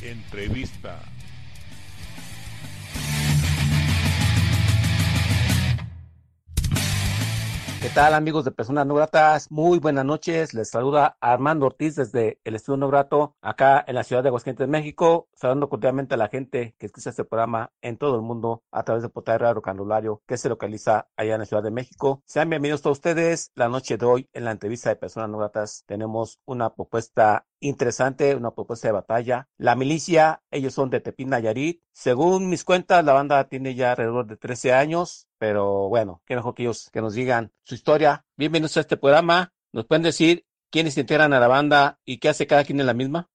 Entrevista. 0.00 0.98
¿Qué 7.82 7.88
tal 7.94 8.14
amigos 8.14 8.46
de 8.46 8.52
Personas 8.52 8.86
No 8.86 8.94
Gratas? 8.94 9.50
Muy 9.50 9.78
buenas 9.78 10.04
noches. 10.06 10.54
Les 10.54 10.70
saluda 10.70 11.18
Armando 11.20 11.66
Ortiz 11.66 11.96
desde 11.96 12.38
el 12.44 12.54
Estudio 12.54 12.78
No 12.78 12.88
Grato, 12.88 13.36
acá 13.42 13.84
en 13.86 13.96
la 13.96 14.04
ciudad 14.04 14.22
de 14.22 14.28
Aguascalientes, 14.28 14.68
México. 14.68 15.28
Saludando 15.34 15.68
cordialmente 15.68 16.14
a 16.14 16.18
la 16.18 16.28
gente 16.28 16.74
que 16.78 16.86
escucha 16.86 17.10
este 17.10 17.24
programa 17.24 17.72
en 17.82 17.98
todo 17.98 18.16
el 18.16 18.22
mundo 18.22 18.62
a 18.70 18.82
través 18.84 19.02
de 19.02 19.08
Portal 19.10 19.40
Radio 19.40 19.60
Canulario, 19.60 20.22
que 20.26 20.38
se 20.38 20.48
localiza 20.48 21.08
allá 21.16 21.34
en 21.34 21.40
la 21.40 21.46
Ciudad 21.46 21.62
de 21.62 21.70
México. 21.70 22.22
Sean 22.24 22.48
bienvenidos 22.48 22.80
todos 22.80 22.98
ustedes. 22.98 23.50
La 23.54 23.68
noche 23.68 23.98
de 23.98 24.06
hoy, 24.06 24.28
en 24.32 24.44
la 24.44 24.52
entrevista 24.52 24.88
de 24.88 24.96
Personas 24.96 25.28
No 25.28 25.38
Gratas, 25.38 25.84
tenemos 25.86 26.38
una 26.46 26.74
propuesta 26.74 27.46
interesante, 27.60 28.34
una 28.34 28.50
propuesta 28.50 28.88
de 28.88 28.92
batalla. 28.92 29.48
La 29.56 29.76
milicia, 29.76 30.42
ellos 30.50 30.74
son 30.74 30.90
de 30.90 31.00
Tepín, 31.00 31.30
Nayarit. 31.30 31.82
Según 31.92 32.48
mis 32.48 32.64
cuentas, 32.64 33.04
la 33.04 33.12
banda 33.12 33.44
tiene 33.48 33.74
ya 33.74 33.92
alrededor 33.92 34.26
de 34.26 34.36
13 34.36 34.72
años, 34.72 35.28
pero 35.38 35.88
bueno, 35.88 36.22
qué 36.26 36.40
que 36.56 36.62
ellos 36.62 36.90
que 36.92 37.00
nos 37.00 37.14
digan 37.14 37.52
su 37.62 37.74
historia. 37.74 38.24
Bienvenidos 38.36 38.76
a 38.76 38.80
este 38.80 38.96
programa. 38.96 39.52
¿Nos 39.72 39.86
pueden 39.86 40.02
decir 40.02 40.44
quiénes 40.70 40.94
se 40.94 41.02
integran 41.02 41.32
a 41.32 41.40
la 41.40 41.48
banda 41.48 42.00
y 42.04 42.18
qué 42.18 42.30
hace 42.30 42.46
cada 42.46 42.64
quien 42.64 42.80
en 42.80 42.86
la 42.86 42.94
misma? 42.94 43.30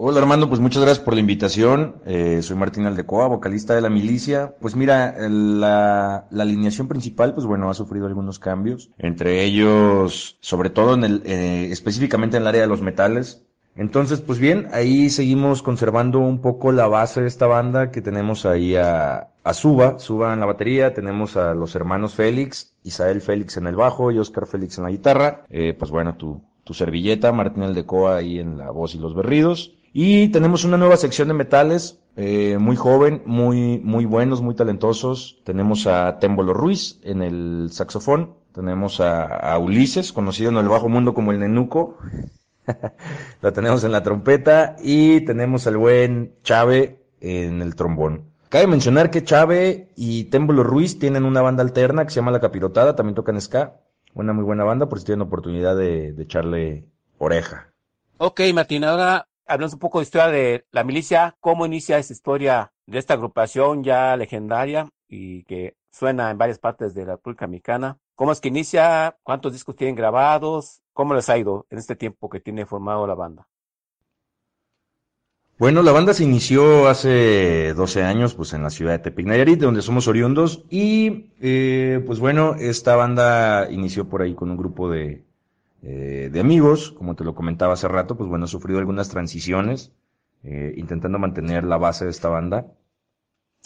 Hola 0.00 0.20
Armando, 0.20 0.48
pues 0.48 0.60
muchas 0.60 0.84
gracias 0.84 1.04
por 1.04 1.14
la 1.14 1.20
invitación. 1.20 1.96
Eh, 2.06 2.40
soy 2.42 2.56
Martín 2.56 2.86
Aldecoa, 2.86 3.26
vocalista 3.26 3.74
de 3.74 3.80
la 3.80 3.90
milicia. 3.90 4.54
Pues 4.60 4.76
mira, 4.76 5.16
la, 5.28 6.28
la, 6.30 6.42
alineación 6.44 6.86
principal, 6.86 7.34
pues 7.34 7.46
bueno, 7.48 7.68
ha 7.68 7.74
sufrido 7.74 8.06
algunos 8.06 8.38
cambios, 8.38 8.90
entre 8.96 9.42
ellos, 9.42 10.38
sobre 10.40 10.70
todo 10.70 10.94
en 10.94 11.02
el, 11.02 11.22
eh, 11.24 11.72
específicamente 11.72 12.36
en 12.36 12.44
el 12.44 12.46
área 12.46 12.60
de 12.60 12.68
los 12.68 12.80
metales. 12.80 13.44
Entonces, 13.76 14.20
pues 14.20 14.38
bien, 14.38 14.68
ahí 14.72 15.08
seguimos 15.08 15.62
conservando 15.62 16.18
un 16.18 16.40
poco 16.40 16.72
la 16.72 16.88
base 16.88 17.20
de 17.20 17.28
esta 17.28 17.46
banda 17.46 17.90
que 17.92 18.02
tenemos 18.02 18.44
ahí 18.44 18.74
a, 18.74 19.28
a 19.44 19.54
Suba, 19.54 19.98
Suba 19.98 20.34
en 20.34 20.40
la 20.40 20.46
batería, 20.46 20.94
tenemos 20.94 21.36
a 21.36 21.54
los 21.54 21.74
hermanos 21.76 22.14
Félix, 22.14 22.74
Isael 22.82 23.20
Félix 23.20 23.56
en 23.56 23.68
el 23.68 23.76
bajo 23.76 24.10
y 24.10 24.18
Oscar 24.18 24.46
Félix 24.46 24.78
en 24.78 24.84
la 24.84 24.90
guitarra, 24.90 25.44
eh, 25.48 25.76
pues 25.78 25.92
bueno, 25.92 26.16
tu, 26.16 26.42
tu 26.64 26.74
servilleta, 26.74 27.32
Martín 27.32 27.62
Aldecoa 27.62 28.16
ahí 28.16 28.40
en 28.40 28.58
la 28.58 28.70
voz 28.70 28.94
y 28.94 28.98
los 28.98 29.14
berridos. 29.14 29.74
Y 29.92 30.28
tenemos 30.28 30.64
una 30.64 30.76
nueva 30.76 30.96
sección 30.96 31.28
de 31.28 31.34
metales, 31.34 31.98
eh, 32.16 32.58
muy 32.58 32.76
joven, 32.76 33.22
muy, 33.24 33.78
muy 33.78 34.04
buenos, 34.04 34.42
muy 34.42 34.54
talentosos. 34.54 35.40
Tenemos 35.44 35.86
a 35.86 36.18
Témbolo 36.18 36.52
Ruiz 36.52 37.00
en 37.04 37.22
el 37.22 37.68
saxofón, 37.70 38.34
tenemos 38.52 39.00
a, 39.00 39.24
a 39.24 39.58
Ulises, 39.58 40.12
conocido 40.12 40.50
en 40.50 40.56
el 40.58 40.68
bajo 40.68 40.88
mundo 40.88 41.14
como 41.14 41.32
el 41.32 41.38
Nenuco, 41.38 41.96
lo 43.42 43.52
tenemos 43.52 43.84
en 43.84 43.92
la 43.92 44.02
trompeta 44.02 44.76
y 44.82 45.20
tenemos 45.22 45.66
al 45.66 45.76
buen 45.76 46.34
Chave 46.42 47.02
en 47.20 47.62
el 47.62 47.74
trombón. 47.74 48.30
Cabe 48.48 48.66
mencionar 48.66 49.10
que 49.10 49.24
Chave 49.24 49.90
y 49.94 50.24
Témbolo 50.24 50.62
Ruiz 50.62 50.98
tienen 50.98 51.24
una 51.24 51.42
banda 51.42 51.62
alterna 51.62 52.04
que 52.04 52.10
se 52.10 52.16
llama 52.16 52.30
La 52.30 52.40
Capirotada, 52.40 52.96
también 52.96 53.14
tocan 53.14 53.40
ska. 53.40 53.80
Una 54.14 54.32
muy 54.32 54.44
buena 54.44 54.64
banda, 54.64 54.88
por 54.88 54.98
si 54.98 55.06
tienen 55.06 55.22
oportunidad 55.22 55.76
de, 55.76 56.12
de 56.12 56.22
echarle 56.22 56.88
oreja. 57.18 57.72
Ok, 58.16 58.40
Martín, 58.54 58.84
ahora 58.84 59.28
hablamos 59.46 59.74
un 59.74 59.78
poco 59.78 59.98
de 59.98 60.04
historia 60.04 60.28
de 60.28 60.64
la 60.72 60.82
milicia. 60.82 61.36
¿Cómo 61.40 61.66
inicia 61.66 61.98
esa 61.98 62.12
historia 62.12 62.72
de 62.86 62.98
esta 62.98 63.14
agrupación 63.14 63.84
ya 63.84 64.16
legendaria 64.16 64.88
y 65.08 65.44
que 65.44 65.76
suena 65.90 66.30
en 66.30 66.38
varias 66.38 66.58
partes 66.58 66.94
de 66.94 67.04
la 67.04 67.12
República 67.12 67.46
Mexicana? 67.46 67.98
¿Cómo 68.14 68.32
es 68.32 68.40
que 68.40 68.48
inicia? 68.48 69.16
¿Cuántos 69.22 69.52
discos 69.52 69.76
tienen 69.76 69.94
grabados? 69.94 70.82
¿Cómo 70.98 71.14
les 71.14 71.28
ha 71.28 71.38
ido 71.38 71.64
en 71.70 71.78
este 71.78 71.94
tiempo 71.94 72.28
que 72.28 72.40
tiene 72.40 72.66
formado 72.66 73.06
la 73.06 73.14
banda? 73.14 73.46
Bueno, 75.56 75.84
la 75.84 75.92
banda 75.92 76.12
se 76.12 76.24
inició 76.24 76.88
hace 76.88 77.72
12 77.74 78.02
años, 78.02 78.34
pues 78.34 78.52
en 78.52 78.64
la 78.64 78.70
ciudad 78.70 78.94
de 78.94 78.98
Tepic 78.98 79.24
Nayarit, 79.24 79.60
donde 79.60 79.80
somos 79.80 80.08
oriundos, 80.08 80.64
y 80.70 81.30
eh, 81.40 82.02
pues 82.04 82.18
bueno, 82.18 82.56
esta 82.56 82.96
banda 82.96 83.70
inició 83.70 84.08
por 84.08 84.22
ahí 84.22 84.34
con 84.34 84.50
un 84.50 84.56
grupo 84.56 84.90
de, 84.90 85.24
eh, 85.82 86.30
de 86.32 86.40
amigos, 86.40 86.90
como 86.90 87.14
te 87.14 87.22
lo 87.22 87.32
comentaba 87.32 87.74
hace 87.74 87.86
rato, 87.86 88.16
pues 88.16 88.28
bueno, 88.28 88.46
ha 88.46 88.48
sufrido 88.48 88.80
algunas 88.80 89.08
transiciones, 89.08 89.92
eh, 90.42 90.74
intentando 90.78 91.20
mantener 91.20 91.62
la 91.62 91.76
base 91.76 92.06
de 92.06 92.10
esta 92.10 92.28
banda. 92.28 92.66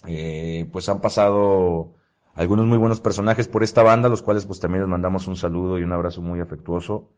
Pues 0.03 0.87
han 0.91 1.01
pasado 1.01 1.95
algunos 2.35 2.67
muy 2.67 2.77
buenos 2.77 3.01
personajes 3.01 3.49
por 3.49 3.63
esta 3.63 3.83
banda, 3.83 4.11
los 4.11 4.21
cuales 4.21 4.45
pues 4.45 4.61
también 4.61 4.83
les 4.83 4.91
mandamos 4.91 5.29
un 5.29 5.37
saludo 5.37 5.79
y 5.79 5.83
un 5.83 5.93
abrazo 5.93 6.21
muy 6.21 6.39
afectuoso. 6.39 7.09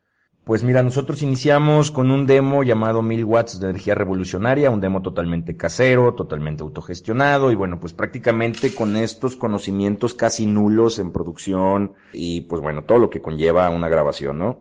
Pues 0.45 0.63
mira, 0.63 0.83
nosotros 0.83 1.23
iniciamos 1.23 1.91
con 1.91 2.11
un 2.11 2.27
demo 2.27 2.65
llamado 2.65 3.01
Mil 3.01 3.25
Watts 3.25 3.61
de 3.61 3.71
Energía 3.71 3.95
Revolucionaria, 3.95 4.71
un 4.71 4.83
demo 4.83 5.01
totalmente 5.01 5.57
casero, 5.57 6.13
totalmente 6.13 6.63
autogestionado 6.63 7.51
y 7.51 7.55
bueno, 7.55 7.81
pues 7.81 7.95
prácticamente 7.95 8.75
con 8.75 8.95
estos 8.97 9.37
conocimientos 9.37 10.13
casi 10.13 10.45
nulos 10.45 10.99
en 10.99 11.13
producción 11.13 11.95
y 12.13 12.43
pues 12.43 12.61
bueno, 12.61 12.85
todo 12.85 12.99
lo 12.99 13.09
que 13.09 13.23
conlleva 13.23 13.71
una 13.71 13.89
grabación, 13.89 14.39
¿no? 14.39 14.61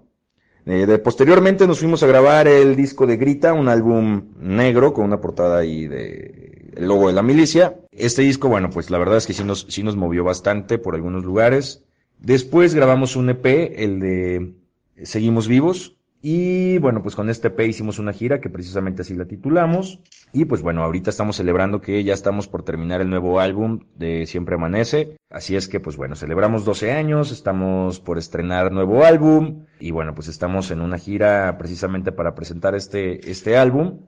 Eh, 0.65 0.85
de, 0.85 0.99
posteriormente 0.99 1.67
nos 1.67 1.79
fuimos 1.79 2.01
a 2.01 2.07
grabar 2.07 2.47
el 2.47 2.77
disco 2.77 3.05
de 3.05 3.17
Grita, 3.17 3.51
un 3.51 3.67
álbum 3.67 4.29
negro 4.39 4.93
con 4.93 5.03
una 5.03 5.19
portada 5.19 5.57
ahí 5.57 5.87
de 5.87 6.71
el 6.77 6.87
logo 6.87 7.07
de 7.07 7.13
la 7.13 7.23
milicia. 7.23 7.75
Este 7.91 8.21
disco, 8.21 8.47
bueno, 8.47 8.69
pues 8.69 8.89
la 8.89 8.99
verdad 8.99 9.17
es 9.17 9.27
que 9.27 9.33
sí 9.33 9.43
nos, 9.43 9.65
sí 9.67 9.83
nos 9.83 9.97
movió 9.97 10.23
bastante 10.23 10.77
por 10.77 10.95
algunos 10.95 11.25
lugares. 11.25 11.83
Después 12.19 12.73
grabamos 12.73 13.17
un 13.17 13.31
EP, 13.31 13.45
el 13.75 13.99
de 13.99 14.62
Seguimos 15.03 15.47
Vivos. 15.47 15.97
Y 16.25 16.77
bueno, 16.77 17.01
pues 17.01 17.17
con 17.17 17.29
este 17.29 17.49
EP 17.49 17.59
hicimos 17.67 17.99
una 17.99 18.13
gira 18.13 18.39
que 18.39 18.49
precisamente 18.49 19.01
así 19.01 19.13
la 19.13 19.25
titulamos. 19.25 19.99
Y 20.31 20.45
pues 20.45 20.61
bueno, 20.61 20.81
ahorita 20.81 21.09
estamos 21.09 21.35
celebrando 21.35 21.81
que 21.81 22.01
ya 22.05 22.13
estamos 22.13 22.47
por 22.47 22.63
terminar 22.63 23.01
el 23.01 23.09
nuevo 23.09 23.41
álbum 23.41 23.81
de 23.95 24.25
Siempre 24.25 24.55
Amanece. 24.55 25.17
Así 25.29 25.57
es 25.57 25.67
que 25.67 25.81
pues 25.81 25.97
bueno, 25.97 26.15
celebramos 26.15 26.63
12 26.63 26.93
años, 26.93 27.33
estamos 27.33 27.99
por 27.99 28.17
estrenar 28.17 28.71
nuevo 28.71 29.03
álbum. 29.03 29.65
Y 29.81 29.91
bueno, 29.91 30.15
pues 30.15 30.29
estamos 30.29 30.71
en 30.71 30.79
una 30.79 30.97
gira 30.97 31.57
precisamente 31.57 32.13
para 32.13 32.35
presentar 32.35 32.73
este, 32.73 33.29
este 33.29 33.57
álbum. 33.57 33.99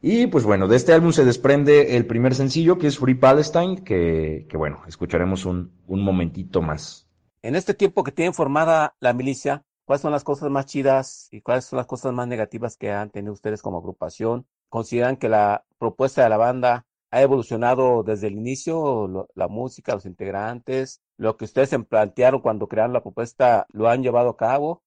Y 0.00 0.28
pues 0.28 0.44
bueno, 0.44 0.68
de 0.68 0.76
este 0.76 0.92
álbum 0.92 1.10
se 1.10 1.24
desprende 1.24 1.96
el 1.96 2.06
primer 2.06 2.36
sencillo 2.36 2.78
que 2.78 2.86
es 2.86 2.98
Free 2.98 3.14
Palestine, 3.14 3.82
que, 3.82 4.46
bueno, 4.54 4.82
escucharemos 4.86 5.44
un, 5.44 5.72
un 5.88 6.02
momentito 6.02 6.62
más. 6.62 7.08
En 7.42 7.56
este 7.56 7.74
tiempo 7.74 8.04
que 8.04 8.12
tienen 8.12 8.34
formada 8.34 8.94
la 9.00 9.12
milicia, 9.12 9.64
¿Cuáles 9.84 10.00
son 10.00 10.12
las 10.12 10.24
cosas 10.24 10.50
más 10.50 10.64
chidas 10.64 11.28
y 11.30 11.42
cuáles 11.42 11.66
son 11.66 11.76
las 11.76 11.86
cosas 11.86 12.12
más 12.14 12.26
negativas 12.26 12.76
que 12.76 12.90
han 12.90 13.10
tenido 13.10 13.34
ustedes 13.34 13.60
como 13.60 13.78
agrupación? 13.78 14.46
¿Consideran 14.70 15.16
que 15.16 15.28
la 15.28 15.64
propuesta 15.78 16.22
de 16.22 16.30
la 16.30 16.38
banda 16.38 16.86
ha 17.10 17.20
evolucionado 17.20 18.02
desde 18.02 18.28
el 18.28 18.32
inicio? 18.34 19.28
La 19.34 19.48
música, 19.48 19.94
los 19.94 20.06
integrantes, 20.06 21.02
lo 21.18 21.36
que 21.36 21.44
ustedes 21.44 21.68
se 21.68 21.78
plantearon 21.78 22.40
cuando 22.40 22.66
crearon 22.66 22.94
la 22.94 23.02
propuesta, 23.02 23.66
¿lo 23.72 23.88
han 23.88 24.02
llevado 24.02 24.30
a 24.30 24.36
cabo? 24.38 24.82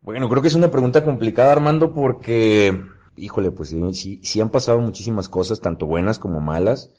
Bueno, 0.00 0.28
creo 0.28 0.42
que 0.42 0.48
es 0.48 0.54
una 0.54 0.70
pregunta 0.70 1.04
complicada, 1.04 1.50
Armando, 1.50 1.92
porque, 1.92 2.84
híjole, 3.16 3.50
pues 3.50 3.74
sí, 3.92 4.20
sí 4.22 4.40
han 4.40 4.50
pasado 4.50 4.78
muchísimas 4.78 5.28
cosas, 5.28 5.60
tanto 5.60 5.86
buenas 5.86 6.20
como 6.20 6.40
malas. 6.40 6.92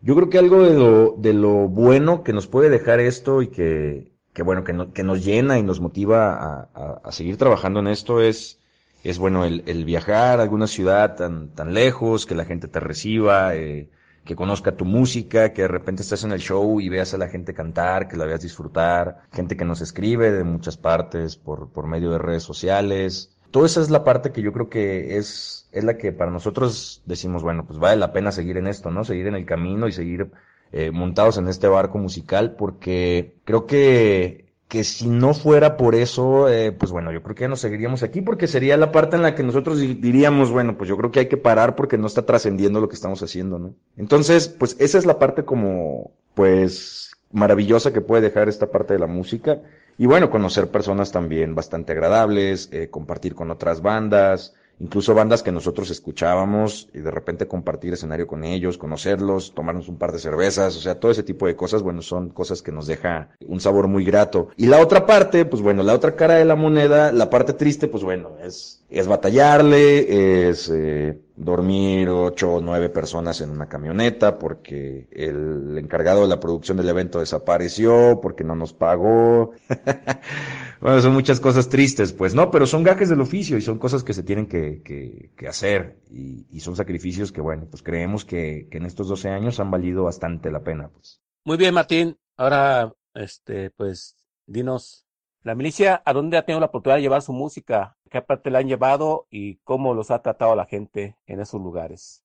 Yo 0.00 0.14
creo 0.14 0.30
que 0.30 0.38
algo 0.38 0.62
de 0.62 0.74
lo, 0.74 1.16
de 1.18 1.32
lo 1.32 1.68
bueno 1.68 2.22
que 2.22 2.32
nos 2.32 2.46
puede 2.46 2.70
dejar 2.70 3.00
esto 3.00 3.42
y 3.42 3.48
que, 3.48 4.11
que 4.32 4.42
bueno, 4.42 4.64
que, 4.64 4.72
no, 4.72 4.92
que 4.92 5.02
nos 5.02 5.24
llena 5.24 5.58
y 5.58 5.62
nos 5.62 5.80
motiva 5.80 6.68
a, 6.74 7.00
a, 7.04 7.12
seguir 7.12 7.36
trabajando 7.36 7.80
en 7.80 7.88
esto 7.88 8.20
es, 8.20 8.58
es 9.04 9.18
bueno, 9.18 9.44
el, 9.44 9.62
el, 9.66 9.84
viajar 9.84 10.40
a 10.40 10.42
alguna 10.42 10.66
ciudad 10.66 11.16
tan, 11.16 11.48
tan 11.50 11.74
lejos, 11.74 12.26
que 12.26 12.34
la 12.34 12.44
gente 12.44 12.68
te 12.68 12.80
reciba, 12.80 13.54
eh, 13.54 13.90
que 14.24 14.36
conozca 14.36 14.76
tu 14.76 14.84
música, 14.84 15.52
que 15.52 15.62
de 15.62 15.68
repente 15.68 16.02
estés 16.02 16.24
en 16.24 16.32
el 16.32 16.40
show 16.40 16.80
y 16.80 16.88
veas 16.88 17.12
a 17.12 17.18
la 17.18 17.28
gente 17.28 17.54
cantar, 17.54 18.08
que 18.08 18.16
la 18.16 18.24
veas 18.24 18.40
disfrutar, 18.42 19.22
gente 19.32 19.56
que 19.56 19.64
nos 19.64 19.80
escribe 19.80 20.30
de 20.30 20.44
muchas 20.44 20.76
partes 20.76 21.36
por, 21.36 21.70
por 21.70 21.86
medio 21.86 22.10
de 22.10 22.18
redes 22.18 22.42
sociales. 22.44 23.36
Toda 23.50 23.66
esa 23.66 23.82
es 23.82 23.90
la 23.90 24.04
parte 24.04 24.32
que 24.32 24.40
yo 24.40 24.52
creo 24.52 24.70
que 24.70 25.18
es, 25.18 25.68
es 25.72 25.84
la 25.84 25.98
que 25.98 26.12
para 26.12 26.30
nosotros 26.30 27.02
decimos, 27.04 27.42
bueno, 27.42 27.66
pues 27.66 27.78
vale 27.78 27.96
la 27.96 28.12
pena 28.12 28.32
seguir 28.32 28.56
en 28.56 28.66
esto, 28.68 28.90
¿no? 28.90 29.04
Seguir 29.04 29.26
en 29.26 29.34
el 29.34 29.44
camino 29.44 29.88
y 29.88 29.92
seguir 29.92 30.30
eh, 30.72 30.90
montados 30.90 31.36
en 31.38 31.48
este 31.48 31.68
barco 31.68 31.98
musical 31.98 32.54
porque 32.56 33.36
creo 33.44 33.66
que, 33.66 34.52
que 34.68 34.84
si 34.84 35.06
no 35.06 35.34
fuera 35.34 35.76
por 35.76 35.94
eso, 35.94 36.48
eh, 36.48 36.72
pues 36.72 36.90
bueno, 36.90 37.12
yo 37.12 37.22
creo 37.22 37.34
que 37.34 37.42
ya 37.42 37.48
no 37.48 37.56
seguiríamos 37.56 38.02
aquí 38.02 38.22
porque 38.22 38.46
sería 38.46 38.78
la 38.78 38.90
parte 38.90 39.16
en 39.16 39.22
la 39.22 39.34
que 39.34 39.42
nosotros 39.42 39.78
diríamos, 39.78 40.50
bueno, 40.50 40.78
pues 40.78 40.88
yo 40.88 40.96
creo 40.96 41.10
que 41.10 41.20
hay 41.20 41.28
que 41.28 41.36
parar 41.36 41.76
porque 41.76 41.98
no 41.98 42.06
está 42.06 42.24
trascendiendo 42.24 42.80
lo 42.80 42.88
que 42.88 42.94
estamos 42.94 43.22
haciendo, 43.22 43.58
¿no? 43.58 43.74
Entonces, 43.98 44.48
pues 44.48 44.76
esa 44.78 44.96
es 44.96 45.04
la 45.04 45.18
parte 45.18 45.44
como, 45.44 46.12
pues, 46.34 47.12
maravillosa 47.32 47.92
que 47.92 48.00
puede 48.00 48.22
dejar 48.22 48.48
esta 48.48 48.70
parte 48.70 48.94
de 48.94 49.00
la 49.00 49.06
música. 49.06 49.60
Y 49.98 50.06
bueno, 50.06 50.30
conocer 50.30 50.68
personas 50.68 51.12
también 51.12 51.54
bastante 51.54 51.92
agradables, 51.92 52.70
eh, 52.72 52.88
compartir 52.88 53.34
con 53.34 53.50
otras 53.50 53.82
bandas, 53.82 54.54
incluso 54.82 55.14
bandas 55.14 55.44
que 55.44 55.52
nosotros 55.52 55.90
escuchábamos 55.90 56.88
y 56.92 56.98
de 56.98 57.10
repente 57.12 57.46
compartir 57.46 57.92
escenario 57.92 58.26
con 58.26 58.42
ellos, 58.42 58.78
conocerlos, 58.78 59.54
tomarnos 59.54 59.88
un 59.88 59.96
par 59.96 60.10
de 60.10 60.18
cervezas, 60.18 60.76
o 60.76 60.80
sea, 60.80 60.98
todo 60.98 61.12
ese 61.12 61.22
tipo 61.22 61.46
de 61.46 61.54
cosas, 61.54 61.82
bueno, 61.82 62.02
son 62.02 62.30
cosas 62.30 62.62
que 62.62 62.72
nos 62.72 62.88
deja 62.88 63.30
un 63.46 63.60
sabor 63.60 63.86
muy 63.86 64.04
grato. 64.04 64.48
Y 64.56 64.66
la 64.66 64.80
otra 64.80 65.06
parte, 65.06 65.44
pues 65.44 65.62
bueno, 65.62 65.84
la 65.84 65.94
otra 65.94 66.16
cara 66.16 66.34
de 66.34 66.44
la 66.44 66.56
moneda, 66.56 67.12
la 67.12 67.30
parte 67.30 67.52
triste, 67.52 67.86
pues 67.86 68.02
bueno, 68.02 68.32
es, 68.42 68.82
es 68.90 69.06
batallarle, 69.06 70.48
es 70.48 70.68
eh, 70.74 71.16
dormir 71.36 72.08
ocho 72.08 72.54
o 72.54 72.60
nueve 72.60 72.88
personas 72.88 73.40
en 73.40 73.50
una 73.50 73.68
camioneta 73.68 74.38
porque 74.38 75.08
el 75.10 75.76
encargado 75.78 76.22
de 76.22 76.28
la 76.28 76.40
producción 76.40 76.76
del 76.76 76.88
evento 76.88 77.20
desapareció, 77.20 78.20
porque 78.20 78.44
no 78.44 78.54
nos 78.54 78.72
pagó. 78.72 79.52
bueno, 80.80 81.00
son 81.00 81.12
muchas 81.12 81.40
cosas 81.40 81.68
tristes, 81.68 82.12
pues 82.12 82.34
no, 82.34 82.50
pero 82.50 82.66
son 82.66 82.82
gajes 82.82 83.08
del 83.08 83.20
oficio 83.20 83.56
y 83.56 83.62
son 83.62 83.78
cosas 83.78 84.04
que 84.04 84.12
se 84.12 84.22
tienen 84.22 84.46
que, 84.46 84.82
que, 84.82 85.48
hacer 85.48 85.98
y, 86.10 86.46
y, 86.50 86.60
son 86.60 86.76
sacrificios 86.76 87.32
que, 87.32 87.40
bueno, 87.40 87.66
pues 87.68 87.82
creemos 87.82 88.24
que, 88.24 88.68
que 88.70 88.78
en 88.78 88.86
estos 88.86 89.08
12 89.08 89.28
años 89.28 89.58
han 89.60 89.70
valido 89.70 90.04
bastante 90.04 90.50
la 90.50 90.60
pena, 90.60 90.88
pues. 90.88 91.20
Muy 91.44 91.56
bien, 91.56 91.74
Martín. 91.74 92.16
Ahora, 92.36 92.92
este, 93.14 93.70
pues, 93.70 94.16
dinos 94.46 95.06
la 95.42 95.54
milicia, 95.54 96.02
¿a 96.04 96.12
dónde 96.12 96.36
ha 96.36 96.44
tenido 96.44 96.60
la 96.60 96.66
oportunidad 96.66 96.96
de 96.96 97.02
llevar 97.02 97.22
su 97.22 97.32
música? 97.32 97.96
¿Qué 98.12 98.20
parte 98.20 98.50
la 98.50 98.58
han 98.58 98.68
llevado 98.68 99.26
y 99.30 99.56
cómo 99.64 99.94
los 99.94 100.10
ha 100.10 100.20
tratado 100.20 100.54
la 100.54 100.66
gente 100.66 101.16
en 101.26 101.40
esos 101.40 101.58
lugares? 101.62 102.22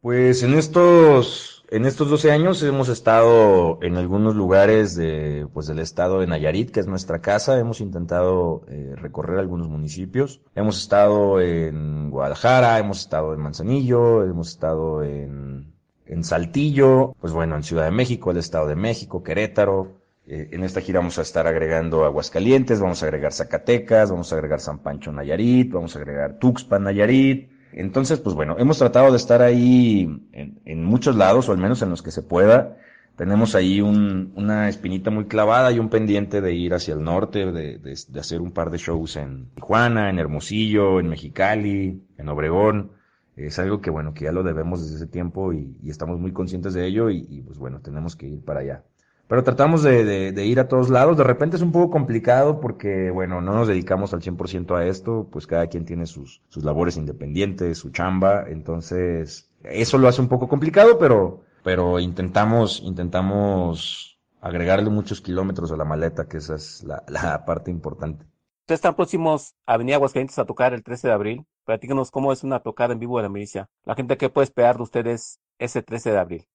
Pues 0.00 0.42
en 0.42 0.54
estos, 0.54 1.64
en 1.70 1.86
estos 1.86 2.10
12 2.10 2.32
años 2.32 2.60
hemos 2.64 2.88
estado 2.88 3.78
en 3.80 3.96
algunos 3.96 4.34
lugares 4.34 4.96
de, 4.96 5.46
pues 5.54 5.68
del 5.68 5.78
estado 5.78 6.18
de 6.18 6.26
Nayarit, 6.26 6.72
que 6.72 6.80
es 6.80 6.88
nuestra 6.88 7.20
casa. 7.20 7.60
Hemos 7.60 7.80
intentado 7.80 8.62
eh, 8.66 8.94
recorrer 8.96 9.38
algunos 9.38 9.68
municipios. 9.68 10.40
Hemos 10.56 10.80
estado 10.80 11.40
en 11.40 12.10
Guadalajara, 12.10 12.80
hemos 12.80 12.98
estado 12.98 13.32
en 13.32 13.40
Manzanillo, 13.40 14.24
hemos 14.24 14.48
estado 14.48 15.04
en, 15.04 15.72
en 16.06 16.24
Saltillo, 16.24 17.14
pues 17.20 17.32
bueno, 17.32 17.54
en 17.54 17.62
Ciudad 17.62 17.84
de 17.84 17.92
México, 17.92 18.32
el 18.32 18.38
estado 18.38 18.66
de 18.66 18.74
México, 18.74 19.22
Querétaro, 19.22 19.99
eh, 20.32 20.48
en 20.52 20.62
esta 20.62 20.80
gira 20.80 21.00
vamos 21.00 21.18
a 21.18 21.22
estar 21.22 21.48
agregando 21.48 22.04
Aguascalientes, 22.04 22.78
vamos 22.78 23.02
a 23.02 23.06
agregar 23.06 23.32
Zacatecas, 23.32 24.12
vamos 24.12 24.32
a 24.32 24.36
agregar 24.36 24.60
San 24.60 24.78
Pancho 24.78 25.10
Nayarit, 25.10 25.72
vamos 25.72 25.96
a 25.96 25.98
agregar 25.98 26.38
Tuxpan 26.38 26.84
Nayarit. 26.84 27.50
Entonces, 27.72 28.20
pues 28.20 28.36
bueno, 28.36 28.54
hemos 28.56 28.78
tratado 28.78 29.10
de 29.10 29.16
estar 29.16 29.42
ahí 29.42 30.08
en, 30.32 30.84
muchos 30.84 31.16
lados, 31.16 31.48
o 31.48 31.52
al 31.52 31.58
menos 31.58 31.82
en 31.82 31.90
los 31.90 32.00
que 32.02 32.12
se 32.12 32.22
pueda. 32.22 32.76
Tenemos 33.16 33.56
ahí 33.56 33.80
una 33.80 34.68
espinita 34.68 35.10
muy 35.10 35.24
clavada 35.24 35.72
y 35.72 35.80
un 35.80 35.88
pendiente 35.88 36.40
de 36.40 36.54
ir 36.54 36.74
hacia 36.74 36.94
el 36.94 37.02
norte, 37.02 37.50
de, 37.50 37.80
hacer 38.16 38.40
un 38.40 38.52
par 38.52 38.70
de 38.70 38.78
shows 38.78 39.16
en 39.16 39.50
Tijuana, 39.56 40.10
en 40.10 40.20
Hermosillo, 40.20 41.00
en 41.00 41.08
Mexicali, 41.08 42.04
en 42.16 42.28
Obregón. 42.28 42.92
Es 43.34 43.58
algo 43.58 43.80
que 43.80 43.90
bueno, 43.90 44.14
que 44.14 44.26
ya 44.26 44.32
lo 44.32 44.44
debemos 44.44 44.80
desde 44.80 44.94
ese 44.94 45.06
tiempo 45.08 45.52
y, 45.52 45.76
estamos 45.88 46.20
muy 46.20 46.32
conscientes 46.32 46.72
de 46.72 46.86
ello 46.86 47.10
y, 47.10 47.26
y 47.28 47.42
pues 47.42 47.58
bueno, 47.58 47.80
tenemos 47.80 48.14
que 48.14 48.28
ir 48.28 48.44
para 48.44 48.60
allá. 48.60 48.84
Pero 49.30 49.44
tratamos 49.44 49.84
de, 49.84 50.44
ir 50.44 50.58
a 50.58 50.66
todos 50.66 50.90
lados. 50.90 51.16
De 51.16 51.22
repente 51.22 51.54
es 51.54 51.62
un 51.62 51.70
poco 51.70 51.88
complicado 51.88 52.58
porque, 52.60 53.12
bueno, 53.12 53.40
no 53.40 53.52
nos 53.52 53.68
dedicamos 53.68 54.12
al 54.12 54.22
100% 54.22 54.76
a 54.76 54.84
esto, 54.86 55.28
pues 55.30 55.46
cada 55.46 55.68
quien 55.68 55.84
tiene 55.84 56.06
sus, 56.06 56.42
labores 56.56 56.96
independientes, 56.96 57.78
su 57.78 57.92
chamba. 57.92 58.46
Entonces, 58.48 59.48
eso 59.62 59.98
lo 59.98 60.08
hace 60.08 60.20
un 60.20 60.26
poco 60.26 60.48
complicado, 60.48 60.98
pero, 60.98 61.44
pero 61.62 62.00
intentamos, 62.00 62.80
intentamos 62.82 64.18
agregarle 64.40 64.90
muchos 64.90 65.20
kilómetros 65.20 65.70
a 65.70 65.76
la 65.76 65.84
maleta, 65.84 66.26
que 66.26 66.38
esa 66.38 66.56
es 66.56 66.82
la, 66.82 67.44
parte 67.46 67.70
importante. 67.70 68.24
Ustedes 68.62 68.78
están 68.78 68.96
próximos 68.96 69.54
a 69.64 69.76
venir 69.76 69.94
a 69.94 69.98
Aguascalientes 69.98 70.40
a 70.40 70.44
tocar 70.44 70.74
el 70.74 70.82
13 70.82 71.06
de 71.06 71.14
abril. 71.14 71.46
Platícanos 71.64 72.10
cómo 72.10 72.32
es 72.32 72.42
una 72.42 72.58
tocada 72.64 72.94
en 72.94 72.98
vivo 72.98 73.18
de 73.18 73.22
la 73.22 73.28
milicia. 73.28 73.68
La 73.84 73.94
gente 73.94 74.16
que 74.16 74.28
puede 74.28 74.46
esperar 74.46 74.76
de 74.76 74.82
ustedes 74.82 75.38
ese 75.60 75.82
13 75.82 76.10
de 76.10 76.18
abril. 76.18 76.48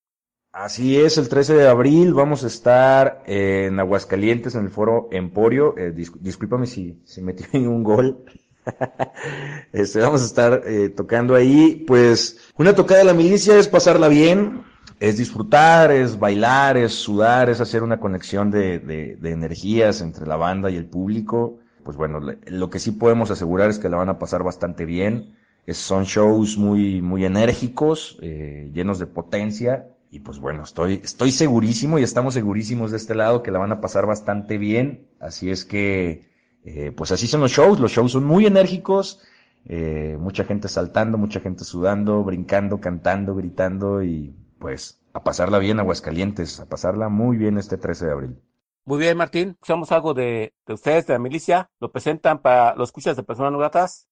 Así 0.56 0.98
es, 0.98 1.18
el 1.18 1.28
13 1.28 1.54
de 1.54 1.68
abril 1.68 2.14
vamos 2.14 2.46
a 2.46 2.48
estar 2.48 3.24
en 3.26 3.78
Aguascalientes 3.78 4.56
en 4.56 4.64
el 4.64 4.70
foro 4.70 5.10
Emporio. 5.12 5.78
Eh, 5.78 5.92
discúlpame 5.92 6.66
si, 6.66 7.02
si 7.04 7.22
metí 7.22 7.44
un 7.58 7.84
gol. 7.84 8.24
este, 9.74 10.00
vamos 10.00 10.22
a 10.22 10.26
estar 10.26 10.62
eh, 10.66 10.88
tocando 10.88 11.36
ahí. 11.36 11.84
Pues 11.86 12.40
una 12.56 12.74
tocada 12.74 13.00
de 13.00 13.06
la 13.06 13.14
milicia 13.14 13.60
es 13.60 13.68
pasarla 13.68 14.08
bien, 14.08 14.64
es 15.02 15.18
disfrutar, 15.18 15.92
es 15.92 16.18
bailar, 16.18 16.78
es 16.78 16.94
sudar, 16.94 17.50
es 17.50 17.60
hacer 17.60 17.84
una 17.84 18.00
conexión 18.00 18.50
de, 18.50 18.80
de, 18.80 19.18
de 19.18 19.32
energías 19.32 20.00
entre 20.00 20.26
la 20.26 20.38
banda 20.38 20.72
y 20.72 20.78
el 20.78 20.86
público. 20.86 21.60
Pues 21.84 21.98
bueno, 21.98 22.22
lo 22.22 22.70
que 22.70 22.80
sí 22.80 22.92
podemos 22.92 23.30
asegurar 23.30 23.70
es 23.70 23.78
que 23.78 23.90
la 23.90 23.98
van 23.98 24.08
a 24.08 24.20
pasar 24.20 24.42
bastante 24.42 24.86
bien. 24.86 25.36
Son 25.68 26.06
shows 26.06 26.58
muy, 26.58 27.02
muy 27.02 27.26
enérgicos, 27.26 28.18
eh, 28.22 28.72
llenos 28.74 29.00
de 29.00 29.08
potencia 29.08 29.90
y 30.10 30.20
pues 30.20 30.40
bueno, 30.40 30.64
estoy, 30.64 31.02
estoy 31.04 31.32
segurísimo 31.32 32.00
y 32.00 32.04
estamos 32.04 32.34
segurísimos 32.34 32.92
de 32.92 32.98
este 32.98 33.16
lado 33.16 33.44
que 33.44 33.52
la 33.52 33.60
van 33.60 33.72
a 33.72 33.82
pasar 33.82 34.06
bastante 34.06 34.58
bien. 34.58 35.08
Así 35.20 35.50
es 35.50 35.66
que, 35.66 36.30
eh, 36.64 36.92
pues 36.96 37.12
así 37.12 37.28
son 37.28 37.42
los 37.42 37.52
shows. 37.52 37.80
Los 37.80 37.92
shows 37.92 38.14
son 38.14 38.24
muy 38.24 38.46
enérgicos. 38.46 39.22
Eh, 39.66 40.18
mucha 40.20 40.46
gente 40.46 40.68
saltando, 40.68 41.18
mucha 41.18 41.40
gente 41.40 41.64
sudando, 41.64 42.24
brincando, 42.24 42.80
cantando, 42.80 43.36
gritando 43.36 44.04
y 44.04 44.36
pues 44.60 45.02
a 45.14 45.24
pasarla 45.24 45.60
bien 45.60 45.80
Aguascalientes, 45.80 46.60
a 46.60 46.70
pasarla 46.70 47.10
muy 47.10 47.38
bien 47.38 47.58
este 47.58 47.78
13 47.78 48.06
de 48.06 48.12
abril. 48.12 48.42
Muy 48.86 49.00
bien, 49.00 49.18
Martín. 49.18 49.50
Escuchamos 49.50 49.92
algo 49.92 50.14
de, 50.14 50.54
de 50.68 50.74
ustedes, 50.74 51.08
de 51.08 51.14
la 51.14 51.20
milicia. 51.20 51.72
¿Lo 51.80 51.92
presentan 51.92 52.42
para 52.42 52.76
los 52.76 52.90
escuchas 52.90 53.18
de 53.18 53.24
personas 53.24 53.52
no 53.52 53.58
gratas? 53.58 54.08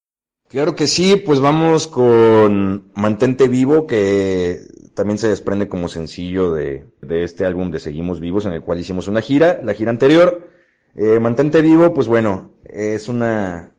Claro 0.54 0.76
que 0.76 0.86
sí, 0.86 1.16
pues 1.16 1.40
vamos 1.40 1.88
con 1.88 2.92
Mantente 2.94 3.48
Vivo, 3.48 3.88
que 3.88 4.60
también 4.94 5.18
se 5.18 5.28
desprende 5.28 5.68
como 5.68 5.90
sencillo 5.90 6.54
de, 6.54 6.86
de, 7.02 7.24
este 7.24 7.44
álbum 7.44 7.72
de 7.72 7.80
Seguimos 7.80 8.20
Vivos, 8.20 8.46
en 8.46 8.54
el 8.54 8.62
cual 8.62 8.80
hicimos 8.80 9.08
una 9.08 9.22
gira, 9.22 9.62
la 9.64 9.74
gira 9.74 9.90
anterior. 9.90 10.48
Eh, 10.94 11.20
Mantente 11.20 11.64
Vivo, 11.64 11.96
pues 11.96 12.08
bueno, 12.08 12.52
es 12.66 13.10
una, 13.10 13.72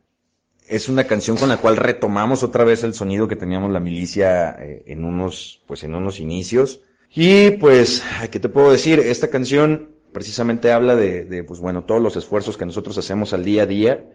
es 0.67 0.89
una 0.89 1.05
canción 1.05 1.37
con 1.37 1.47
la 1.47 1.61
cual 1.61 1.77
retomamos 1.77 2.43
otra 2.43 2.65
vez 2.65 2.83
el 2.83 2.93
sonido 2.93 3.29
que 3.29 3.37
teníamos 3.37 3.71
la 3.71 3.79
milicia 3.79 4.57
eh, 4.59 4.83
en 4.87 5.05
unos, 5.05 5.63
pues 5.67 5.85
en 5.85 5.95
unos 5.95 6.19
inicios. 6.19 6.81
Y 7.09 7.51
pues, 7.51 8.03
¿qué 8.31 8.41
te 8.41 8.49
puedo 8.49 8.69
decir? 8.69 8.99
Esta 8.99 9.29
canción 9.29 9.91
precisamente 10.11 10.73
habla 10.73 10.97
de, 10.97 11.23
de, 11.23 11.45
pues 11.45 11.61
bueno, 11.61 11.85
todos 11.85 12.01
los 12.01 12.17
esfuerzos 12.17 12.57
que 12.57 12.65
nosotros 12.65 12.97
hacemos 12.97 13.31
al 13.31 13.45
día 13.45 13.63
a 13.63 13.65
día. 13.65 14.09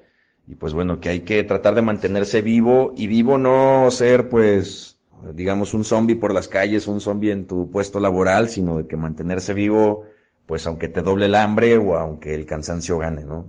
Y 0.51 0.57
pues 0.57 0.75
bueno, 0.75 1.01
que 1.01 1.11
hay 1.11 1.21
que 1.21 1.45
tratar 1.45 1.77
de 1.77 1.83
mantenerse 1.83 2.43
vivo 2.43 2.93
y 2.97 3.07
vivo 3.07 3.39
no 3.39 3.89
ser 3.93 4.29
pues 4.29 4.99
digamos, 5.35 5.75
un 5.75 5.85
zombie 5.85 6.17
por 6.17 6.35
las 6.35 6.49
calles, 6.49 6.89
un 6.89 7.01
zombie 7.01 7.31
en 7.31 7.47
tu 7.47 7.71
puesto 7.71 8.01
laboral, 8.01 8.49
sino 8.49 8.79
de 8.79 8.87
que 8.87 8.97
mantenerse 8.97 9.55
vivo, 9.55 10.05
pues 10.47 10.67
aunque 10.67 10.89
te 10.89 11.03
doble 11.03 11.27
el 11.27 11.35
hambre 11.35 11.77
o 11.77 11.97
aunque 11.97 12.35
el 12.35 12.47
cansancio 12.47 12.99
gane, 12.99 13.25
¿no? 13.25 13.49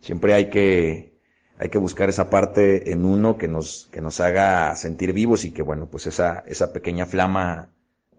Siempre 0.00 0.34
hay 0.34 0.48
que, 0.48 1.18
hay 1.58 1.70
que 1.70 1.78
buscar 1.78 2.08
esa 2.08 2.30
parte 2.30 2.92
en 2.92 3.04
uno 3.04 3.36
que 3.36 3.48
nos, 3.48 3.88
que 3.90 4.00
nos 4.00 4.20
haga 4.20 4.76
sentir 4.76 5.12
vivos 5.12 5.44
y 5.44 5.50
que, 5.50 5.62
bueno, 5.62 5.88
pues 5.90 6.06
esa, 6.06 6.44
esa 6.46 6.72
pequeña 6.72 7.06
flama 7.06 7.70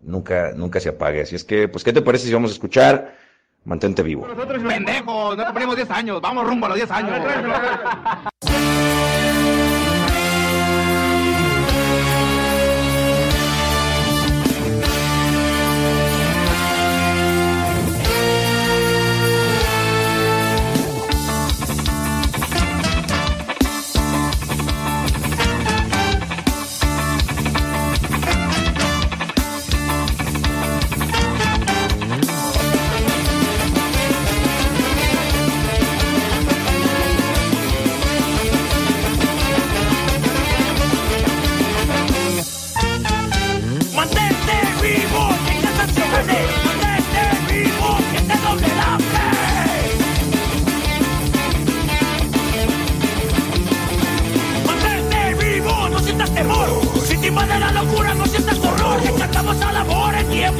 nunca, 0.01 0.51
nunca 0.55 0.79
se 0.81 0.89
apague. 0.89 1.21
Así 1.21 1.35
es 1.35 1.45
que, 1.45 1.69
pues, 1.69 1.83
¿qué 1.83 1.93
te 1.93 2.01
parece 2.01 2.27
si 2.27 2.33
vamos 2.33 2.51
a 2.51 2.53
escuchar? 2.53 3.15
Mantente 3.65 4.01
vivo. 4.03 4.27
Nosotros, 4.27 4.63
pendejos, 4.63 5.37
no 5.37 5.45
cumplimos 5.45 5.75
10 5.75 5.91
años, 5.91 6.21
vamos 6.21 6.47
rumbo 6.47 6.65
a 6.65 6.69
los 6.69 6.77
10 6.77 6.91
años. 6.91 7.19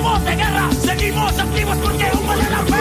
voz 0.01 0.23
de 0.23 0.35
guerra. 0.35 0.69
Seguimos 0.71 1.37
activos 1.37 1.77
porque 1.77 2.03
aún 2.05 2.27
vale 2.27 2.49
la 2.49 2.63
pena. 2.63 2.78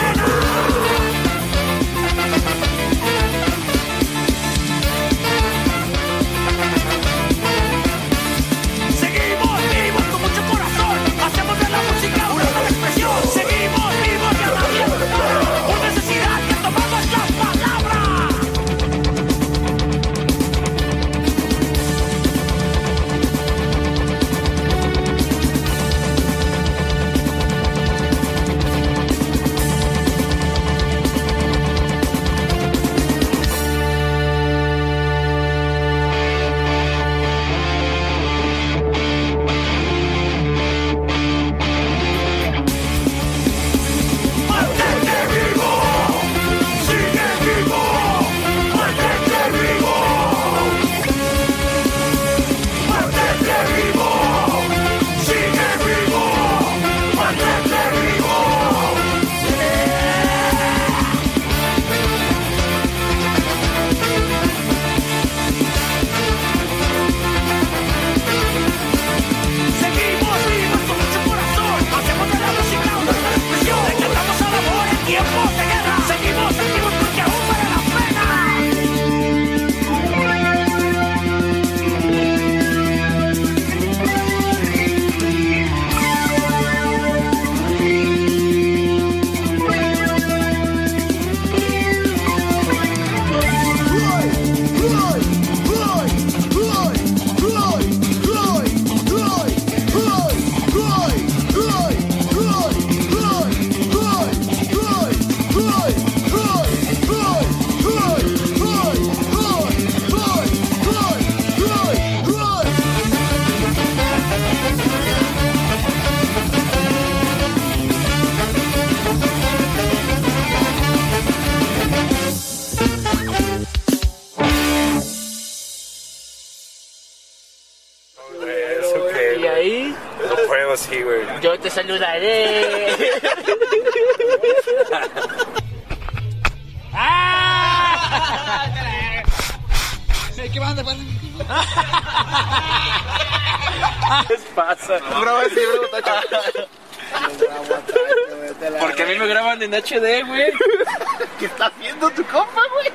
HD, 149.88 150.26
güey. 150.26 150.52
¿Qué 151.38 151.46
está 151.46 151.66
haciendo 151.66 152.10
tu 152.10 152.22
compa, 152.24 152.62
güey? 152.74 152.92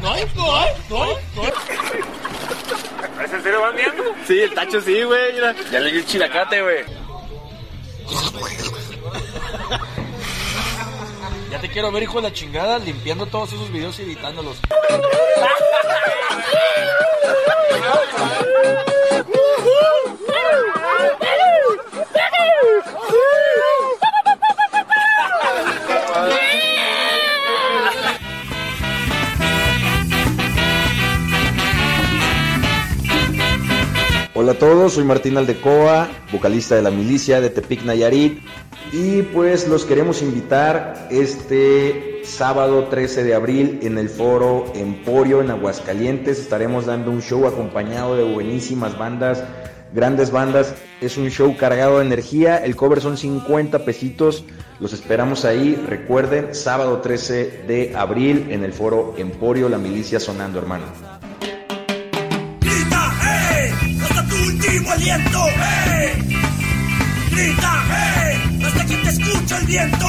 No 0.00 0.10
hay, 0.10 0.26
no 0.34 0.56
hay, 0.56 0.70
no 0.90 1.02
hay, 1.02 1.16
no 1.34 1.42
hay. 1.42 1.52
¿Es 3.24 3.32
en 3.32 3.42
serio 3.42 3.60
van 3.60 3.76
viendo? 3.76 4.02
Sí, 4.26 4.40
el 4.40 4.54
tacho 4.54 4.80
sí, 4.80 5.02
güey. 5.02 5.32
Mira. 5.34 5.54
Ya 5.70 5.80
le 5.80 5.92
di 5.92 5.98
el 5.98 6.06
chilacate, 6.06 6.62
güey. 6.62 6.84
Ya 11.50 11.60
te 11.60 11.68
quiero 11.68 11.92
ver, 11.92 12.02
hijo 12.02 12.20
de 12.20 12.22
la 12.22 12.32
chingada, 12.32 12.78
limpiando 12.80 13.26
todos 13.26 13.52
esos 13.52 13.70
videos 13.70 13.98
y 14.00 14.02
editándolos. 14.02 14.58
Hola 34.36 34.52
a 34.52 34.58
todos, 34.58 34.92
soy 34.92 35.04
Martín 35.04 35.38
Aldecoa, 35.38 36.08
vocalista 36.30 36.74
de 36.74 36.82
la 36.82 36.90
milicia 36.90 37.40
de 37.40 37.48
Tepic 37.48 37.82
Nayarit 37.84 38.42
y 38.92 39.22
pues 39.22 39.66
los 39.68 39.86
queremos 39.86 40.20
invitar 40.20 41.08
este 41.10 42.13
sábado 42.26 42.84
13 42.84 43.24
de 43.24 43.34
abril 43.34 43.80
en 43.82 43.98
el 43.98 44.08
foro 44.08 44.64
Emporio 44.74 45.40
en 45.40 45.50
Aguascalientes. 45.50 46.38
Estaremos 46.38 46.86
dando 46.86 47.10
un 47.10 47.22
show 47.22 47.46
acompañado 47.46 48.16
de 48.16 48.24
buenísimas 48.24 48.98
bandas, 48.98 49.44
grandes 49.92 50.30
bandas. 50.30 50.74
Es 51.00 51.16
un 51.16 51.30
show 51.30 51.56
cargado 51.56 51.98
de 51.98 52.06
energía, 52.06 52.56
el 52.58 52.76
cover 52.76 53.00
son 53.00 53.16
50 53.16 53.84
pesitos. 53.84 54.44
Los 54.80 54.92
esperamos 54.92 55.44
ahí, 55.44 55.74
recuerden, 55.86 56.54
sábado 56.54 57.00
13 57.00 57.64
de 57.66 57.92
abril 57.96 58.48
en 58.50 58.64
el 58.64 58.72
foro 58.72 59.14
Emporio, 59.16 59.68
la 59.68 59.78
milicia 59.78 60.18
sonando, 60.18 60.58
hermano. 60.58 60.84
Grita, 62.60 63.12
¡eh! 63.22 63.72
Tu 64.28 64.50
último 64.50 64.90
aliento, 64.90 65.46
¡eh! 65.48 66.12
Grita, 67.30 67.84
¡eh! 67.90 68.64
Hasta 68.64 68.84
te 68.86 69.08
escuche 69.08 69.56
el 69.56 69.66
viento. 69.66 70.06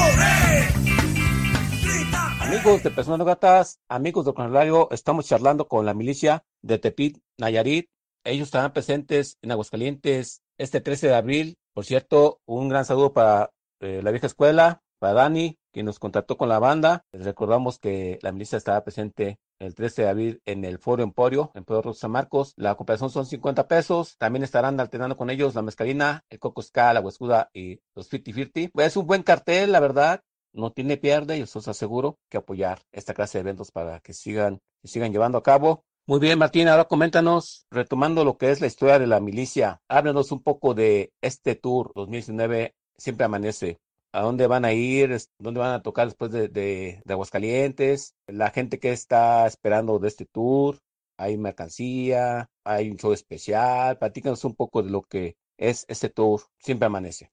Amigos 2.46 2.84
de 2.84 2.92
Personas 2.92 3.18
No 3.18 3.24
Gratas, 3.24 3.80
amigos 3.88 4.24
de 4.24 4.32
Cornelario, 4.32 4.88
estamos 4.92 5.26
charlando 5.26 5.66
con 5.66 5.84
la 5.84 5.94
milicia 5.94 6.44
de 6.62 6.78
Tepit, 6.78 7.18
Nayarit. 7.38 7.90
Ellos 8.22 8.46
estarán 8.46 8.72
presentes 8.72 9.36
en 9.42 9.50
Aguascalientes 9.50 10.42
este 10.56 10.80
13 10.80 11.08
de 11.08 11.14
abril. 11.16 11.58
Por 11.74 11.84
cierto, 11.84 12.38
un 12.46 12.68
gran 12.68 12.84
saludo 12.84 13.12
para 13.12 13.50
eh, 13.80 14.00
la 14.00 14.12
vieja 14.12 14.28
escuela, 14.28 14.80
para 15.00 15.14
Dani, 15.14 15.58
quien 15.72 15.86
nos 15.86 15.98
contactó 15.98 16.36
con 16.36 16.48
la 16.48 16.60
banda. 16.60 17.04
Les 17.10 17.24
recordamos 17.24 17.80
que 17.80 18.20
la 18.22 18.30
milicia 18.30 18.58
estará 18.58 18.84
presente 18.84 19.40
el 19.58 19.74
13 19.74 20.02
de 20.02 20.08
abril 20.08 20.42
en 20.44 20.64
el 20.64 20.78
Foro 20.78 21.02
Emporio, 21.02 21.50
en 21.54 21.64
Pedro 21.64 21.94
San 21.94 22.12
Marcos. 22.12 22.52
La 22.56 22.76
cooperación 22.76 23.10
son 23.10 23.26
50 23.26 23.66
pesos. 23.66 24.16
También 24.18 24.44
estarán 24.44 24.78
alternando 24.78 25.16
con 25.16 25.30
ellos 25.30 25.56
la 25.56 25.62
mezcalina, 25.62 26.24
el 26.30 26.38
Coco 26.38 26.62
la 26.74 27.00
Huescuda 27.00 27.50
y 27.52 27.80
los 27.96 28.08
50-50. 28.08 28.70
Es 28.84 28.96
un 28.96 29.06
buen 29.06 29.24
cartel, 29.24 29.72
la 29.72 29.80
verdad. 29.80 30.22
No 30.56 30.72
tiene 30.72 30.96
pierde 30.96 31.36
y 31.36 31.42
os 31.42 31.68
aseguro 31.68 32.18
que 32.30 32.38
apoyar 32.38 32.80
esta 32.90 33.12
clase 33.12 33.36
de 33.36 33.42
eventos 33.42 33.70
para 33.70 34.00
que 34.00 34.14
sigan, 34.14 34.60
sigan 34.82 35.12
llevando 35.12 35.36
a 35.36 35.42
cabo. 35.42 35.84
Muy 36.06 36.18
bien, 36.18 36.38
Martín, 36.38 36.66
ahora 36.68 36.86
coméntanos, 36.86 37.66
retomando 37.70 38.24
lo 38.24 38.38
que 38.38 38.50
es 38.50 38.62
la 38.62 38.66
historia 38.66 38.98
de 38.98 39.06
la 39.06 39.20
milicia, 39.20 39.82
háblanos 39.86 40.32
un 40.32 40.42
poco 40.42 40.72
de 40.72 41.12
este 41.20 41.56
tour 41.56 41.92
2019, 41.94 42.74
Siempre 42.96 43.26
Amanece. 43.26 43.80
¿A 44.12 44.22
dónde 44.22 44.46
van 44.46 44.64
a 44.64 44.72
ir? 44.72 45.14
¿Dónde 45.38 45.60
van 45.60 45.72
a 45.72 45.82
tocar 45.82 46.06
después 46.06 46.30
de, 46.30 46.48
de, 46.48 47.02
de 47.04 47.12
Aguascalientes? 47.12 48.14
La 48.26 48.50
gente 48.50 48.78
que 48.78 48.92
está 48.92 49.46
esperando 49.46 49.98
de 49.98 50.08
este 50.08 50.24
tour, 50.24 50.78
hay 51.18 51.36
mercancía, 51.36 52.48
hay 52.64 52.90
un 52.90 52.96
show 52.96 53.12
especial. 53.12 53.98
Platícanos 53.98 54.42
un 54.44 54.54
poco 54.54 54.82
de 54.82 54.90
lo 54.90 55.02
que 55.02 55.36
es 55.58 55.84
este 55.88 56.08
tour, 56.08 56.40
Siempre 56.60 56.86
Amanece. 56.86 57.30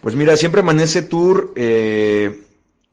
Pues 0.00 0.14
mira, 0.14 0.36
Siempre 0.36 0.60
Amanece 0.62 1.02
Tour 1.02 1.52
eh, 1.56 2.42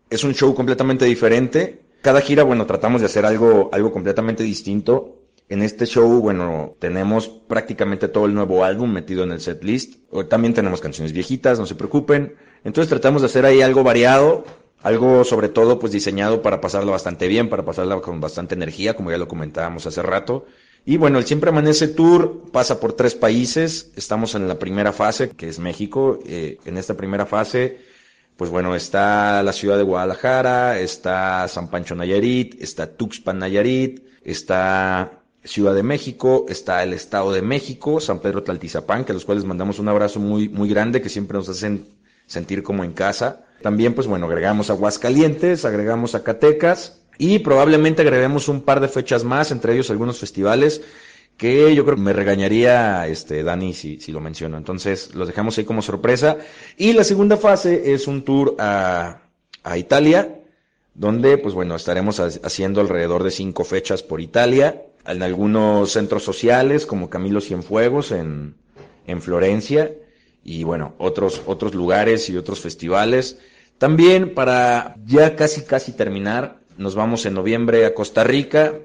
es 0.09 0.23
un 0.23 0.33
show 0.33 0.53
completamente 0.53 1.05
diferente. 1.05 1.81
Cada 2.01 2.21
gira, 2.21 2.43
bueno, 2.43 2.65
tratamos 2.65 3.01
de 3.01 3.07
hacer 3.07 3.25
algo, 3.25 3.69
algo 3.71 3.91
completamente 3.91 4.43
distinto. 4.43 5.15
En 5.49 5.63
este 5.63 5.85
show, 5.85 6.19
bueno, 6.19 6.75
tenemos 6.79 7.29
prácticamente 7.29 8.09
todo 8.09 8.25
el 8.25 8.33
nuevo 8.33 8.65
álbum 8.65 8.91
metido 8.91 9.23
en 9.23 9.31
el 9.31 9.39
set 9.39 9.63
list. 9.63 9.95
También 10.29 10.53
tenemos 10.53 10.81
canciones 10.81 11.13
viejitas, 11.13 11.57
no 11.59 11.65
se 11.65 11.75
preocupen. 11.75 12.35
Entonces 12.65 12.89
tratamos 12.89 13.21
de 13.21 13.27
hacer 13.27 13.45
ahí 13.45 13.61
algo 13.61 13.83
variado, 13.83 14.43
algo 14.81 15.23
sobre 15.23 15.47
todo 15.47 15.79
pues 15.79 15.93
diseñado 15.93 16.41
para 16.41 16.59
pasarlo 16.59 16.91
bastante 16.91 17.29
bien, 17.29 17.47
para 17.47 17.63
pasarla 17.63 18.01
con 18.01 18.19
bastante 18.19 18.55
energía, 18.55 18.95
como 18.95 19.11
ya 19.11 19.17
lo 19.17 19.29
comentábamos 19.29 19.87
hace 19.87 20.01
rato. 20.01 20.45
Y 20.89 20.95
bueno, 20.95 21.19
el 21.19 21.25
Siempre 21.25 21.49
Amanece 21.49 21.89
Tour 21.89 22.43
pasa 22.49 22.79
por 22.79 22.93
tres 22.93 23.13
países. 23.13 23.91
Estamos 23.97 24.35
en 24.35 24.47
la 24.47 24.57
primera 24.57 24.93
fase, 24.93 25.31
que 25.31 25.49
es 25.49 25.59
México. 25.59 26.19
Eh, 26.25 26.59
en 26.63 26.77
esta 26.77 26.95
primera 26.95 27.25
fase, 27.25 27.79
pues 28.37 28.49
bueno, 28.49 28.73
está 28.73 29.43
la 29.43 29.51
ciudad 29.51 29.75
de 29.75 29.83
Guadalajara, 29.83 30.79
está 30.79 31.45
San 31.49 31.69
Pancho 31.69 31.93
Nayarit, 31.93 32.61
está 32.61 32.95
Tuxpan 32.95 33.37
Nayarit, 33.37 34.01
está 34.23 35.11
Ciudad 35.43 35.75
de 35.75 35.83
México, 35.83 36.45
está 36.47 36.81
el 36.83 36.93
Estado 36.93 37.33
de 37.33 37.41
México, 37.41 37.99
San 37.99 38.21
Pedro 38.21 38.43
Tlaltizapán, 38.43 39.03
que 39.03 39.11
a 39.11 39.15
los 39.15 39.25
cuales 39.25 39.43
mandamos 39.43 39.79
un 39.79 39.89
abrazo 39.89 40.21
muy, 40.21 40.47
muy 40.47 40.69
grande, 40.69 41.01
que 41.01 41.09
siempre 41.09 41.37
nos 41.37 41.49
hacen 41.49 41.85
sentir 42.27 42.63
como 42.63 42.85
en 42.85 42.93
casa. 42.93 43.43
También, 43.61 43.93
pues 43.93 44.07
bueno, 44.07 44.27
agregamos 44.27 44.69
Aguascalientes, 44.69 45.65
agregamos 45.65 46.11
Zacatecas 46.11 47.01
y 47.17 47.39
probablemente 47.39 48.01
agreguemos 48.01 48.47
un 48.47 48.61
par 48.61 48.79
de 48.79 48.87
fechas 48.87 49.23
más, 49.23 49.51
entre 49.51 49.73
ellos 49.73 49.89
algunos 49.89 50.19
festivales 50.19 50.81
que 51.37 51.75
yo 51.75 51.85
creo 51.85 51.95
que 51.95 52.01
me 52.01 52.13
regañaría 52.13 53.07
este 53.07 53.43
Dani 53.43 53.73
si, 53.73 53.99
si 53.99 54.11
lo 54.11 54.19
menciono. 54.19 54.57
Entonces, 54.57 55.13
los 55.13 55.27
dejamos 55.27 55.57
ahí 55.57 55.65
como 55.65 55.83
sorpresa. 55.83 56.37
Y 56.77 56.93
la 56.93 57.03
segunda 57.03 57.37
fase 57.37 57.93
es 57.93 58.07
un 58.07 58.23
tour 58.23 58.55
a, 58.57 59.21
a 59.63 59.77
Italia, 59.77 60.39
donde, 60.95 61.37
pues 61.37 61.53
bueno, 61.53 61.75
estaremos 61.75 62.19
haciendo 62.19 62.81
alrededor 62.81 63.23
de 63.23 63.29
cinco 63.29 63.63
fechas 63.63 64.01
por 64.01 64.19
Italia, 64.19 64.81
en 65.05 65.21
algunos 65.21 65.91
centros 65.91 66.23
sociales 66.23 66.85
como 66.85 67.09
Camilo 67.09 67.39
Cienfuegos 67.39 68.11
en, 68.11 68.55
en 69.05 69.21
Florencia, 69.21 69.93
y 70.43 70.63
bueno, 70.63 70.95
otros, 70.97 71.43
otros 71.45 71.75
lugares 71.75 72.29
y 72.29 72.37
otros 72.37 72.61
festivales. 72.61 73.37
También 73.77 74.33
para 74.33 74.95
ya 75.05 75.35
casi 75.35 75.61
casi 75.61 75.91
terminar, 75.91 76.57
nos 76.77 76.95
vamos 76.95 77.25
en 77.25 77.33
noviembre 77.33 77.85
a 77.85 77.93
Costa 77.93 78.23
Rica. 78.23 78.75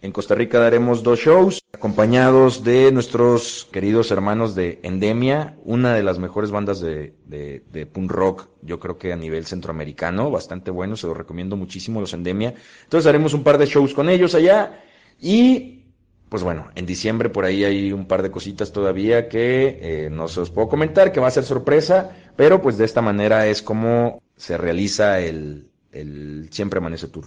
En 0.00 0.10
Costa 0.10 0.34
Rica 0.34 0.58
daremos 0.58 1.02
dos 1.02 1.20
shows 1.20 1.62
acompañados 1.72 2.64
de 2.64 2.90
nuestros 2.92 3.68
queridos 3.70 4.10
hermanos 4.10 4.54
de 4.54 4.80
Endemia, 4.82 5.56
una 5.64 5.94
de 5.94 6.02
las 6.02 6.18
mejores 6.18 6.50
bandas 6.50 6.80
de, 6.80 7.14
de, 7.26 7.86
punk 7.86 8.10
rock, 8.10 8.48
yo 8.62 8.80
creo 8.80 8.98
que 8.98 9.12
a 9.12 9.16
nivel 9.16 9.46
centroamericano, 9.46 10.30
bastante 10.30 10.70
bueno, 10.70 10.96
se 10.96 11.06
lo 11.06 11.14
recomiendo 11.14 11.56
muchísimo 11.56 12.00
los 12.00 12.14
Endemia. 12.14 12.54
Entonces 12.84 13.08
haremos 13.08 13.34
un 13.34 13.44
par 13.44 13.58
de 13.58 13.66
shows 13.66 13.94
con 13.94 14.08
ellos 14.08 14.34
allá 14.34 14.82
y 15.20 15.84
pues 16.28 16.42
bueno, 16.42 16.70
en 16.74 16.86
diciembre 16.86 17.28
por 17.28 17.44
ahí 17.44 17.64
hay 17.64 17.92
un 17.92 18.06
par 18.06 18.22
de 18.22 18.30
cositas 18.30 18.72
todavía 18.72 19.28
que 19.28 19.78
eh, 19.82 20.10
no 20.10 20.28
se 20.28 20.40
os 20.40 20.50
puedo 20.50 20.68
comentar, 20.68 21.12
que 21.12 21.20
va 21.20 21.28
a 21.28 21.32
ser 21.32 21.44
sorpresa, 21.44 22.16
pero 22.36 22.62
pues 22.62 22.78
de 22.78 22.86
esta 22.86 23.02
manera 23.02 23.46
es 23.46 23.60
como 23.60 24.22
se 24.36 24.56
realiza 24.56 25.20
el, 25.20 25.68
el 25.92 26.48
Siempre 26.50 26.78
Amanece 26.78 27.08
Tour. 27.08 27.26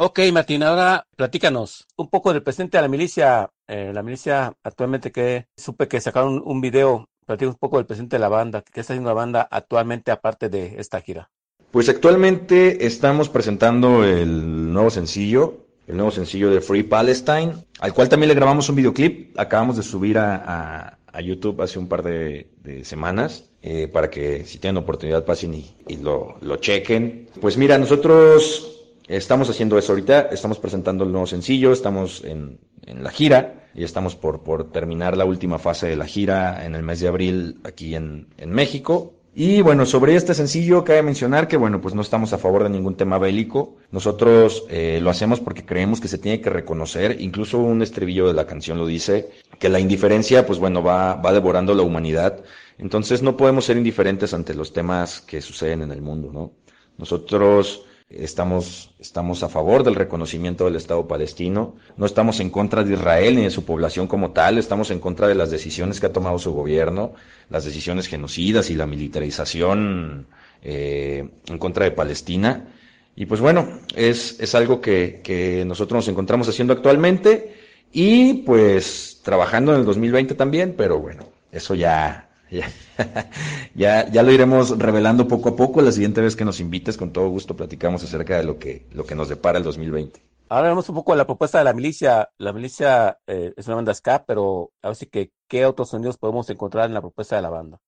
Ok, 0.00 0.20
Martín, 0.32 0.62
ahora 0.62 1.08
platícanos 1.16 1.88
un 1.96 2.08
poco 2.08 2.32
del 2.32 2.44
presente 2.44 2.78
de 2.78 2.82
la 2.82 2.88
milicia. 2.88 3.50
Eh, 3.66 3.90
la 3.92 4.04
milicia 4.04 4.54
actualmente 4.62 5.10
que 5.10 5.46
supe 5.56 5.88
que 5.88 6.00
sacaron 6.00 6.40
un 6.44 6.60
video, 6.60 7.08
platícanos 7.26 7.56
un 7.56 7.58
poco 7.58 7.78
del 7.78 7.86
presente 7.86 8.14
de 8.14 8.20
la 8.20 8.28
banda. 8.28 8.62
¿Qué 8.62 8.78
está 8.78 8.92
haciendo 8.92 9.10
la 9.10 9.14
banda 9.14 9.48
actualmente 9.50 10.12
aparte 10.12 10.48
de 10.48 10.76
esta 10.78 11.00
gira? 11.00 11.32
Pues 11.72 11.88
actualmente 11.88 12.86
estamos 12.86 13.28
presentando 13.28 14.04
el 14.04 14.72
nuevo 14.72 14.88
sencillo, 14.88 15.66
el 15.88 15.96
nuevo 15.96 16.12
sencillo 16.12 16.48
de 16.48 16.60
Free 16.60 16.84
Palestine, 16.84 17.54
al 17.80 17.92
cual 17.92 18.08
también 18.08 18.28
le 18.28 18.36
grabamos 18.36 18.68
un 18.68 18.76
videoclip. 18.76 19.36
Acabamos 19.36 19.76
de 19.78 19.82
subir 19.82 20.16
a, 20.16 20.96
a, 21.12 21.20
YouTube 21.20 21.60
hace 21.60 21.80
un 21.80 21.88
par 21.88 22.04
de, 22.04 22.52
de 22.62 22.84
semanas 22.84 23.50
eh, 23.62 23.88
para 23.88 24.08
que 24.08 24.44
si 24.44 24.60
tienen 24.60 24.76
oportunidad 24.76 25.24
pasen 25.24 25.54
y, 25.54 25.74
y 25.88 25.96
lo, 25.96 26.36
lo, 26.40 26.58
chequen. 26.58 27.28
Pues 27.40 27.56
mira, 27.56 27.76
nosotros 27.78 28.77
estamos 29.08 29.48
haciendo 29.50 29.78
eso 29.78 29.92
ahorita, 29.92 30.28
estamos 30.30 30.58
presentando 30.58 31.04
el 31.04 31.12
nuevo 31.12 31.26
sencillo, 31.26 31.72
estamos 31.72 32.22
en, 32.24 32.60
en 32.86 33.02
la 33.02 33.10
gira 33.10 33.68
y 33.74 33.84
estamos 33.84 34.14
por, 34.16 34.42
por 34.42 34.70
terminar 34.70 35.16
la 35.16 35.24
última 35.24 35.58
fase 35.58 35.88
de 35.88 35.96
la 35.96 36.06
gira 36.06 36.64
en 36.64 36.74
el 36.74 36.82
mes 36.82 37.00
de 37.00 37.08
abril 37.08 37.60
aquí 37.64 37.94
en, 37.94 38.28
en 38.36 38.50
México. 38.50 39.14
Y 39.34 39.60
bueno, 39.62 39.86
sobre 39.86 40.16
este 40.16 40.34
sencillo 40.34 40.82
cabe 40.82 41.02
mencionar 41.02 41.46
que 41.46 41.56
bueno, 41.56 41.80
pues 41.80 41.94
no 41.94 42.02
estamos 42.02 42.32
a 42.32 42.38
favor 42.38 42.64
de 42.64 42.70
ningún 42.70 42.96
tema 42.96 43.18
bélico. 43.18 43.76
Nosotros 43.92 44.64
eh, 44.68 44.98
lo 45.00 45.10
hacemos 45.10 45.38
porque 45.38 45.64
creemos 45.64 46.00
que 46.00 46.08
se 46.08 46.18
tiene 46.18 46.40
que 46.40 46.50
reconocer, 46.50 47.20
incluso 47.20 47.58
un 47.58 47.80
estribillo 47.82 48.26
de 48.26 48.34
la 48.34 48.46
canción 48.46 48.78
lo 48.78 48.86
dice, 48.86 49.30
que 49.60 49.68
la 49.68 49.78
indiferencia 49.78 50.44
pues 50.44 50.58
bueno 50.58 50.82
va, 50.82 51.14
va 51.14 51.32
devorando 51.32 51.72
la 51.72 51.82
humanidad. 51.82 52.42
Entonces 52.78 53.22
no 53.22 53.36
podemos 53.36 53.64
ser 53.64 53.76
indiferentes 53.76 54.34
ante 54.34 54.54
los 54.54 54.72
temas 54.72 55.20
que 55.20 55.40
suceden 55.40 55.82
en 55.82 55.92
el 55.92 56.02
mundo, 56.02 56.30
¿no? 56.32 56.52
Nosotros 56.96 57.84
Estamos, 58.10 58.94
estamos 58.98 59.42
a 59.42 59.50
favor 59.50 59.84
del 59.84 59.94
reconocimiento 59.94 60.64
del 60.64 60.76
Estado 60.76 61.06
palestino, 61.06 61.76
no 61.98 62.06
estamos 62.06 62.40
en 62.40 62.48
contra 62.48 62.82
de 62.82 62.94
Israel 62.94 63.36
ni 63.36 63.42
de 63.42 63.50
su 63.50 63.66
población 63.66 64.06
como 64.06 64.30
tal, 64.30 64.56
estamos 64.56 64.90
en 64.90 64.98
contra 64.98 65.28
de 65.28 65.34
las 65.34 65.50
decisiones 65.50 66.00
que 66.00 66.06
ha 66.06 66.12
tomado 66.12 66.38
su 66.38 66.54
gobierno, 66.54 67.12
las 67.50 67.66
decisiones 67.66 68.06
genocidas 68.06 68.70
y 68.70 68.76
la 68.76 68.86
militarización 68.86 70.26
eh, 70.62 71.28
en 71.48 71.58
contra 71.58 71.84
de 71.84 71.90
Palestina. 71.90 72.68
Y 73.14 73.26
pues 73.26 73.42
bueno, 73.42 73.80
es, 73.94 74.40
es 74.40 74.54
algo 74.54 74.80
que, 74.80 75.20
que 75.22 75.64
nosotros 75.66 75.98
nos 75.98 76.08
encontramos 76.08 76.48
haciendo 76.48 76.72
actualmente 76.72 77.56
y 77.92 78.34
pues 78.44 79.20
trabajando 79.22 79.74
en 79.74 79.80
el 79.80 79.84
2020 79.84 80.34
también, 80.34 80.74
pero 80.78 80.98
bueno, 80.98 81.24
eso 81.52 81.74
ya, 81.74 82.27
ya, 82.50 82.70
ya, 83.74 84.08
ya, 84.10 84.22
lo 84.22 84.32
iremos 84.32 84.78
revelando 84.78 85.28
poco 85.28 85.50
a 85.50 85.56
poco. 85.56 85.82
La 85.82 85.92
siguiente 85.92 86.20
vez 86.20 86.36
que 86.36 86.44
nos 86.44 86.60
invites, 86.60 86.96
con 86.96 87.12
todo 87.12 87.28
gusto 87.28 87.56
platicamos 87.56 88.02
acerca 88.04 88.36
de 88.36 88.44
lo 88.44 88.58
que, 88.58 88.86
lo 88.92 89.04
que 89.04 89.14
nos 89.14 89.28
depara 89.28 89.58
el 89.58 89.64
2020. 89.64 90.20
Ahora 90.50 90.68
vemos 90.68 90.88
un 90.88 90.94
poco 90.94 91.14
la 91.14 91.26
propuesta 91.26 91.58
de 91.58 91.64
la 91.64 91.74
milicia. 91.74 92.30
La 92.38 92.52
milicia 92.52 93.18
eh, 93.26 93.52
es 93.56 93.66
una 93.66 93.76
banda 93.76 93.94
ska, 93.94 94.24
pero 94.24 94.72
a 94.82 94.88
ver 94.88 94.96
si 94.96 95.06
que, 95.06 95.30
¿qué 95.46 95.66
otros 95.66 95.90
sonidos 95.90 96.16
podemos 96.16 96.48
encontrar 96.48 96.86
en 96.86 96.94
la 96.94 97.02
propuesta 97.02 97.36
de 97.36 97.42
la 97.42 97.50
banda? 97.50 97.78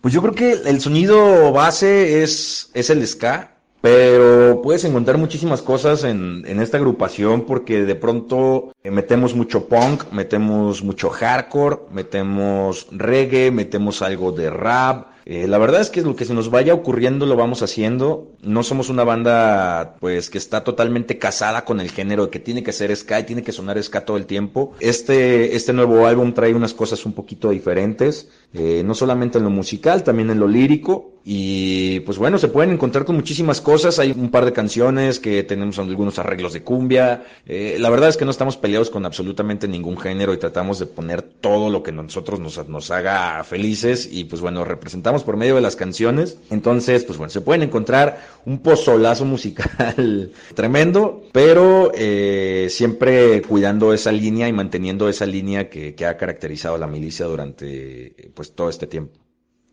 Pues 0.00 0.14
yo 0.14 0.22
creo 0.22 0.34
que 0.34 0.52
el 0.52 0.80
sonido 0.80 1.52
base 1.52 2.22
es, 2.22 2.70
es 2.72 2.90
el 2.90 3.04
ska, 3.06 3.57
pero 3.80 4.60
puedes 4.62 4.84
encontrar 4.84 5.18
muchísimas 5.18 5.62
cosas 5.62 6.04
en, 6.04 6.44
en, 6.46 6.60
esta 6.60 6.78
agrupación 6.78 7.42
porque 7.42 7.84
de 7.84 7.94
pronto 7.94 8.72
metemos 8.82 9.34
mucho 9.34 9.68
punk, 9.68 10.10
metemos 10.12 10.82
mucho 10.82 11.10
hardcore, 11.10 11.78
metemos 11.92 12.88
reggae, 12.90 13.50
metemos 13.50 14.02
algo 14.02 14.32
de 14.32 14.50
rap. 14.50 15.18
Eh, 15.30 15.46
la 15.46 15.58
verdad 15.58 15.82
es 15.82 15.90
que 15.90 16.00
lo 16.00 16.16
que 16.16 16.24
se 16.24 16.32
nos 16.32 16.50
vaya 16.50 16.72
ocurriendo 16.72 17.26
lo 17.26 17.36
vamos 17.36 17.62
haciendo. 17.62 18.32
No 18.40 18.62
somos 18.62 18.88
una 18.88 19.04
banda 19.04 19.96
pues 20.00 20.30
que 20.30 20.38
está 20.38 20.64
totalmente 20.64 21.18
casada 21.18 21.66
con 21.66 21.80
el 21.80 21.90
género, 21.90 22.30
que 22.30 22.38
tiene 22.38 22.62
que 22.62 22.72
ser 22.72 22.96
ska 22.96 23.20
y 23.20 23.24
tiene 23.24 23.42
que 23.42 23.52
sonar 23.52 23.80
ska 23.82 24.06
todo 24.06 24.16
el 24.16 24.24
tiempo. 24.24 24.72
Este, 24.80 25.54
este 25.54 25.74
nuevo 25.74 26.06
álbum 26.06 26.32
trae 26.32 26.54
unas 26.54 26.72
cosas 26.72 27.04
un 27.04 27.12
poquito 27.12 27.50
diferentes, 27.50 28.30
eh, 28.54 28.82
no 28.82 28.94
solamente 28.94 29.36
en 29.36 29.44
lo 29.44 29.50
musical, 29.50 30.02
también 30.02 30.30
en 30.30 30.40
lo 30.40 30.48
lírico. 30.48 31.17
Y 31.30 32.00
pues 32.00 32.16
bueno, 32.16 32.38
se 32.38 32.48
pueden 32.48 32.70
encontrar 32.70 33.04
con 33.04 33.14
muchísimas 33.14 33.60
cosas. 33.60 33.98
Hay 33.98 34.12
un 34.12 34.30
par 34.30 34.46
de 34.46 34.54
canciones 34.54 35.20
que 35.20 35.42
tenemos 35.42 35.78
algunos 35.78 36.18
arreglos 36.18 36.54
de 36.54 36.62
cumbia. 36.62 37.22
Eh, 37.44 37.76
la 37.78 37.90
verdad 37.90 38.08
es 38.08 38.16
que 38.16 38.24
no 38.24 38.30
estamos 38.30 38.56
peleados 38.56 38.88
con 38.88 39.04
absolutamente 39.04 39.68
ningún 39.68 39.98
género 39.98 40.32
y 40.32 40.38
tratamos 40.38 40.78
de 40.78 40.86
poner 40.86 41.20
todo 41.20 41.68
lo 41.68 41.82
que 41.82 41.92
nosotros 41.92 42.40
nos, 42.40 42.66
nos 42.66 42.90
haga 42.90 43.44
felices. 43.44 44.08
Y 44.10 44.24
pues 44.24 44.40
bueno, 44.40 44.64
representamos 44.64 45.22
por 45.22 45.36
medio 45.36 45.56
de 45.56 45.60
las 45.60 45.76
canciones. 45.76 46.38
Entonces, 46.48 47.04
pues 47.04 47.18
bueno, 47.18 47.28
se 47.28 47.42
pueden 47.42 47.62
encontrar 47.62 48.22
un 48.46 48.60
pozolazo 48.60 49.26
musical 49.26 50.32
tremendo, 50.54 51.24
pero 51.32 51.92
eh, 51.94 52.68
siempre 52.70 53.42
cuidando 53.42 53.92
esa 53.92 54.12
línea 54.12 54.48
y 54.48 54.54
manteniendo 54.54 55.10
esa 55.10 55.26
línea 55.26 55.68
que, 55.68 55.94
que 55.94 56.06
ha 56.06 56.16
caracterizado 56.16 56.76
a 56.76 56.78
la 56.78 56.86
milicia 56.86 57.26
durante 57.26 58.32
pues 58.34 58.52
todo 58.52 58.70
este 58.70 58.86
tiempo 58.86 59.27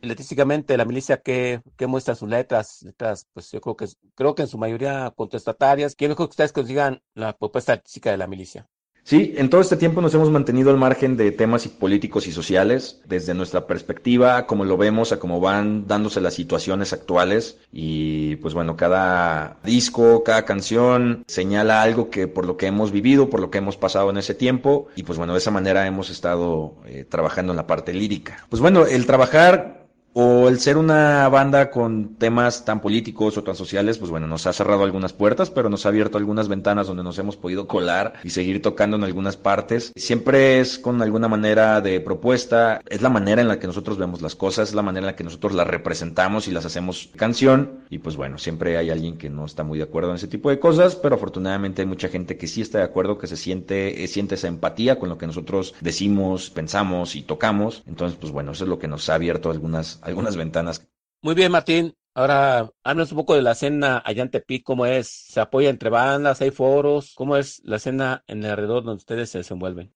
letísticamente 0.05 0.77
la 0.77 0.85
milicia 0.85 1.17
que, 1.17 1.61
que 1.77 1.87
muestra 1.87 2.15
sus 2.15 2.29
letras, 2.29 2.83
letras, 2.83 3.27
pues 3.33 3.51
yo 3.51 3.61
creo 3.61 3.75
que 3.75 3.87
creo 4.15 4.35
que 4.35 4.43
en 4.43 4.47
su 4.47 4.57
mayoría 4.57 5.11
contestatarias. 5.15 5.95
Quiero 5.95 6.15
que 6.15 6.23
ustedes 6.23 6.53
consigan 6.53 7.01
la 7.13 7.37
propuesta 7.37 7.73
artística 7.73 8.11
de 8.11 8.17
la 8.17 8.27
milicia. 8.27 8.67
Sí, 9.05 9.35
en 9.37 9.51
todo 9.51 9.61
este 9.61 9.77
tiempo 9.77 10.01
nos 10.01 10.15
hemos 10.15 10.31
mantenido 10.31 10.71
al 10.71 10.77
margen 10.77 11.15
de 11.15 11.31
temas 11.31 11.67
políticos 11.67 12.25
y 12.25 12.31
sociales, 12.31 13.01
desde 13.05 13.35
nuestra 13.35 13.67
perspectiva, 13.67 14.47
como 14.47 14.65
lo 14.65 14.77
vemos, 14.77 15.11
a 15.11 15.19
cómo 15.19 15.39
van 15.39 15.85
dándose 15.85 16.21
las 16.21 16.33
situaciones 16.33 16.91
actuales. 16.91 17.59
Y 17.71 18.37
pues 18.37 18.55
bueno, 18.55 18.75
cada 18.75 19.59
disco, 19.63 20.23
cada 20.23 20.43
canción 20.45 21.23
señala 21.27 21.83
algo 21.83 22.09
que 22.09 22.27
por 22.27 22.47
lo 22.47 22.57
que 22.57 22.65
hemos 22.65 22.91
vivido, 22.91 23.29
por 23.29 23.41
lo 23.41 23.51
que 23.51 23.59
hemos 23.59 23.77
pasado 23.77 24.09
en 24.09 24.17
ese 24.17 24.33
tiempo. 24.33 24.87
Y 24.95 25.03
pues 25.03 25.19
bueno, 25.19 25.33
de 25.33 25.39
esa 25.39 25.51
manera 25.51 25.85
hemos 25.85 26.09
estado 26.09 26.73
eh, 26.87 27.05
trabajando 27.07 27.53
en 27.53 27.57
la 27.57 27.67
parte 27.67 27.93
lírica. 27.93 28.47
Pues 28.49 28.59
bueno, 28.59 28.87
el 28.87 29.05
trabajar 29.05 29.84
o 30.17 30.47
el 30.47 30.61
ser 30.61 30.77
una 30.77 31.27
banda 31.27 31.69
con 31.69 32.15
temas 32.15 32.63
tan 32.63 32.79
políticos 32.79 33.37
o 33.37 33.43
tan 33.43 33.55
sociales, 33.55 33.97
pues 33.97 34.09
bueno, 34.09 34.27
nos 34.27 34.47
ha 34.47 34.53
cerrado 34.53 34.85
algunas 34.85 35.11
puertas, 35.11 35.49
pero 35.49 35.69
nos 35.69 35.85
ha 35.85 35.89
abierto 35.89 36.17
algunas 36.17 36.47
ventanas 36.47 36.87
donde 36.87 37.03
nos 37.03 37.19
hemos 37.19 37.35
podido 37.35 37.67
colar 37.67 38.13
y 38.23 38.29
seguir 38.29 38.61
tocando 38.61 38.95
en 38.95 39.03
algunas 39.03 39.35
partes. 39.35 39.91
Siempre 39.97 40.61
es 40.61 40.79
con 40.79 41.01
alguna 41.01 41.27
manera 41.27 41.81
de 41.81 41.99
propuesta, 41.99 42.79
es 42.87 43.01
la 43.01 43.09
manera 43.09 43.41
en 43.41 43.49
la 43.49 43.59
que 43.59 43.67
nosotros 43.67 43.97
vemos 43.97 44.21
las 44.21 44.35
cosas, 44.35 44.69
es 44.69 44.75
la 44.75 44.81
manera 44.81 45.01
en 45.01 45.07
la 45.07 45.15
que 45.17 45.25
nosotros 45.25 45.53
las 45.53 45.67
representamos 45.67 46.47
y 46.47 46.51
las 46.51 46.65
hacemos 46.65 47.09
canción. 47.17 47.79
Y 47.89 47.97
pues 47.97 48.15
bueno, 48.15 48.37
siempre 48.37 48.77
hay 48.77 48.91
alguien 48.91 49.17
que 49.17 49.29
no 49.29 49.45
está 49.45 49.65
muy 49.65 49.79
de 49.79 49.83
acuerdo 49.83 50.11
en 50.11 50.15
ese 50.15 50.29
tipo 50.29 50.49
de 50.49 50.59
cosas, 50.59 50.95
pero 50.95 51.15
afortunadamente 51.15 51.81
hay 51.81 51.89
mucha 51.89 52.07
gente 52.07 52.37
que 52.37 52.47
sí 52.47 52.61
está 52.61 52.77
de 52.77 52.85
acuerdo, 52.85 53.17
que 53.17 53.27
se 53.27 53.35
siente, 53.35 54.01
eh, 54.01 54.07
siente 54.07 54.35
esa 54.35 54.47
empatía 54.47 54.97
con 54.97 55.09
lo 55.09 55.17
que 55.17 55.27
nosotros 55.27 55.75
decimos, 55.81 56.51
pensamos 56.51 57.17
y 57.17 57.21
tocamos. 57.21 57.83
Entonces, 57.85 58.17
pues 58.17 58.31
bueno, 58.31 58.53
eso 58.53 58.63
es 58.63 58.69
lo 58.69 58.79
que 58.79 58.87
nos 58.87 59.09
ha 59.09 59.15
abierto 59.15 59.51
algunas, 59.51 59.99
algunas 60.05 60.37
ventanas. 60.37 60.87
Muy 61.21 61.35
bien, 61.35 61.51
Martín. 61.51 61.93
Ahora, 62.13 62.71
háblanos 62.83 63.11
un 63.11 63.17
poco 63.17 63.35
de 63.35 63.41
la 63.41 63.51
escena 63.51 64.01
allá 64.05 64.23
en 64.23 64.31
Tepic, 64.31 64.63
¿cómo 64.63 64.85
es? 64.85 65.09
¿Se 65.09 65.41
apoya 65.41 65.69
entre 65.69 65.89
bandas? 65.89 66.39
¿Hay 66.41 66.51
foros? 66.51 67.13
¿Cómo 67.13 67.35
es 67.35 67.61
la 67.65 67.75
escena 67.75 68.23
en 68.27 68.43
el 68.43 68.51
alrededor 68.51 68.83
donde 68.83 68.99
ustedes 68.99 69.29
se 69.29 69.39
desenvuelven? 69.39 69.93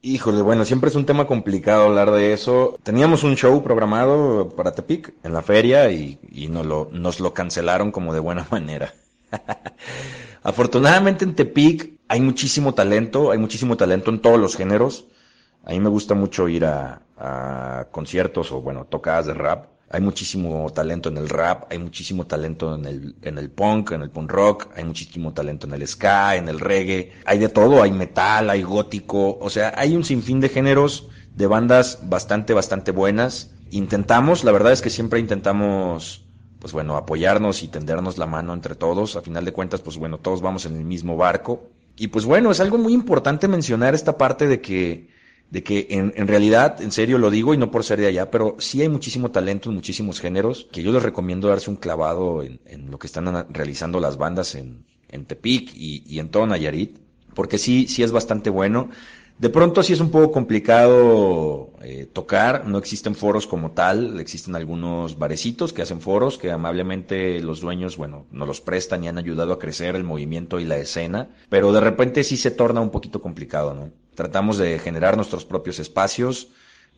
Híjole, 0.00 0.40
bueno, 0.42 0.64
siempre 0.64 0.88
es 0.88 0.96
un 0.96 1.04
tema 1.04 1.26
complicado 1.26 1.84
hablar 1.84 2.10
de 2.12 2.32
eso. 2.32 2.78
Teníamos 2.84 3.24
un 3.24 3.36
show 3.36 3.62
programado 3.62 4.48
para 4.56 4.72
Tepic 4.72 5.12
en 5.24 5.32
la 5.32 5.42
feria 5.42 5.90
y, 5.90 6.18
y 6.30 6.48
nos, 6.48 6.64
lo, 6.64 6.88
nos 6.92 7.20
lo 7.20 7.34
cancelaron 7.34 7.90
como 7.90 8.14
de 8.14 8.20
buena 8.20 8.46
manera. 8.50 8.94
Afortunadamente 10.42 11.24
en 11.24 11.34
Tepic 11.34 11.98
hay 12.08 12.20
muchísimo 12.20 12.74
talento, 12.74 13.30
hay 13.32 13.38
muchísimo 13.38 13.76
talento 13.76 14.10
en 14.10 14.20
todos 14.20 14.38
los 14.38 14.56
géneros. 14.56 15.06
A 15.68 15.72
mí 15.72 15.80
me 15.80 15.90
gusta 15.90 16.14
mucho 16.14 16.48
ir 16.48 16.64
a, 16.64 17.02
conciertos 17.90 18.50
o, 18.52 18.62
bueno, 18.62 18.86
tocadas 18.86 19.26
de 19.26 19.34
rap. 19.34 19.66
Hay 19.90 20.00
muchísimo 20.00 20.70
talento 20.72 21.10
en 21.10 21.18
el 21.18 21.28
rap, 21.28 21.70
hay 21.70 21.78
muchísimo 21.78 22.26
talento 22.26 22.74
en 22.74 22.86
el, 22.86 23.16
en 23.20 23.36
el 23.36 23.50
punk, 23.50 23.92
en 23.92 24.00
el 24.00 24.10
punk 24.10 24.30
rock, 24.30 24.68
hay 24.76 24.84
muchísimo 24.84 25.34
talento 25.34 25.66
en 25.66 25.74
el 25.74 25.86
ska, 25.86 26.36
en 26.36 26.48
el 26.48 26.58
reggae, 26.58 27.12
hay 27.26 27.38
de 27.38 27.50
todo, 27.50 27.82
hay 27.82 27.90
metal, 27.92 28.48
hay 28.48 28.62
gótico, 28.62 29.38
o 29.38 29.50
sea, 29.50 29.74
hay 29.76 29.94
un 29.94 30.04
sinfín 30.04 30.40
de 30.40 30.48
géneros 30.48 31.08
de 31.34 31.46
bandas 31.46 31.98
bastante, 32.02 32.54
bastante 32.54 32.90
buenas. 32.90 33.50
Intentamos, 33.70 34.44
la 34.44 34.52
verdad 34.52 34.72
es 34.72 34.80
que 34.80 34.90
siempre 34.90 35.20
intentamos, 35.20 36.24
pues 36.60 36.72
bueno, 36.72 36.96
apoyarnos 36.96 37.62
y 37.62 37.68
tendernos 37.68 38.16
la 38.16 38.26
mano 38.26 38.54
entre 38.54 38.74
todos. 38.74 39.16
A 39.16 39.22
final 39.22 39.44
de 39.44 39.52
cuentas, 39.52 39.82
pues 39.82 39.98
bueno, 39.98 40.16
todos 40.16 40.40
vamos 40.40 40.64
en 40.64 40.76
el 40.76 40.84
mismo 40.84 41.18
barco. 41.18 41.68
Y 41.96 42.08
pues 42.08 42.24
bueno, 42.24 42.50
es 42.50 42.60
algo 42.60 42.78
muy 42.78 42.94
importante 42.94 43.48
mencionar 43.48 43.94
esta 43.94 44.16
parte 44.16 44.46
de 44.46 44.62
que 44.62 45.17
de 45.50 45.62
que 45.62 45.86
en, 45.90 46.12
en, 46.16 46.28
realidad, 46.28 46.80
en 46.82 46.92
serio 46.92 47.18
lo 47.18 47.30
digo 47.30 47.54
y 47.54 47.56
no 47.56 47.70
por 47.70 47.84
ser 47.84 48.00
de 48.00 48.06
allá, 48.06 48.30
pero 48.30 48.56
sí 48.58 48.82
hay 48.82 48.88
muchísimo 48.88 49.30
talento 49.30 49.70
en 49.70 49.76
muchísimos 49.76 50.20
géneros, 50.20 50.68
que 50.70 50.82
yo 50.82 50.92
les 50.92 51.02
recomiendo 51.02 51.48
darse 51.48 51.70
un 51.70 51.76
clavado 51.76 52.42
en, 52.42 52.60
en 52.66 52.90
lo 52.90 52.98
que 52.98 53.06
están 53.06 53.46
realizando 53.52 53.98
las 54.00 54.18
bandas 54.18 54.54
en, 54.54 54.84
en 55.08 55.24
Tepic 55.24 55.72
y, 55.74 56.04
y, 56.06 56.18
en 56.18 56.30
todo 56.30 56.46
Nayarit, 56.46 56.98
porque 57.34 57.58
sí, 57.58 57.86
sí 57.88 58.02
es 58.02 58.12
bastante 58.12 58.50
bueno. 58.50 58.90
De 59.38 59.50
pronto 59.50 59.84
sí 59.84 59.92
es 59.92 60.00
un 60.00 60.10
poco 60.10 60.32
complicado 60.32 61.70
eh, 61.80 62.08
tocar, 62.12 62.66
no 62.66 62.76
existen 62.76 63.14
foros 63.14 63.46
como 63.46 63.70
tal, 63.70 64.18
existen 64.18 64.56
algunos 64.56 65.16
barecitos 65.16 65.72
que 65.72 65.82
hacen 65.82 66.00
foros 66.00 66.38
que 66.38 66.50
amablemente 66.50 67.40
los 67.40 67.60
dueños, 67.60 67.96
bueno, 67.96 68.26
nos 68.32 68.48
los 68.48 68.60
prestan 68.60 69.04
y 69.04 69.08
han 69.08 69.16
ayudado 69.16 69.52
a 69.52 69.60
crecer 69.60 69.94
el 69.94 70.02
movimiento 70.02 70.58
y 70.58 70.64
la 70.64 70.76
escena, 70.78 71.28
pero 71.48 71.72
de 71.72 71.80
repente 71.80 72.24
sí 72.24 72.36
se 72.36 72.50
torna 72.50 72.80
un 72.80 72.90
poquito 72.90 73.22
complicado, 73.22 73.74
¿no? 73.74 73.90
Tratamos 74.16 74.58
de 74.58 74.80
generar 74.80 75.14
nuestros 75.14 75.44
propios 75.44 75.78
espacios, 75.78 76.48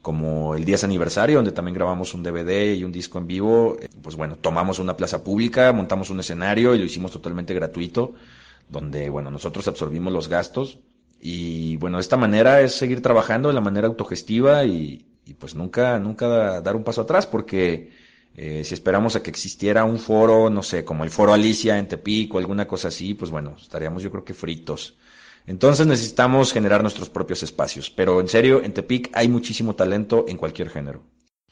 como 0.01 0.55
el 0.55 0.65
10 0.65 0.85
aniversario, 0.85 1.37
donde 1.37 1.53
también 1.53 1.75
grabamos 1.75 2.15
un 2.15 2.23
DVD 2.23 2.75
y 2.75 2.85
un 2.85 2.93
disco 2.93 3.19
en 3.19 3.27
vivo. 3.27 3.77
Pues 4.03 4.17
bueno, 4.17 4.37
tomamos 4.37 4.79
una 4.79 4.97
plaza 4.97 5.23
pública, 5.23 5.75
montamos 5.75 6.09
un 6.09 6.21
escenario 6.21 6.75
y 6.75 6.79
lo 6.79 6.87
hicimos 6.87 7.13
totalmente 7.13 7.53
gratuito, 7.53 8.15
donde, 8.71 9.11
bueno, 9.11 9.31
nosotros 9.31 9.69
absorbimos 9.69 10.11
los 10.11 10.29
gastos. 10.29 10.79
Y 11.21 11.77
bueno, 11.77 11.99
de 11.99 12.03
esta 12.03 12.17
manera 12.17 12.63
es 12.63 12.75
seguir 12.75 13.03
trabajando 13.03 13.49
de 13.49 13.55
la 13.55 13.61
manera 13.61 13.87
autogestiva 13.87 14.65
y, 14.65 15.07
pues 15.39 15.55
nunca, 15.55 15.99
nunca 15.99 16.61
dar 16.61 16.75
un 16.75 16.83
paso 16.83 17.03
atrás, 17.03 17.27
porque 17.27 17.93
eh, 18.35 18.65
si 18.65 18.75
esperamos 18.75 19.17
a 19.17 19.23
que 19.23 19.31
existiera 19.31 19.85
un 19.85 19.99
foro, 19.99 20.49
no 20.49 20.63
sé, 20.63 20.85
como 20.85 21.05
el 21.05 21.11
foro 21.11 21.33
Alicia 21.33 21.79
en 21.79 21.89
Tepic 21.89 22.35
o 22.35 22.39
alguna 22.39 22.67
cosa 22.67 22.89
así, 22.89 23.15
pues 23.15 23.31
bueno, 23.31 23.57
estaríamos 23.61 24.03
yo 24.03 24.11
creo 24.11 24.25
que 24.25 24.35
fritos. 24.35 24.97
Entonces 25.47 25.87
necesitamos 25.87 26.53
generar 26.53 26.83
nuestros 26.83 27.11
propios 27.11 27.43
espacios. 27.43 27.91
Pero 27.91 28.21
en 28.21 28.29
serio, 28.29 28.63
en 28.63 28.73
Tepic 28.73 29.11
hay 29.15 29.29
muchísimo 29.29 29.75
talento 29.75 30.25
en 30.29 30.37
cualquier 30.37 30.71
género. 30.71 31.03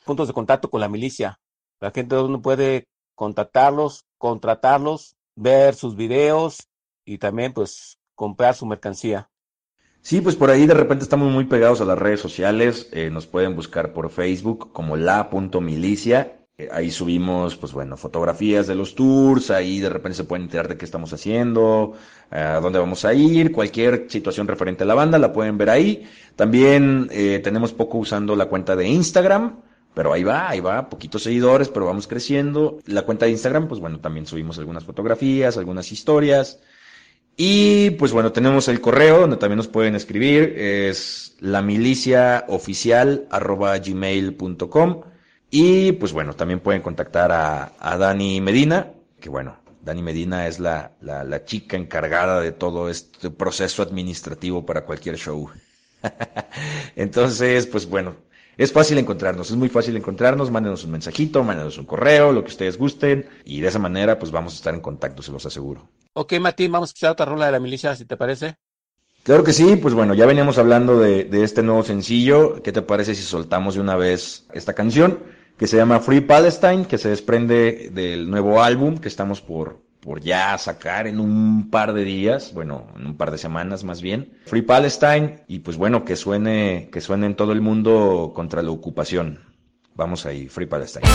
Puntos 0.05 0.29
de 0.29 0.35
contacto 0.35 0.71
con 0.71 0.81
la 0.81 0.89
milicia. 0.89 1.39
La 1.81 1.91
gente 1.91 2.17
uno 2.17 2.41
puede 2.41 2.87
contactarlos, 3.15 4.05
contratarlos, 4.17 5.17
ver 5.35 5.75
sus 5.75 5.97
videos 5.97 6.69
y 7.05 7.19
también 7.19 7.53
pues 7.53 7.99
comprar 8.15 8.55
su 8.55 8.67
mercancía. 8.67 9.29
Sí, 10.03 10.21
pues 10.21 10.37
por 10.37 10.51
ahí 10.51 10.67
de 10.67 10.75
repente 10.75 11.05
estamos 11.05 11.31
muy 11.31 11.45
pegados 11.45 11.81
a 11.81 11.85
las 11.85 11.99
redes 11.99 12.21
sociales. 12.21 12.89
Eh, 12.93 13.11
nos 13.11 13.27
pueden 13.27 13.55
buscar 13.55 13.93
por 13.93 14.11
Facebook 14.11 14.73
como 14.73 14.97
la.milicia 14.97 16.39
Ahí 16.73 16.91
subimos, 16.91 17.57
pues 17.57 17.73
bueno, 17.73 17.97
fotografías 17.97 18.67
de 18.67 18.75
los 18.75 18.97
tours, 18.97 19.49
ahí 19.53 19.79
de 19.79 19.89
repente 19.89 20.17
se 20.17 20.25
pueden 20.25 20.47
enterar 20.47 20.67
de 20.67 20.77
qué 20.77 20.85
estamos 20.85 21.13
haciendo, 21.13 21.93
a 22.31 22.59
dónde 22.59 22.81
vamos 22.81 23.05
a 23.05 23.15
ir, 23.15 23.53
cualquier 23.53 24.07
situación 24.09 24.49
referente 24.49 24.83
a 24.83 24.87
la 24.87 24.95
banda 24.95 25.19
la 25.19 25.33
pueden 25.33 25.57
ver 25.57 25.71
ahí. 25.71 26.09
También 26.35 27.07
eh, 27.13 27.41
tenemos 27.45 27.73
poco 27.73 27.99
usando 27.99 28.35
la 28.35 28.47
cuenta 28.47 28.75
de 28.75 28.89
Instagram, 28.89 29.61
pero 29.95 30.13
ahí 30.13 30.25
va, 30.25 30.49
ahí 30.49 30.59
va, 30.59 30.89
poquitos 30.89 31.23
seguidores, 31.23 31.69
pero 31.69 31.87
vamos 31.87 32.09
creciendo. 32.09 32.79
La 32.87 33.03
cuenta 33.03 33.27
de 33.27 33.31
Instagram, 33.31 33.69
pues 33.69 33.81
bueno, 33.81 34.01
también 34.01 34.27
subimos 34.27 34.59
algunas 34.59 34.85
fotografías, 34.85 35.57
algunas 35.59 35.93
historias. 35.93 36.59
Y 37.41 37.91
pues 37.91 38.11
bueno, 38.11 38.33
tenemos 38.33 38.67
el 38.67 38.81
correo 38.81 39.21
donde 39.21 39.37
también 39.37 39.59
nos 39.59 39.69
pueden 39.69 39.95
escribir, 39.95 40.55
es 40.59 41.37
gmail.com. 43.85 45.01
Y 45.49 45.93
pues 45.93 46.13
bueno, 46.13 46.35
también 46.35 46.59
pueden 46.59 46.83
contactar 46.83 47.31
a, 47.31 47.75
a 47.79 47.97
Dani 47.97 48.41
Medina, 48.41 48.91
que 49.21 49.29
bueno, 49.29 49.57
Dani 49.83 50.03
Medina 50.03 50.49
es 50.49 50.59
la, 50.59 50.91
la, 51.01 51.23
la, 51.23 51.45
chica 51.45 51.77
encargada 51.77 52.41
de 52.41 52.51
todo 52.51 52.91
este 52.91 53.31
proceso 53.31 53.83
administrativo 53.83 54.67
para 54.67 54.85
cualquier 54.85 55.17
show. 55.17 55.49
Entonces, 56.97 57.69
pues 57.69 57.87
bueno, 57.89 58.17
es 58.57 58.73
fácil 58.73 58.99
encontrarnos, 58.99 59.49
es 59.49 59.57
muy 59.57 59.69
fácil 59.69 59.97
encontrarnos, 59.97 60.51
mándenos 60.51 60.83
un 60.83 60.91
mensajito, 60.91 61.45
mándenos 61.45 61.79
un 61.79 61.87
correo, 61.87 62.33
lo 62.33 62.43
que 62.43 62.51
ustedes 62.51 62.77
gusten, 62.77 63.29
y 63.45 63.61
de 63.61 63.69
esa 63.69 63.79
manera 63.79 64.19
pues 64.19 64.33
vamos 64.33 64.55
a 64.55 64.57
estar 64.57 64.75
en 64.75 64.81
contacto, 64.81 65.23
se 65.23 65.31
los 65.31 65.47
aseguro. 65.47 65.89
Ok, 66.21 66.33
Martín, 66.41 66.73
vamos 66.73 66.89
a 66.89 66.91
escuchar 66.91 67.13
otra 67.13 67.27
rola 67.27 67.47
de 67.47 67.53
la 67.53 67.61
milicia, 67.61 67.95
si 67.95 68.05
te 68.05 68.17
parece. 68.17 68.57
Claro 69.23 69.45
que 69.45 69.53
sí, 69.53 69.77
pues 69.77 69.95
bueno, 69.95 70.15
ya 70.15 70.27
veníamos 70.27 70.59
hablando 70.59 70.99
de, 70.99 71.29
este 71.45 71.63
nuevo 71.63 71.85
sencillo, 71.85 72.61
¿qué 72.61 72.73
te 72.73 72.83
parece 72.83 73.15
si 73.15 73.23
soltamos 73.23 73.77
de 73.77 73.81
una 73.83 73.95
vez 73.95 74.49
esta 74.53 74.73
canción? 74.73 75.21
que 75.57 75.69
se 75.69 75.77
llama 75.77 76.01
Free 76.01 76.21
Palestine, 76.21 76.87
que 76.87 76.99
se 76.99 77.09
desprende 77.09 77.91
del 77.93 78.31
nuevo 78.31 78.63
álbum 78.63 78.99
que 78.99 79.09
estamos 79.09 79.41
por, 79.41 79.81
por 80.01 80.21
ya 80.21 80.57
sacar 80.59 81.07
en 81.07 81.21
un 81.21 81.69
par 81.71 81.93
de 81.93 82.05
días, 82.05 82.53
bueno, 82.53 82.89
en 82.97 83.07
un 83.07 83.17
par 83.17 83.31
de 83.31 83.39
semanas 83.39 83.85
más 83.85 84.03
bien. 84.03 84.39
Free 84.47 84.63
Palestine, 84.63 85.45
y 85.47 85.61
pues 85.61 85.77
bueno, 85.77 86.05
que 86.05 86.17
suene, 86.17 86.91
que 86.93 87.01
suene 87.01 87.27
en 87.27 87.37
todo 87.37 87.53
el 87.53 87.61
mundo 87.61 88.33
contra 88.35 88.63
la 88.63 88.71
ocupación. 88.71 89.41
Vamos 89.95 90.27
ahí, 90.27 90.49
Free 90.49 90.67
Palestine. 90.67 91.07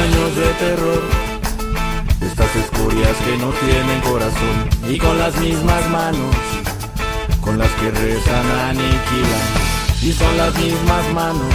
Años 0.00 0.36
de 0.36 0.48
terror. 0.64 1.02
Estas 2.20 2.56
escorias 2.56 3.16
que 3.24 3.36
no 3.38 3.48
tienen 3.48 4.00
corazón 4.02 4.68
Y 4.88 4.98
con 4.98 5.18
las 5.18 5.34
mismas 5.40 5.88
manos 5.88 6.36
Con 7.40 7.58
las 7.58 7.70
que 7.72 7.90
rezan 7.90 8.46
aniquilan. 8.68 9.48
Y 10.02 10.12
son 10.12 10.36
las 10.36 10.54
mismas 10.56 11.12
manos 11.14 11.54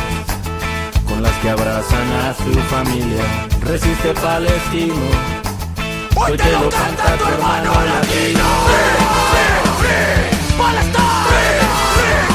Con 1.07 1.21
las 1.21 1.33
que 1.37 1.49
abrazan 1.49 2.11
a 2.23 2.33
su 2.33 2.51
familia. 2.73 3.23
Resiste 3.61 4.13
palestino. 4.13 4.95
Hoy 6.15 6.37
te 6.37 6.51
lo 6.51 6.69
canta 6.69 7.17
tu 7.17 7.25
hermano 7.25 7.71
latino. 7.85 8.45
Lamento, 10.75 12.34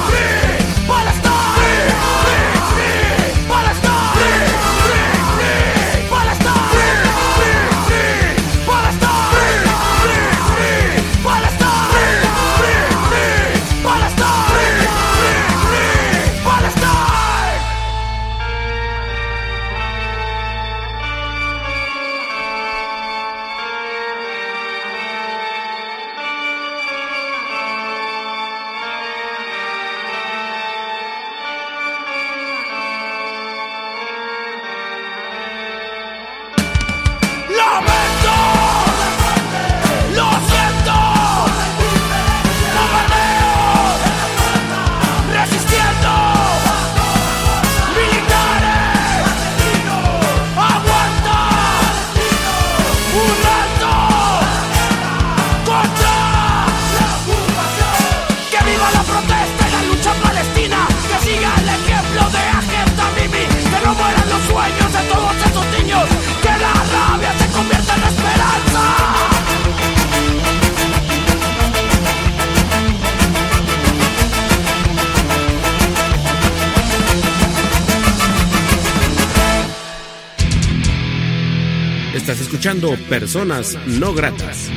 Personas 83.11 83.77
No 83.99 84.15
Gratas. 84.15 84.71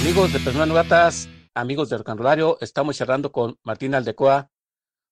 Amigos 0.00 0.32
de 0.32 0.40
Personas 0.40 0.68
No 0.68 0.72
Gratas, 0.72 1.28
amigos 1.52 1.90
del 1.90 2.02
Canrolario, 2.02 2.56
estamos 2.62 2.96
charlando 2.96 3.30
con 3.30 3.58
Martín 3.62 3.94
Aldecoa, 3.94 4.48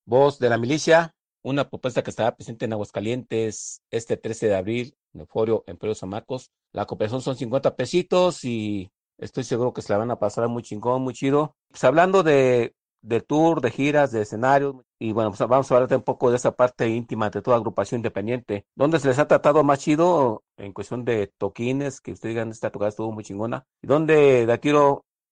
voz 0.07 0.39
de 0.39 0.49
la 0.49 0.57
milicia, 0.57 1.15
una 1.43 1.69
propuesta 1.69 2.03
que 2.03 2.09
estará 2.09 2.35
presente 2.35 2.65
en 2.65 2.73
Aguascalientes 2.73 3.83
este 3.91 4.17
13 4.17 4.49
de 4.49 4.57
abril 4.57 4.97
en 5.13 5.21
el 5.21 5.27
Foro 5.27 5.63
Emporio 5.67 5.95
San 5.95 6.09
Marcos. 6.09 6.51
La 6.73 6.87
cooperación 6.87 7.21
son 7.21 7.37
50 7.37 7.77
pesitos 7.77 8.43
y 8.43 8.91
estoy 9.19 9.45
seguro 9.45 9.75
que 9.75 9.83
se 9.83 9.93
la 9.93 9.99
van 9.99 10.13
a 10.13 10.19
pasar 10.19 10.49
muy 10.49 10.63
chingón, 10.63 11.03
muy 11.03 11.13
chido. 11.13 11.55
Pues 11.69 11.85
hablando 11.85 12.23
de, 12.23 12.75
de 13.07 13.21
tour, 13.21 13.61
de 13.61 13.71
giras, 13.71 14.11
de 14.11 14.23
escenarios, 14.23 14.77
y 14.99 15.13
bueno, 15.13 15.31
pues 15.31 15.41
vamos 15.49 15.71
a 15.71 15.75
hablar 15.75 15.89
de 15.89 15.97
un 15.97 16.03
poco 16.03 16.31
de 16.31 16.37
esa 16.37 16.57
parte 16.57 16.89
íntima 16.89 17.31
de 17.31 17.43
toda 17.43 17.57
agrupación 17.57 18.01
independiente. 18.01 18.67
¿Dónde 18.75 18.99
se 18.99 19.09
les 19.09 19.19
ha 19.19 19.29
tratado 19.29 19.63
más 19.63 19.79
chido 19.79 20.43
en 20.57 20.73
cuestión 20.73 21.05
de 21.05 21.33
toquines? 21.39 22.01
Que 22.01 22.13
ustedes 22.13 22.35
digan, 22.35 22.51
esta 22.51 22.71
tocada 22.71 22.89
estuvo 22.89 23.13
muy 23.13 23.23
chingona. 23.23 23.65
¿Y 23.83 23.87
dónde 23.87 24.47
de 24.47 24.53
aquí 24.53 24.71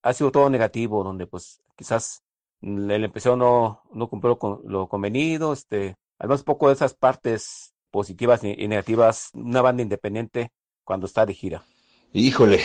ha 0.02 0.12
sido 0.12 0.30
todo 0.30 0.50
negativo? 0.50 1.02
Donde 1.02 1.26
pues 1.26 1.62
quizás 1.76 2.22
el 2.62 2.90
empezó 3.04 3.36
no, 3.36 3.82
no 3.92 4.08
cumplió 4.08 4.38
con 4.38 4.60
lo 4.66 4.88
convenido, 4.88 5.52
este, 5.52 5.96
además 6.18 6.40
un 6.40 6.46
poco 6.46 6.68
de 6.68 6.74
esas 6.74 6.94
partes 6.94 7.74
positivas 7.90 8.44
y, 8.44 8.54
y 8.56 8.68
negativas, 8.68 9.30
una 9.34 9.62
banda 9.62 9.82
independiente 9.82 10.50
cuando 10.84 11.06
está 11.06 11.26
de 11.26 11.34
gira. 11.34 11.64
Híjole. 12.12 12.60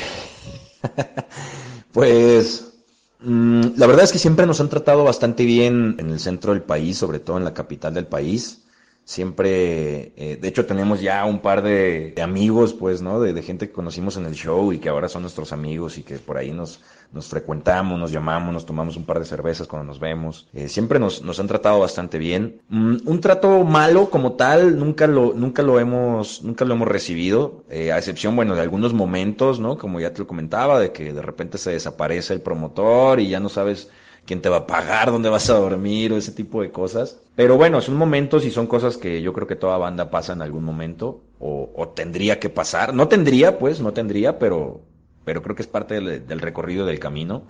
pues 1.94 2.74
mm, 3.20 3.59
la 3.76 3.88
verdad 3.88 4.04
es 4.04 4.12
que 4.12 4.20
siempre 4.20 4.46
nos 4.46 4.60
han 4.60 4.70
tratado 4.70 5.04
bastante 5.04 5.46
bien 5.46 5.96
en 6.00 6.10
el 6.10 6.20
centro 6.20 6.54
del 6.54 6.62
país, 6.62 6.98
sobre 6.98 7.20
todo 7.20 7.38
en 7.38 7.44
la 7.44 7.54
capital 7.54 7.94
del 7.94 8.08
país. 8.08 8.62
Siempre, 9.10 10.14
eh, 10.18 10.38
de 10.40 10.48
hecho, 10.48 10.68
tenemos 10.68 11.02
ya 11.02 11.26
un 11.26 11.40
par 11.40 11.64
de, 11.64 12.14
de 12.16 12.22
amigos, 12.22 12.76
pues, 12.76 13.02
¿no? 13.02 13.20
De, 13.20 13.34
de 13.34 13.42
gente 13.42 13.66
que 13.66 13.74
conocimos 13.74 14.18
en 14.18 14.28
el 14.28 14.36
show 14.36 14.72
y 14.72 14.78
que 14.78 14.88
ahora 14.88 15.10
son 15.10 15.24
nuestros 15.24 15.52
amigos 15.52 15.98
y 15.98 16.04
que 16.04 16.20
por 16.20 16.38
ahí 16.38 16.52
nos, 16.52 16.80
nos 17.12 17.26
frecuentamos, 17.26 17.98
nos 17.98 18.12
llamamos, 18.12 18.54
nos 18.54 18.68
tomamos 18.68 18.98
un 18.98 19.06
par 19.06 19.18
de 19.18 19.26
cervezas 19.26 19.68
cuando 19.68 19.88
nos 19.88 20.00
vemos. 20.00 20.48
Eh, 20.54 20.68
siempre 20.68 21.00
nos, 21.00 21.24
nos 21.24 21.40
han 21.40 21.48
tratado 21.48 21.80
bastante 21.80 22.20
bien. 22.20 22.62
Mm, 22.70 22.98
un 23.04 23.20
trato 23.20 23.64
malo 23.64 24.12
como 24.12 24.34
tal, 24.34 24.78
nunca 24.78 25.08
lo, 25.08 25.34
nunca 25.34 25.64
lo 25.64 25.80
hemos, 25.80 26.44
nunca 26.44 26.64
lo 26.64 26.76
hemos 26.76 26.88
recibido, 26.88 27.64
eh, 27.68 27.92
a 27.92 27.98
excepción, 27.98 28.36
bueno, 28.36 28.54
de 28.54 28.62
algunos 28.62 28.94
momentos, 28.94 29.60
¿no? 29.60 29.80
Como 29.80 30.00
ya 30.00 30.14
te 30.14 30.20
lo 30.20 30.28
comentaba, 30.28 30.80
de 30.80 30.92
que 30.92 31.14
de 31.14 31.22
repente 31.24 31.58
se 31.58 31.72
desaparece 31.72 32.36
el 32.36 32.42
promotor 32.42 33.20
y 33.20 33.30
ya 33.30 33.40
no 33.40 33.50
sabes 33.50 33.90
quién 34.30 34.44
te 34.44 34.50
va 34.50 34.58
a 34.58 34.68
pagar, 34.68 35.12
dónde 35.12 35.28
vas 35.28 35.50
a 35.50 35.56
dormir 35.56 36.14
o 36.14 36.18
ese 36.18 36.32
tipo 36.32 36.62
de 36.62 36.70
cosas. 36.70 37.18
Pero 37.36 37.58
bueno, 37.58 37.82
son 37.82 37.96
momentos 37.96 38.46
y 38.46 38.52
son 38.52 38.68
cosas 38.68 38.96
que 38.96 39.24
yo 39.24 39.34
creo 39.34 39.48
que 39.48 39.56
toda 39.56 39.76
banda 39.80 40.12
pasa 40.12 40.34
en 40.34 40.44
algún 40.44 40.64
momento 40.64 41.24
o, 41.40 41.72
o 41.76 41.88
tendría 41.88 42.40
que 42.40 42.50
pasar. 42.50 42.94
No 42.94 43.08
tendría, 43.08 43.58
pues, 43.58 43.82
no 43.82 43.92
tendría, 43.92 44.38
pero, 44.38 44.82
pero 45.26 45.42
creo 45.42 45.56
que 45.56 45.64
es 45.64 45.68
parte 45.68 46.00
del, 46.00 46.40
recorrido 46.42 46.86
del 46.86 47.00
camino, 47.00 47.42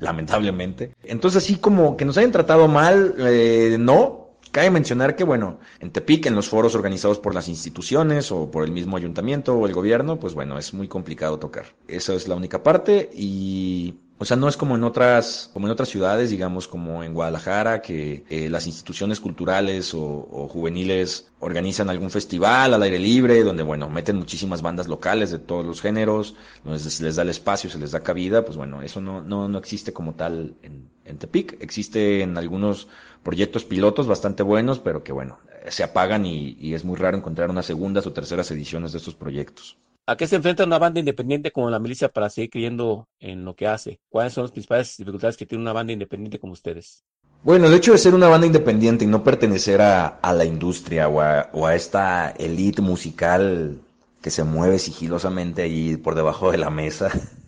lamentablemente. 0.00 0.94
Entonces, 1.04 1.44
así 1.44 1.56
como 1.56 1.98
que 1.98 2.06
nos 2.06 2.16
hayan 2.16 2.32
tratado 2.32 2.66
mal, 2.66 3.14
eh, 3.18 3.76
no. 3.78 4.30
Cabe 4.52 4.70
mencionar 4.70 5.16
que, 5.16 5.24
bueno, 5.24 5.58
en 5.80 5.90
Tepic, 5.90 6.24
en 6.24 6.34
los 6.34 6.48
foros 6.48 6.74
organizados 6.74 7.18
por 7.18 7.34
las 7.34 7.46
instituciones 7.46 8.32
o 8.32 8.50
por 8.50 8.64
el 8.64 8.70
mismo 8.70 8.96
ayuntamiento 8.96 9.54
o 9.54 9.66
el 9.66 9.74
gobierno, 9.74 10.18
pues 10.18 10.32
bueno, 10.32 10.58
es 10.58 10.72
muy 10.72 10.88
complicado 10.88 11.38
tocar. 11.38 11.66
Esa 11.88 12.14
es 12.14 12.26
la 12.26 12.36
única 12.36 12.62
parte 12.62 13.10
y 13.12 13.96
o 14.22 14.24
sea, 14.24 14.36
no 14.36 14.46
es 14.46 14.56
como 14.56 14.76
en 14.76 14.84
otras, 14.84 15.50
como 15.52 15.66
en 15.66 15.72
otras 15.72 15.88
ciudades, 15.88 16.30
digamos, 16.30 16.68
como 16.68 17.02
en 17.02 17.12
Guadalajara, 17.12 17.82
que 17.82 18.24
eh, 18.30 18.48
las 18.48 18.68
instituciones 18.68 19.18
culturales 19.18 19.94
o, 19.94 20.28
o, 20.30 20.46
juveniles 20.46 21.28
organizan 21.40 21.90
algún 21.90 22.08
festival 22.08 22.72
al 22.72 22.82
aire 22.84 23.00
libre, 23.00 23.42
donde, 23.42 23.64
bueno, 23.64 23.90
meten 23.90 24.14
muchísimas 24.16 24.62
bandas 24.62 24.86
locales 24.86 25.32
de 25.32 25.40
todos 25.40 25.66
los 25.66 25.80
géneros, 25.80 26.36
donde 26.62 26.78
se 26.78 27.02
les 27.02 27.16
da 27.16 27.22
el 27.22 27.30
espacio, 27.30 27.68
se 27.68 27.80
les 27.80 27.90
da 27.90 28.04
cabida, 28.04 28.44
pues 28.44 28.56
bueno, 28.56 28.80
eso 28.82 29.00
no, 29.00 29.22
no, 29.22 29.48
no 29.48 29.58
existe 29.58 29.92
como 29.92 30.14
tal 30.14 30.54
en, 30.62 30.88
en 31.04 31.18
Tepic. 31.18 31.60
Existe 31.60 32.22
en 32.22 32.38
algunos 32.38 32.86
proyectos 33.24 33.64
pilotos 33.64 34.06
bastante 34.06 34.44
buenos, 34.44 34.78
pero 34.78 35.02
que, 35.02 35.10
bueno, 35.10 35.40
se 35.68 35.82
apagan 35.82 36.26
y, 36.26 36.56
y 36.60 36.74
es 36.74 36.84
muy 36.84 36.96
raro 36.96 37.16
encontrar 37.16 37.50
unas 37.50 37.66
segundas 37.66 38.06
o 38.06 38.12
terceras 38.12 38.48
ediciones 38.52 38.92
de 38.92 38.98
estos 38.98 39.16
proyectos. 39.16 39.78
¿A 40.04 40.16
qué 40.16 40.26
se 40.26 40.34
enfrenta 40.34 40.64
una 40.64 40.80
banda 40.80 40.98
independiente 40.98 41.52
como 41.52 41.70
la 41.70 41.78
milicia 41.78 42.08
para 42.08 42.28
seguir 42.28 42.50
creyendo 42.50 43.08
en 43.20 43.44
lo 43.44 43.54
que 43.54 43.68
hace? 43.68 44.00
¿Cuáles 44.08 44.32
son 44.32 44.42
las 44.42 44.50
principales 44.50 44.96
dificultades 44.96 45.36
que 45.36 45.46
tiene 45.46 45.62
una 45.62 45.72
banda 45.72 45.92
independiente 45.92 46.40
como 46.40 46.54
ustedes? 46.54 47.04
Bueno, 47.44 47.66
el 47.66 47.74
hecho 47.74 47.92
de 47.92 47.98
ser 47.98 48.14
una 48.14 48.28
banda 48.28 48.46
independiente 48.46 49.04
y 49.04 49.08
no 49.08 49.22
pertenecer 49.22 49.80
a, 49.80 50.18
la 50.22 50.44
industria 50.44 51.08
o 51.08 51.20
a, 51.20 51.50
o 51.52 51.66
a 51.66 51.76
esta 51.76 52.30
elite 52.30 52.82
musical 52.82 53.80
que 54.20 54.30
se 54.30 54.42
mueve 54.42 54.80
sigilosamente 54.80 55.62
ahí 55.62 55.96
por 55.96 56.16
debajo 56.16 56.50
de 56.50 56.58
la 56.58 56.70
mesa, 56.70 57.10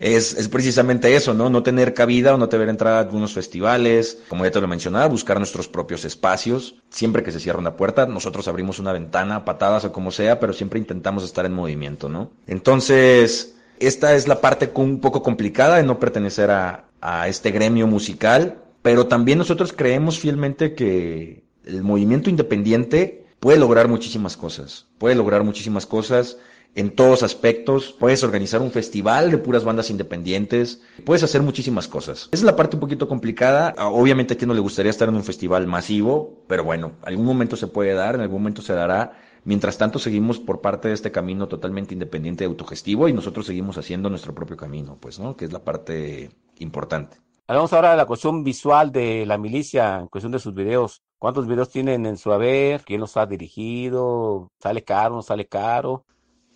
es, 0.00 0.34
es, 0.34 0.48
precisamente 0.48 1.14
eso, 1.14 1.34
¿no? 1.34 1.50
No 1.50 1.62
tener 1.62 1.94
cabida 1.94 2.34
o 2.34 2.38
no 2.38 2.48
tener 2.48 2.68
entrada 2.68 2.98
a 2.98 3.00
algunos 3.00 3.32
festivales, 3.32 4.18
como 4.28 4.44
ya 4.44 4.50
te 4.50 4.60
lo 4.60 4.68
mencionaba, 4.68 5.06
buscar 5.06 5.38
nuestros 5.38 5.68
propios 5.68 6.04
espacios. 6.04 6.76
Siempre 6.90 7.22
que 7.22 7.32
se 7.32 7.40
cierra 7.40 7.58
una 7.58 7.76
puerta, 7.76 8.06
nosotros 8.06 8.48
abrimos 8.48 8.78
una 8.78 8.92
ventana, 8.92 9.44
patadas 9.44 9.84
o 9.84 9.92
como 9.92 10.10
sea, 10.10 10.40
pero 10.40 10.52
siempre 10.52 10.78
intentamos 10.78 11.24
estar 11.24 11.46
en 11.46 11.52
movimiento, 11.52 12.08
¿no? 12.08 12.30
Entonces, 12.46 13.56
esta 13.78 14.14
es 14.14 14.28
la 14.28 14.40
parte 14.40 14.70
un 14.74 15.00
poco 15.00 15.22
complicada 15.22 15.76
de 15.76 15.82
no 15.82 15.98
pertenecer 15.98 16.50
a, 16.50 16.84
a 17.00 17.28
este 17.28 17.50
gremio 17.50 17.86
musical, 17.86 18.62
pero 18.82 19.06
también 19.06 19.38
nosotros 19.38 19.72
creemos 19.72 20.18
fielmente 20.18 20.74
que 20.74 21.44
el 21.64 21.82
movimiento 21.82 22.30
independiente 22.30 23.26
puede 23.40 23.58
lograr 23.58 23.88
muchísimas 23.88 24.36
cosas, 24.36 24.86
puede 24.98 25.14
lograr 25.14 25.42
muchísimas 25.42 25.86
cosas 25.86 26.38
en 26.74 26.94
todos 26.94 27.22
aspectos. 27.22 27.94
Puedes 27.98 28.22
organizar 28.24 28.62
un 28.62 28.70
festival 28.70 29.30
de 29.30 29.38
puras 29.38 29.64
bandas 29.64 29.90
independientes. 29.90 30.80
Puedes 31.04 31.22
hacer 31.22 31.42
muchísimas 31.42 31.88
cosas. 31.88 32.28
Esa 32.32 32.40
es 32.40 32.42
la 32.42 32.56
parte 32.56 32.76
un 32.76 32.80
poquito 32.80 33.08
complicada. 33.08 33.74
Obviamente 33.78 34.34
a 34.34 34.36
quien 34.36 34.48
no 34.48 34.54
le 34.54 34.60
gustaría 34.60 34.90
estar 34.90 35.08
en 35.08 35.16
un 35.16 35.24
festival 35.24 35.66
masivo, 35.66 36.44
pero 36.46 36.64
bueno, 36.64 36.92
algún 37.02 37.26
momento 37.26 37.56
se 37.56 37.66
puede 37.66 37.94
dar, 37.94 38.14
en 38.14 38.22
algún 38.22 38.40
momento 38.40 38.62
se 38.62 38.72
dará. 38.72 39.12
Mientras 39.44 39.76
tanto, 39.76 39.98
seguimos 39.98 40.38
por 40.38 40.60
parte 40.60 40.88
de 40.88 40.94
este 40.94 41.10
camino 41.10 41.48
totalmente 41.48 41.94
independiente 41.94 42.44
y 42.44 42.46
autogestivo 42.46 43.08
y 43.08 43.12
nosotros 43.12 43.46
seguimos 43.46 43.76
haciendo 43.76 44.08
nuestro 44.08 44.34
propio 44.34 44.56
camino, 44.56 44.98
pues, 45.00 45.18
¿no? 45.18 45.36
Que 45.36 45.46
es 45.46 45.52
la 45.52 45.64
parte 45.64 46.30
importante. 46.60 47.16
Hablamos 47.48 47.72
ahora 47.72 47.90
de 47.90 47.96
la 47.96 48.06
cuestión 48.06 48.44
visual 48.44 48.92
de 48.92 49.26
la 49.26 49.36
milicia, 49.36 49.98
en 49.98 50.06
cuestión 50.06 50.30
de 50.30 50.38
sus 50.38 50.54
videos. 50.54 51.02
¿Cuántos 51.18 51.48
videos 51.48 51.70
tienen 51.70 52.06
en 52.06 52.16
su 52.16 52.32
haber? 52.32 52.82
¿Quién 52.82 53.00
los 53.00 53.16
ha 53.16 53.26
dirigido? 53.26 54.52
¿Sale 54.60 54.84
caro? 54.84 55.16
¿No 55.16 55.22
sale 55.22 55.46
caro? 55.48 56.04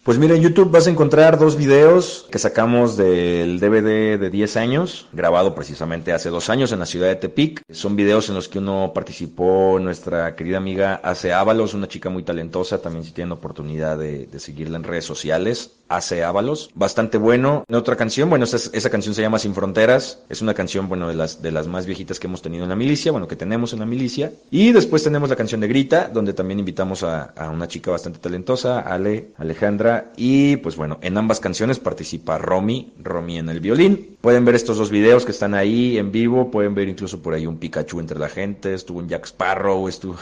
Pues 0.06 0.18
mira, 0.18 0.36
en 0.36 0.42
YouTube 0.42 0.70
vas 0.70 0.86
a 0.86 0.90
encontrar 0.90 1.36
dos 1.36 1.56
videos 1.56 2.28
que 2.30 2.38
sacamos 2.38 2.96
del 2.96 3.58
DVD 3.58 4.16
de 4.16 4.30
10 4.30 4.56
años, 4.56 5.08
grabado 5.12 5.52
precisamente 5.52 6.12
hace 6.12 6.30
dos 6.30 6.48
años 6.48 6.70
en 6.70 6.78
la 6.78 6.86
ciudad 6.86 7.08
de 7.08 7.16
Tepic. 7.16 7.60
Son 7.72 7.96
videos 7.96 8.28
en 8.28 8.36
los 8.36 8.48
que 8.48 8.60
uno 8.60 8.92
participó, 8.94 9.80
nuestra 9.80 10.36
querida 10.36 10.58
amiga 10.58 11.00
Ace 11.02 11.32
Ábalos, 11.32 11.74
una 11.74 11.88
chica 11.88 12.08
muy 12.08 12.22
talentosa, 12.22 12.80
también 12.80 13.04
si 13.04 13.10
tienen 13.10 13.32
oportunidad 13.32 13.98
de, 13.98 14.28
de 14.28 14.38
seguirla 14.38 14.76
en 14.76 14.84
redes 14.84 15.04
sociales. 15.04 15.72
Ace 15.88 16.24
Ábalos, 16.24 16.70
bastante 16.74 17.18
bueno. 17.18 17.64
En 17.68 17.74
otra 17.74 17.96
canción, 17.96 18.28
bueno, 18.28 18.44
esa, 18.44 18.56
esa 18.72 18.90
canción 18.90 19.14
se 19.14 19.22
llama 19.22 19.38
Sin 19.38 19.54
Fronteras, 19.54 20.20
es 20.28 20.42
una 20.42 20.54
canción, 20.54 20.88
bueno, 20.88 21.08
de 21.08 21.14
las, 21.14 21.42
de 21.42 21.52
las 21.52 21.66
más 21.66 21.86
viejitas 21.86 22.18
que 22.18 22.26
hemos 22.26 22.42
tenido 22.42 22.64
en 22.64 22.70
la 22.70 22.76
milicia, 22.76 23.12
bueno, 23.12 23.28
que 23.28 23.36
tenemos 23.36 23.72
en 23.72 23.80
la 23.80 23.86
milicia. 23.86 24.32
Y 24.50 24.72
después 24.72 25.02
tenemos 25.02 25.30
la 25.30 25.36
canción 25.36 25.60
de 25.60 25.68
Grita, 25.68 26.08
donde 26.08 26.32
también 26.32 26.58
invitamos 26.58 27.02
a, 27.02 27.24
a 27.36 27.50
una 27.50 27.68
chica 27.68 27.90
bastante 27.90 28.18
talentosa, 28.18 28.80
Ale, 28.80 29.28
Alejandra, 29.36 30.12
y 30.16 30.56
pues 30.56 30.76
bueno, 30.76 30.98
en 31.02 31.16
ambas 31.18 31.40
canciones 31.40 31.78
participa 31.78 32.38
Romy, 32.38 32.92
Romy 33.02 33.38
en 33.38 33.48
el 33.48 33.60
violín. 33.60 34.16
Pueden 34.20 34.44
ver 34.44 34.54
estos 34.54 34.78
dos 34.78 34.90
videos 34.90 35.24
que 35.24 35.32
están 35.32 35.54
ahí 35.54 35.98
en 35.98 36.10
vivo, 36.12 36.50
pueden 36.50 36.74
ver 36.74 36.88
incluso 36.88 37.22
por 37.22 37.34
ahí 37.34 37.46
un 37.46 37.58
Pikachu 37.58 38.00
entre 38.00 38.18
la 38.18 38.28
gente, 38.28 38.74
estuvo 38.74 38.98
un 38.98 39.08
Jack 39.08 39.26
Sparrow, 39.26 39.88
estuvo... 39.88 40.16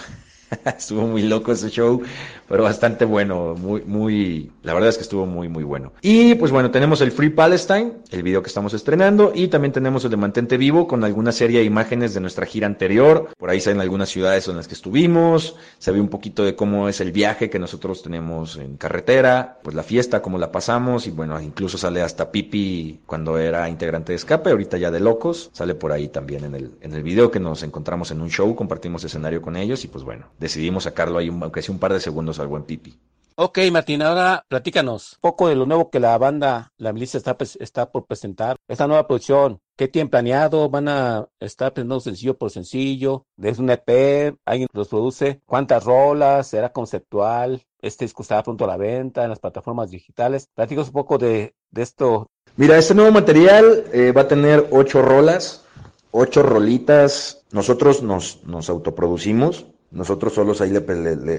estuvo 0.79 1.07
muy 1.07 1.23
loco 1.23 1.53
ese 1.53 1.71
show, 1.71 2.03
pero 2.49 2.62
bastante 2.62 3.05
bueno, 3.05 3.55
muy, 3.55 3.83
muy, 3.83 4.51
la 4.62 4.75
verdad 4.75 4.90
es 4.90 4.97
que 4.97 5.03
estuvo 5.03 5.27
muy, 5.27 5.49
muy 5.49 5.64
bueno. 5.64 5.93
Y 6.03 6.35
pues 6.35 6.53
bueno, 6.53 6.71
tenemos 6.71 7.01
el 7.01 7.12
Free 7.12 7.31
Palestine, 7.31 7.93
el 8.11 8.23
video 8.23 8.43
que 8.43 8.49
estamos 8.49 8.75
estrenando, 8.75 9.33
y 9.35 9.49
también 9.49 9.73
tenemos 9.73 10.05
el 10.05 10.11
de 10.11 10.17
Mantente 10.17 10.57
Vivo 10.57 10.87
con 10.87 11.05
alguna 11.05 11.33
serie 11.33 11.61
de 11.61 11.64
imágenes 11.64 12.14
de 12.14 12.21
nuestra 12.21 12.47
gira 12.47 12.67
anterior. 12.67 13.29
Por 13.38 13.51
ahí 13.51 13.61
salen 13.61 13.81
algunas 13.81 14.09
ciudades 14.09 14.49
en 14.49 14.57
las 14.57 14.69
que 14.69 14.75
estuvimos, 14.75 15.57
se 15.79 15.90
ve 15.90 16.01
un 16.01 16.09
poquito 16.09 16.45
de 16.45 16.55
cómo 16.55 16.88
es 16.88 17.01
el 17.01 17.12
viaje 17.12 17.51
que 17.51 17.59
nosotros 17.59 18.03
tenemos 18.03 18.57
en 18.57 18.77
carretera, 18.77 19.59
pues 19.62 19.75
la 19.75 19.83
fiesta, 19.83 20.23
cómo 20.23 20.38
la 20.38 20.53
pasamos, 20.53 21.07
y 21.07 21.11
bueno, 21.11 21.40
incluso 21.40 21.79
sale 21.79 22.03
hasta 22.03 22.31
Pipi 22.31 23.01
cuando 23.07 23.38
era 23.38 23.69
integrante 23.69 24.12
de 24.12 24.17
Escape, 24.17 24.51
ahorita 24.51 24.79
ya 24.79 24.90
de 24.90 25.01
Locos, 25.01 25.51
sale 25.53 25.75
por 25.75 25.93
ahí 25.93 26.09
también 26.09 26.45
en 26.45 26.55
el, 26.55 26.73
en 26.81 26.95
el 26.95 27.03
video 27.03 27.31
que 27.31 27.40
nos 27.40 27.62
encontramos 27.62 28.11
en 28.11 28.21
un 28.21 28.31
show, 28.31 28.55
compartimos 28.55 29.05
escenario 29.05 29.43
con 29.43 29.57
ellos, 29.57 29.85
y 29.85 29.88
pues 29.88 30.05
bueno, 30.05 30.27
decidimos 30.44 30.85
sacarlo 30.85 31.18
ahí, 31.18 31.28
aunque 31.28 31.62
sea 31.62 31.72
un 31.72 31.80
par 31.80 31.92
de 31.92 32.00
segundos 32.00 32.38
al 32.38 32.48
buen 32.48 32.64
Pipi. 32.64 32.98
Ok, 33.37 33.59
Martín, 33.72 34.00
ahora 34.00 34.44
platícanos 34.46 35.14
un 35.14 35.18
poco 35.20 35.48
de 35.48 35.57
lo 35.57 35.66
nuevo 35.66 35.90
que 35.90 35.98
la 35.98 36.16
banda, 36.18 36.72
la 36.76 36.92
milicia 36.92 37.18
está, 37.18 37.37
está 37.59 37.90
por 37.90 38.07
presentar. 38.07 38.54
Esta 38.68 38.87
nueva 38.87 39.09
producción, 39.09 39.61
¿qué 39.76 39.88
tienen 39.88 40.09
planeado? 40.09 40.70
¿Van 40.70 40.87
a 40.87 41.26
estar 41.40 41.72
presentando 41.72 41.98
sencillo 41.98 42.38
por 42.38 42.52
sencillo? 42.52 43.26
¿Es 43.42 43.59
un 43.59 43.70
EP? 43.70 44.37
¿Alguien 44.44 44.68
los 44.72 44.87
produce? 44.87 45.40
¿Cuántas 45.46 45.83
rolas? 45.83 46.46
¿Será 46.46 46.70
conceptual? 46.72 47.61
¿Este 47.83 48.04
disco 48.04 48.22
estará 48.22 48.44
pronto 48.44 48.66
a 48.66 48.68
la 48.68 48.76
venta 48.76 49.24
en 49.24 49.30
las 49.30 49.40
plataformas 49.40 49.90
digitales? 49.90 50.48
Platícanos 50.54 50.88
un 50.88 50.94
poco 50.94 51.18
de, 51.18 51.57
de 51.72 51.83
esto. 51.83 52.28
Mira, 52.54 52.78
este 52.78 52.94
nuevo 52.94 53.11
material 53.11 53.85
eh, 53.92 54.12
va 54.12 54.22
a 54.22 54.28
tener 54.28 54.68
ocho 54.70 55.02
rolas, 55.02 55.64
ocho 56.12 56.44
rolitas. 56.44 57.44
Nosotros 57.50 58.00
nos, 58.00 58.44
nos 58.44 58.70
autoproducimos, 58.70 59.66
nosotros 59.90 60.35
solos 60.35 60.61
ahí 60.61 60.70
le, 60.70 60.81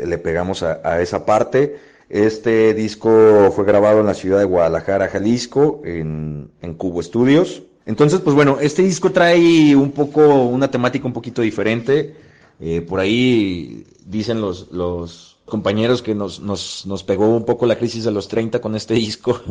le- 0.06 0.18
pegamos 0.18 0.64
a, 0.64 1.02
esa 1.02 1.26
parte. 1.26 1.78
Este 2.10 2.74
disco 2.74 3.52
fue 3.56 3.66
grabado 3.66 4.00
en 4.00 4.06
la 4.06 4.14
ciudad 4.14 4.40
de 4.40 4.46
Guadalajara, 4.46 5.08
Jalisco, 5.08 5.82
en, 5.86 6.50
en 6.62 6.74
Cubo 6.76 7.02
Estudios. 7.02 7.64
Entonces, 7.86 8.20
pues 8.22 8.36
bueno, 8.36 8.58
este 8.62 8.82
disco 8.84 9.12
trae 9.12 9.76
un 9.76 9.92
poco, 9.92 10.44
una 10.46 10.70
temática 10.72 11.06
un 11.08 11.14
poquito 11.14 11.42
diferente. 11.42 12.16
Eh, 12.60 12.82
por 12.82 13.00
ahí 13.00 13.86
dicen 14.06 14.40
los, 14.42 14.72
los 14.72 15.35
compañeros 15.46 16.02
que 16.02 16.16
nos, 16.16 16.40
nos, 16.40 16.86
nos 16.86 17.04
pegó 17.04 17.28
un 17.28 17.46
poco 17.46 17.66
la 17.66 17.78
crisis 17.78 18.04
de 18.04 18.12
los 18.12 18.28
30 18.28 18.60
con 18.60 18.76
este 18.76 18.94
disco. 18.96 19.42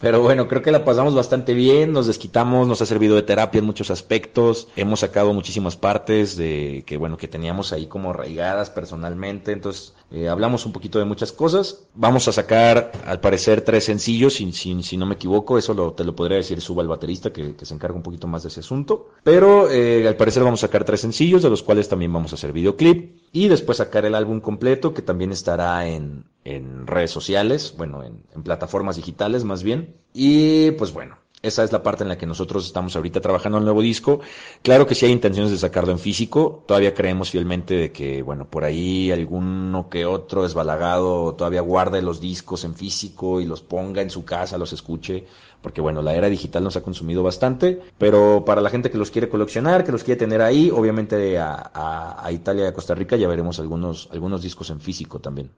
Pero 0.00 0.20
bueno, 0.20 0.48
creo 0.48 0.60
que 0.60 0.72
la 0.72 0.84
pasamos 0.84 1.14
bastante 1.14 1.54
bien, 1.54 1.92
nos 1.92 2.08
desquitamos, 2.08 2.66
nos 2.66 2.82
ha 2.82 2.86
servido 2.86 3.14
de 3.14 3.22
terapia 3.22 3.60
en 3.60 3.64
muchos 3.64 3.90
aspectos, 3.90 4.68
hemos 4.74 5.00
sacado 5.00 5.32
muchísimas 5.32 5.76
partes 5.76 6.36
de 6.36 6.82
que 6.86 6.96
bueno, 6.96 7.16
que 7.16 7.28
teníamos 7.28 7.72
ahí 7.72 7.86
como 7.86 8.10
arraigadas 8.10 8.70
personalmente, 8.70 9.52
entonces 9.52 9.94
eh, 10.10 10.28
hablamos 10.28 10.66
un 10.66 10.72
poquito 10.72 10.98
de 10.98 11.04
muchas 11.04 11.32
cosas. 11.32 11.86
Vamos 11.94 12.28
a 12.28 12.32
sacar, 12.32 12.92
al 13.06 13.20
parecer, 13.20 13.62
tres 13.62 13.84
sencillos, 13.84 14.34
si, 14.34 14.52
si, 14.52 14.82
si 14.82 14.96
no 14.96 15.06
me 15.06 15.14
equivoco, 15.14 15.58
eso 15.58 15.74
lo, 15.74 15.92
te 15.92 16.04
lo 16.04 16.14
podría 16.14 16.36
decir 16.38 16.60
Suba 16.60 16.82
el 16.82 16.88
baterista, 16.88 17.32
que, 17.32 17.54
que 17.54 17.66
se 17.66 17.74
encarga 17.74 17.96
un 17.96 18.02
poquito 18.02 18.26
más 18.26 18.42
de 18.42 18.48
ese 18.48 18.60
asunto. 18.60 19.10
Pero 19.22 19.70
eh, 19.70 20.06
al 20.06 20.16
parecer 20.16 20.42
vamos 20.42 20.62
a 20.62 20.66
sacar 20.66 20.84
tres 20.84 21.00
sencillos, 21.00 21.42
de 21.42 21.50
los 21.50 21.62
cuales 21.62 21.88
también 21.88 22.12
vamos 22.12 22.32
a 22.32 22.34
hacer 22.36 22.52
videoclip, 22.52 23.23
y 23.34 23.48
después 23.48 23.78
sacar 23.78 24.04
el 24.06 24.14
álbum 24.14 24.40
completo, 24.40 24.94
que 24.94 25.02
también 25.02 25.32
estará 25.32 25.88
en, 25.88 26.24
en 26.44 26.86
redes 26.86 27.10
sociales, 27.10 27.74
bueno, 27.76 28.04
en, 28.04 28.22
plataformas 28.44 28.94
digitales 28.94 29.42
más 29.42 29.64
bien. 29.64 29.96
Y 30.12 30.70
pues 30.70 30.92
bueno, 30.92 31.18
esa 31.42 31.64
es 31.64 31.72
la 31.72 31.82
parte 31.82 32.04
en 32.04 32.10
la 32.10 32.16
que 32.16 32.26
nosotros 32.26 32.64
estamos 32.64 32.94
ahorita 32.94 33.20
trabajando 33.20 33.58
el 33.58 33.64
nuevo 33.64 33.82
disco. 33.82 34.20
Claro 34.62 34.86
que 34.86 34.94
sí 34.94 35.06
hay 35.06 35.10
intenciones 35.10 35.50
de 35.50 35.58
sacarlo 35.58 35.90
en 35.90 35.98
físico. 35.98 36.62
Todavía 36.68 36.94
creemos 36.94 37.30
fielmente 37.32 37.74
de 37.74 37.90
que, 37.90 38.22
bueno, 38.22 38.48
por 38.48 38.62
ahí 38.62 39.10
alguno 39.10 39.88
que 39.88 40.06
otro 40.06 40.44
desbalagado 40.44 41.34
todavía 41.34 41.60
guarde 41.60 42.02
los 42.02 42.20
discos 42.20 42.62
en 42.62 42.76
físico 42.76 43.40
y 43.40 43.46
los 43.46 43.62
ponga 43.62 44.00
en 44.00 44.10
su 44.10 44.24
casa, 44.24 44.58
los 44.58 44.72
escuche. 44.72 45.26
Porque 45.64 45.80
bueno, 45.80 46.02
la 46.02 46.14
era 46.14 46.28
digital 46.28 46.62
nos 46.62 46.76
ha 46.76 46.82
consumido 46.82 47.22
bastante. 47.22 47.80
Pero 47.96 48.44
para 48.44 48.60
la 48.60 48.68
gente 48.68 48.90
que 48.90 48.98
los 48.98 49.10
quiere 49.10 49.30
coleccionar, 49.30 49.82
que 49.82 49.92
los 49.92 50.04
quiere 50.04 50.18
tener 50.18 50.42
ahí, 50.42 50.70
obviamente 50.70 51.38
a, 51.38 51.54
a, 51.72 52.26
a 52.26 52.32
Italia 52.32 52.64
y 52.64 52.66
a 52.66 52.74
Costa 52.74 52.94
Rica 52.94 53.16
ya 53.16 53.26
veremos 53.28 53.58
algunos, 53.58 54.10
algunos 54.12 54.42
discos 54.42 54.68
en 54.68 54.78
físico 54.78 55.20
también. 55.20 55.50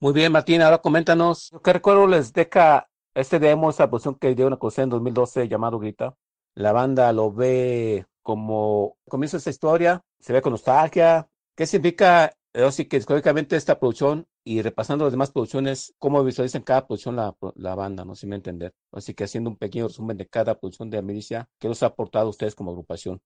Muy 0.00 0.12
bien, 0.12 0.32
Martín, 0.32 0.62
ahora 0.62 0.78
coméntanos. 0.78 1.52
¿Qué 1.62 1.72
recuerdo 1.72 2.08
les 2.08 2.32
deja 2.32 2.88
este 3.14 3.38
demo, 3.38 3.70
esta 3.70 3.88
producción 3.88 4.16
que 4.16 4.34
dio 4.34 4.48
una 4.48 4.56
cosa 4.56 4.82
en 4.82 4.90
2012 4.90 5.46
llamado 5.46 5.78
Grita? 5.78 6.16
La 6.56 6.72
banda 6.72 7.12
lo 7.12 7.32
ve 7.32 8.06
como 8.22 8.96
comienza 9.08 9.36
esta 9.36 9.50
historia, 9.50 10.02
se 10.18 10.32
ve 10.32 10.42
con 10.42 10.50
nostalgia. 10.50 11.28
¿Qué 11.54 11.66
significa, 11.66 12.32
eh, 12.52 12.64
así 12.64 12.86
que 12.86 12.96
históricamente 12.96 13.54
esta 13.54 13.78
producción 13.78 14.26
y 14.44 14.62
repasando 14.62 15.04
las 15.04 15.12
demás 15.12 15.30
producciones, 15.30 15.94
cómo 15.98 16.24
visualizan 16.24 16.62
cada 16.62 16.86
producción 16.86 17.16
la, 17.16 17.34
la 17.54 17.74
banda, 17.74 18.04
no 18.04 18.14
si 18.14 18.26
me 18.26 18.36
entender? 18.36 18.72
Así 18.92 19.14
que 19.14 19.24
haciendo 19.24 19.50
un 19.50 19.56
pequeño 19.56 19.88
resumen 19.88 20.16
de 20.16 20.26
cada 20.26 20.58
producción 20.58 20.90
de 20.90 21.02
Milicia, 21.02 21.48
¿qué 21.58 21.68
los 21.68 21.82
ha 21.82 21.86
aportado 21.86 22.26
a 22.26 22.30
ustedes 22.30 22.54
como 22.54 22.70
agrupación? 22.70 23.20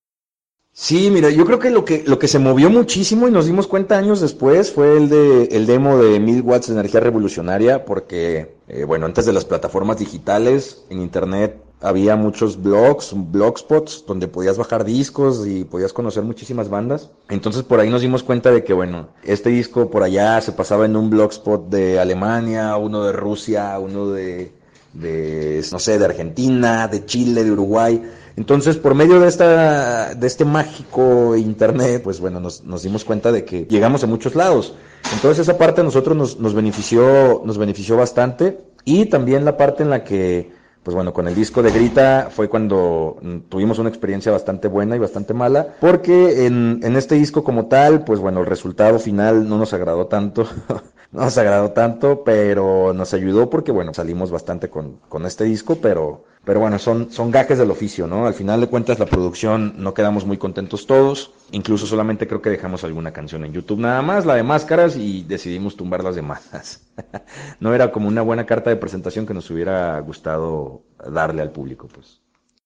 Sí, 0.77 1.09
mira, 1.09 1.31
yo 1.31 1.44
creo 1.46 1.61
que 1.61 1.70
lo 1.70 1.85
que 1.85 2.03
lo 2.05 2.18
que 2.18 2.27
se 2.27 2.40
movió 2.40 2.68
muchísimo 2.68 3.29
y 3.29 3.31
nos 3.31 3.46
dimos 3.46 3.68
cuenta 3.68 3.96
años 3.96 4.20
después 4.20 4.72
fue 4.72 4.96
el 4.96 5.09
de 5.09 5.44
el 5.53 5.66
demo 5.66 5.98
de 5.98 6.18
1000 6.18 6.42
watts 6.42 6.66
de 6.66 6.72
energía 6.72 6.98
revolucionaria, 6.98 7.85
porque 7.85 8.57
eh, 8.66 8.83
bueno, 8.83 9.07
antes 9.07 9.24
de 9.24 9.32
las 9.32 9.45
plataformas 9.45 10.01
digitales 10.01 10.84
en 10.91 11.01
internet 11.01 11.62
había 11.81 12.16
muchos 12.16 12.62
blogs, 12.62 13.12
blogspots 13.14 14.05
donde 14.07 14.29
podías 14.29 14.57
bajar 14.57 14.85
discos 14.85 15.47
y 15.47 15.64
podías 15.64 15.93
conocer 15.93 16.22
muchísimas 16.22 16.68
bandas. 16.68 17.11
Entonces 17.29 17.62
por 17.62 17.81
ahí 17.81 17.91
nos 17.91 18.03
dimos 18.03 18.22
cuenta 18.22 18.51
de 18.51 18.64
que 18.64 18.72
bueno, 18.72 19.09
este 19.22 19.51
disco 19.51 19.91
por 19.91 20.03
allá 20.03 20.41
se 20.41 20.53
pasaba 20.53 20.87
en 20.87 20.97
un 20.97 21.11
blogspot 21.11 21.68
de 21.68 22.01
Alemania, 22.01 22.77
uno 22.77 23.05
de 23.05 23.12
Rusia, 23.12 23.79
uno 23.79 24.11
de 24.11 24.53
de 24.95 25.64
no 25.72 25.79
sé, 25.79 25.99
de 25.99 26.05
Argentina, 26.05 26.89
de 26.89 27.05
Chile, 27.05 27.45
de 27.45 27.53
Uruguay. 27.53 28.01
Entonces, 28.37 28.77
por 28.77 28.95
medio 28.95 29.20
de 29.20 29.29
esta, 29.29 30.14
de 30.14 30.27
este 30.27 30.45
mágico 30.45 31.37
internet, 31.37 32.03
pues 32.03 32.20
bueno, 32.20 32.41
nos, 32.41 32.64
nos 32.64 32.83
dimos 32.83 33.05
cuenta 33.05 33.31
de 33.31 33.45
que 33.45 33.66
llegamos 33.66 34.03
a 34.03 34.07
muchos 34.07 34.35
lados. 34.35 34.75
Entonces, 35.12 35.47
esa 35.47 35.59
parte 35.59 35.83
a 35.83 35.85
nosotros 35.85 36.16
nos, 36.16 36.41
nos 36.41 36.55
benefició, 36.55 37.43
nos 37.45 37.59
benefició 37.59 37.97
bastante. 37.97 38.61
Y 38.85 39.07
también 39.07 39.45
la 39.45 39.57
parte 39.57 39.83
en 39.83 39.91
la 39.91 40.05
que, 40.05 40.53
pues 40.85 40.95
bueno, 40.95 41.12
con 41.12 41.26
el 41.26 41.35
disco 41.35 41.62
de 41.62 41.72
Grita 41.72 42.28
fue 42.30 42.49
cuando 42.49 43.16
tuvimos 43.49 43.78
una 43.78 43.89
experiencia 43.89 44.30
bastante 44.30 44.68
buena 44.68 44.95
y 44.95 44.99
bastante 44.99 45.32
mala, 45.32 45.74
porque 45.80 46.47
en, 46.47 46.80
en 46.82 46.97
este 46.97 47.14
disco 47.14 47.43
como 47.43 47.66
tal, 47.66 48.05
pues 48.05 48.20
bueno, 48.20 48.41
el 48.41 48.47
resultado 48.47 48.99
final 48.99 49.49
no 49.49 49.57
nos 49.59 49.72
agradó 49.72 50.07
tanto. 50.07 50.47
no 51.11 51.22
nos 51.22 51.39
agradó 51.39 51.70
tanto, 51.70 52.22
pero 52.22 52.93
nos 52.93 53.14
ayudó 53.14 53.49
porque, 53.49 53.72
bueno, 53.72 53.95
salimos 53.95 54.30
bastante 54.30 54.68
con, 54.68 54.99
con 55.09 55.24
este 55.24 55.45
disco, 55.45 55.78
pero 55.80 56.24
Pero 56.45 56.61
bueno, 56.61 56.78
son, 56.78 57.11
son 57.11 57.30
gajes 57.30 57.59
del 57.59 57.70
oficio, 57.70 58.07
¿no? 58.07 58.26
Al 58.26 58.34
final 58.34 58.61
de 58.61 58.66
cuentas 58.66 58.99
la 58.99 59.07
producción 59.07 59.74
no 59.78 59.95
quedamos 59.95 60.26
muy 60.26 60.36
contentos 60.36 60.86
todos. 60.86 61.32
Incluso 61.53 61.86
solamente 61.86 62.26
creo 62.26 62.42
que 62.42 62.51
dejamos 62.51 62.84
alguna 62.84 63.12
canción 63.12 63.45
en 63.45 63.53
YouTube 63.53 63.80
nada 63.80 64.03
más, 64.03 64.26
la 64.26 64.34
de 64.34 64.42
máscaras, 64.42 64.97
y 64.97 65.22
decidimos 65.22 65.76
tumbar 65.76 66.05
las 66.05 66.16
demás. 66.16 66.82
no 67.61 67.74
era 67.74 67.90
como 67.92 68.09
una 68.09 68.22
buena 68.22 68.45
carta 68.45 68.68
de 68.68 68.76
presentación 68.76 69.26
que 69.26 69.34
nos 69.34 69.51
hubiera 69.51 69.99
gustado 70.01 70.82
darle 71.11 71.40
al 71.40 71.51
público, 71.51 71.88
pues. 71.88 72.20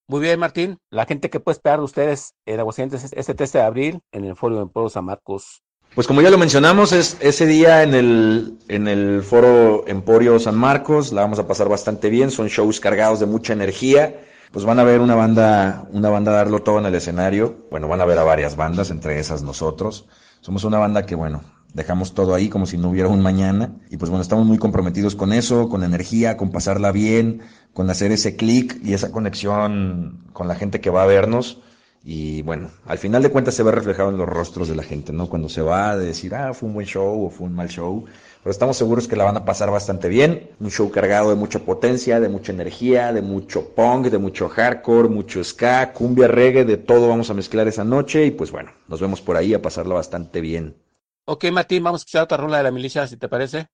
Muy 0.09 0.21
bien, 0.21 0.41
Martín. 0.41 0.79
La 0.91 1.05
gente 1.05 1.29
que 1.29 1.39
puede 1.39 1.53
esperar 1.53 1.81
de 1.81 1.85
ustedes 1.85 2.35
en 2.47 2.59
Aguascalientes 2.59 3.13
este 3.13 3.35
13 3.35 3.59
de 3.59 3.65
abril 3.65 4.01
en 4.11 4.25
el 4.25 4.37
Foro 4.37 4.61
en 4.61 4.71
Pueblo 4.71 4.89
San 4.89 5.05
Marcos. 5.05 5.63
Pues 5.99 6.07
como 6.07 6.23
ya 6.23 6.31
lo 6.31 6.39
mencionamos, 6.39 6.93
es 6.93 7.17
ese 7.19 7.45
día 7.45 7.83
en 7.83 7.93
el, 7.93 8.57
en 8.69 8.87
el 8.87 9.21
foro 9.25 9.83
Emporio 9.89 10.39
San 10.39 10.55
Marcos, 10.55 11.11
la 11.11 11.23
vamos 11.23 11.41
a 11.41 11.49
pasar 11.49 11.69
bastante 11.69 12.09
bien, 12.09 12.31
son 12.31 12.47
shows 12.47 12.79
cargados 12.79 13.19
de 13.19 13.27
mucha 13.27 13.53
energía, 13.53 14.21
pues 14.53 14.65
van 14.65 14.79
a 14.79 14.85
ver 14.85 15.01
una 15.01 15.17
banda, 15.17 15.89
una 15.91 16.09
banda 16.09 16.31
darlo 16.31 16.63
todo 16.63 16.79
en 16.79 16.87
el 16.87 16.95
escenario, 16.95 17.67
bueno, 17.73 17.89
van 17.89 18.01
a 18.01 18.05
ver 18.05 18.17
a 18.17 18.23
varias 18.23 18.55
bandas, 18.55 18.93
entre 18.93 19.19
esas 19.19 19.43
nosotros, 19.43 20.07
somos 20.41 20.63
una 20.63 20.79
banda 20.79 21.05
que 21.05 21.17
bueno, 21.17 21.43
dejamos 21.75 22.15
todo 22.15 22.33
ahí 22.33 22.49
como 22.49 22.67
si 22.67 22.79
no 22.79 22.91
hubiera 22.91 23.09
un 23.09 23.21
mañana, 23.21 23.73
y 23.91 23.97
pues 23.97 24.09
bueno, 24.09 24.23
estamos 24.23 24.47
muy 24.47 24.59
comprometidos 24.59 25.17
con 25.17 25.33
eso, 25.33 25.69
con 25.69 25.83
energía, 25.83 26.37
con 26.37 26.53
pasarla 26.53 26.93
bien, 26.93 27.43
con 27.75 27.91
hacer 27.91 28.13
ese 28.13 28.37
clic 28.37 28.79
y 28.85 28.93
esa 28.93 29.11
conexión 29.11 30.29
con 30.33 30.47
la 30.47 30.55
gente 30.55 30.81
que 30.81 30.91
va 30.91 31.03
a 31.03 31.07
vernos, 31.07 31.59
y 32.05 32.43
bueno, 32.43 32.71
al 32.87 32.99
final 32.99 33.23
de 33.23 33.31
cuentas 33.31 33.55
se 33.55 33.63
ve 33.63 33.73
reflejado 33.73 34.11
en 34.11 34.17
los 34.17 34.29
rostros 34.29 34.69
de 34.69 34.77
la 34.77 34.83
gente, 34.83 35.13
¿no? 35.13 35.29
Cuando 35.29 35.49
se 35.49 35.63
va 35.63 35.97
de 35.97 36.07
decir, 36.07 36.35
ah, 36.35 36.55
fue 36.55 36.69
un 36.69 36.75
buen 36.75 36.87
show 36.87 37.27
o 37.27 37.31
fue 37.31 37.47
un 37.47 37.55
mal 37.55 37.69
show. 37.69 38.05
Pero 38.43 38.53
estamos 38.53 38.77
seguros 38.77 39.09
que 39.09 39.17
la 39.17 39.25
van 39.25 39.37
a 39.37 39.45
pasar 39.45 39.71
bastante 39.71 40.09
bien. 40.09 40.51
Un 40.61 40.71
show 40.71 40.91
cargado 40.91 41.31
de 41.31 41.37
mucha 41.37 41.59
potencia, 41.59 42.21
de 42.21 42.29
mucha 42.29 42.53
energía, 42.53 43.13
de 43.13 43.21
mucho 43.21 43.71
punk, 43.75 44.07
de 44.07 44.19
mucho 44.19 44.49
hardcore, 44.49 45.09
mucho 45.09 45.43
ska, 45.43 45.93
cumbia, 45.93 46.29
reggae, 46.29 46.65
de 46.65 46.77
todo 46.77 47.09
vamos 47.09 47.31
a 47.31 47.35
mezclar 47.35 47.67
esa 47.67 47.85
noche. 47.85 48.25
Y 48.25 48.31
pues 48.31 48.53
bueno, 48.53 48.71
nos 48.87 49.01
vemos 49.01 49.21
por 49.21 49.37
ahí 49.37 49.53
a 49.55 49.61
pasarla 49.61 49.95
bastante 49.95 50.41
bien. 50.41 50.77
Ok, 51.25 51.47
Martín, 51.53 51.83
vamos 51.83 52.01
a 52.01 52.03
escuchar 52.03 52.23
otra 52.23 52.39
ronda 52.39 52.59
de 52.59 52.63
la 52.63 52.71
milicia, 52.71 53.07
si 53.07 53.17
te 53.17 53.29
parece. 53.29 53.67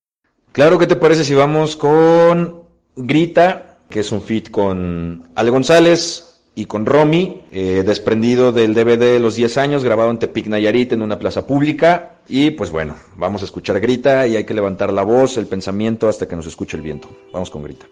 Claro, 0.50 0.78
¿qué 0.78 0.86
te 0.86 0.96
parece 0.96 1.24
si 1.24 1.34
vamos 1.34 1.76
con 1.76 2.64
Grita, 2.96 3.78
que 3.88 4.00
es 4.00 4.10
un 4.12 4.22
feat 4.22 4.50
con 4.50 5.28
Ale 5.34 5.50
González, 5.50 6.33
y 6.54 6.66
con 6.66 6.86
Romy, 6.86 7.42
eh, 7.50 7.82
desprendido 7.84 8.52
del 8.52 8.74
DVD 8.74 8.98
de 8.98 9.20
los 9.20 9.34
10 9.34 9.58
años, 9.58 9.84
grabado 9.84 10.10
en 10.10 10.18
Tepic 10.18 10.46
Nayarit 10.46 10.92
en 10.92 11.02
una 11.02 11.18
plaza 11.18 11.46
pública. 11.46 12.18
Y 12.28 12.52
pues 12.52 12.70
bueno, 12.70 12.94
vamos 13.16 13.42
a 13.42 13.44
escuchar 13.44 13.80
Grita 13.80 14.26
y 14.26 14.36
hay 14.36 14.44
que 14.44 14.54
levantar 14.54 14.92
la 14.92 15.02
voz, 15.02 15.36
el 15.36 15.46
pensamiento 15.46 16.08
hasta 16.08 16.28
que 16.28 16.36
nos 16.36 16.46
escuche 16.46 16.76
el 16.76 16.82
viento. 16.82 17.08
Vamos 17.32 17.50
con 17.50 17.62
Grita. 17.64 17.86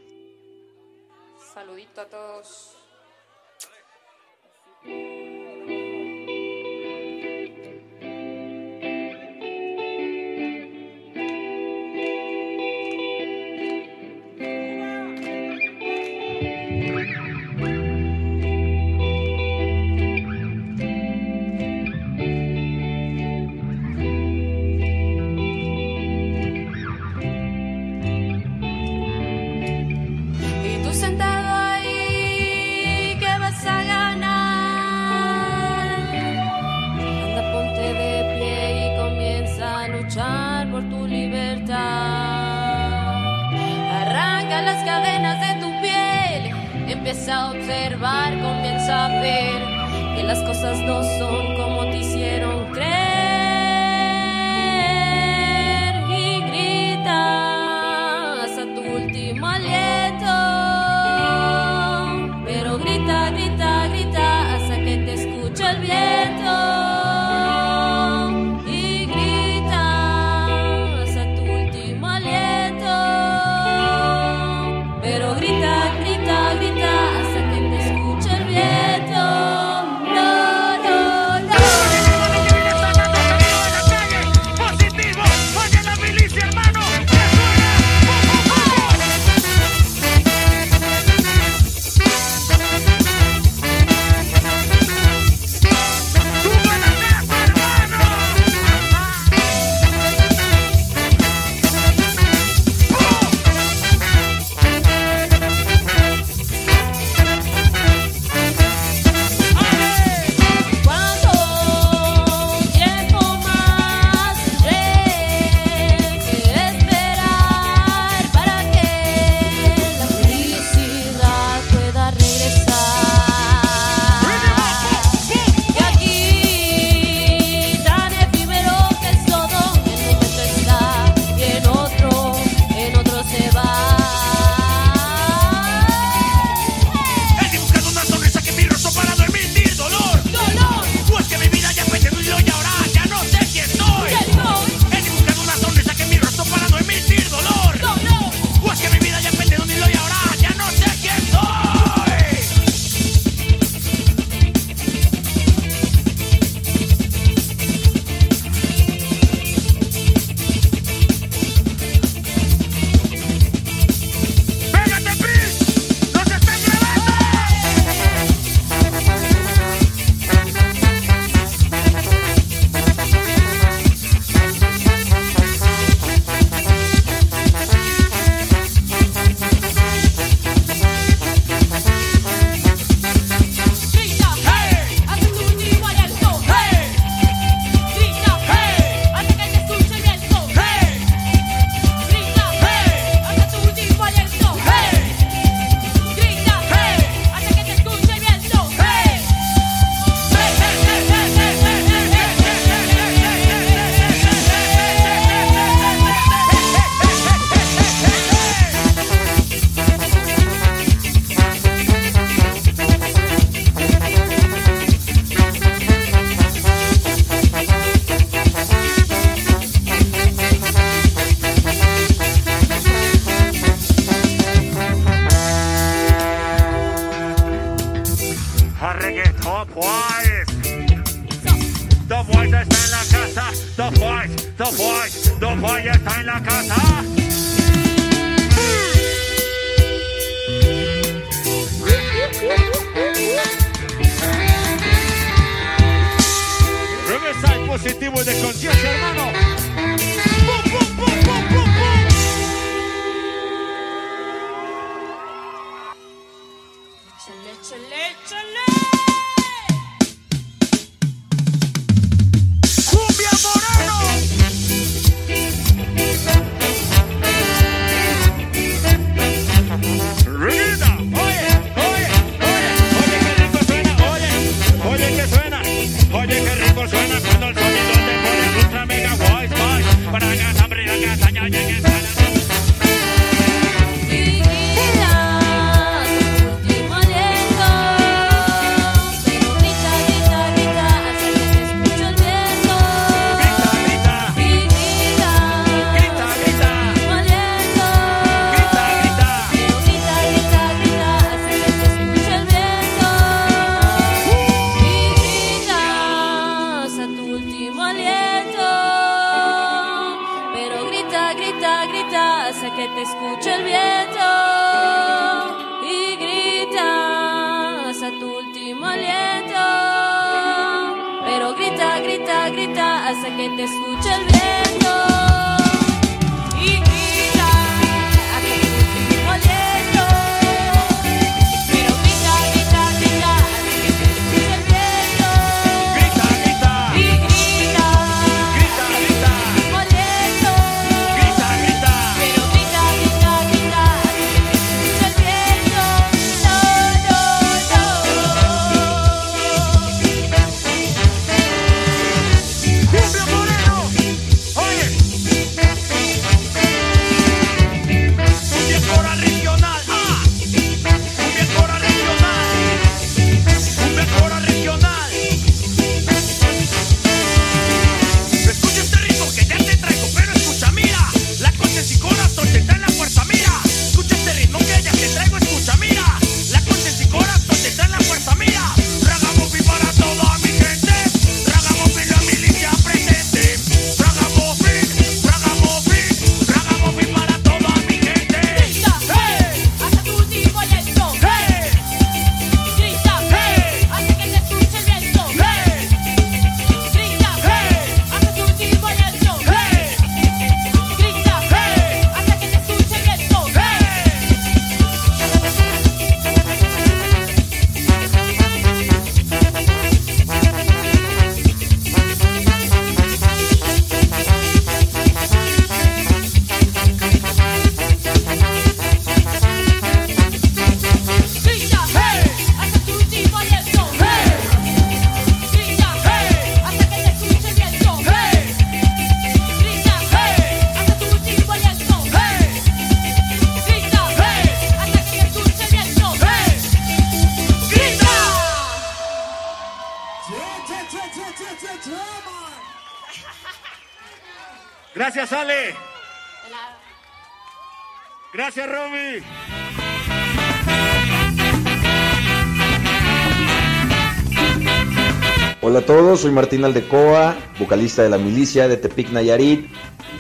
Soy 456.16 456.30
Martín 456.30 456.62
Aldecoa, 456.64 457.34
vocalista 457.58 458.02
de 458.02 458.10
la 458.10 458.18
milicia 458.18 458.68
de 458.68 458.76
Tepic 458.76 459.10
Nayarit. 459.12 459.66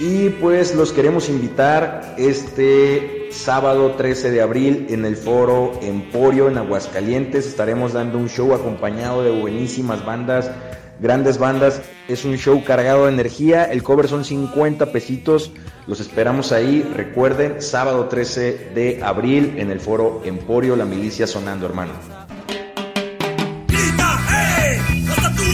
Y 0.00 0.30
pues 0.30 0.74
los 0.74 0.90
queremos 0.90 1.28
invitar 1.28 2.14
este 2.16 3.28
sábado 3.30 3.92
13 3.92 4.30
de 4.30 4.40
abril 4.40 4.86
en 4.88 5.04
el 5.04 5.16
foro 5.16 5.78
Emporio 5.82 6.48
en 6.48 6.56
Aguascalientes. 6.56 7.46
Estaremos 7.46 7.92
dando 7.92 8.16
un 8.16 8.30
show 8.30 8.54
acompañado 8.54 9.22
de 9.22 9.32
buenísimas 9.32 10.02
bandas, 10.04 10.50
grandes 10.98 11.36
bandas. 11.36 11.82
Es 12.08 12.24
un 12.24 12.38
show 12.38 12.64
cargado 12.64 13.04
de 13.04 13.12
energía. 13.12 13.64
El 13.64 13.82
cover 13.82 14.08
son 14.08 14.24
50 14.24 14.92
pesitos. 14.92 15.52
Los 15.86 16.00
esperamos 16.00 16.52
ahí. 16.52 16.88
Recuerden, 16.94 17.60
sábado 17.60 18.06
13 18.06 18.70
de 18.74 19.00
abril 19.04 19.56
en 19.58 19.70
el 19.70 19.78
foro 19.78 20.22
Emporio, 20.24 20.74
la 20.74 20.86
milicia 20.86 21.26
sonando, 21.26 21.66
hermano. 21.66 22.21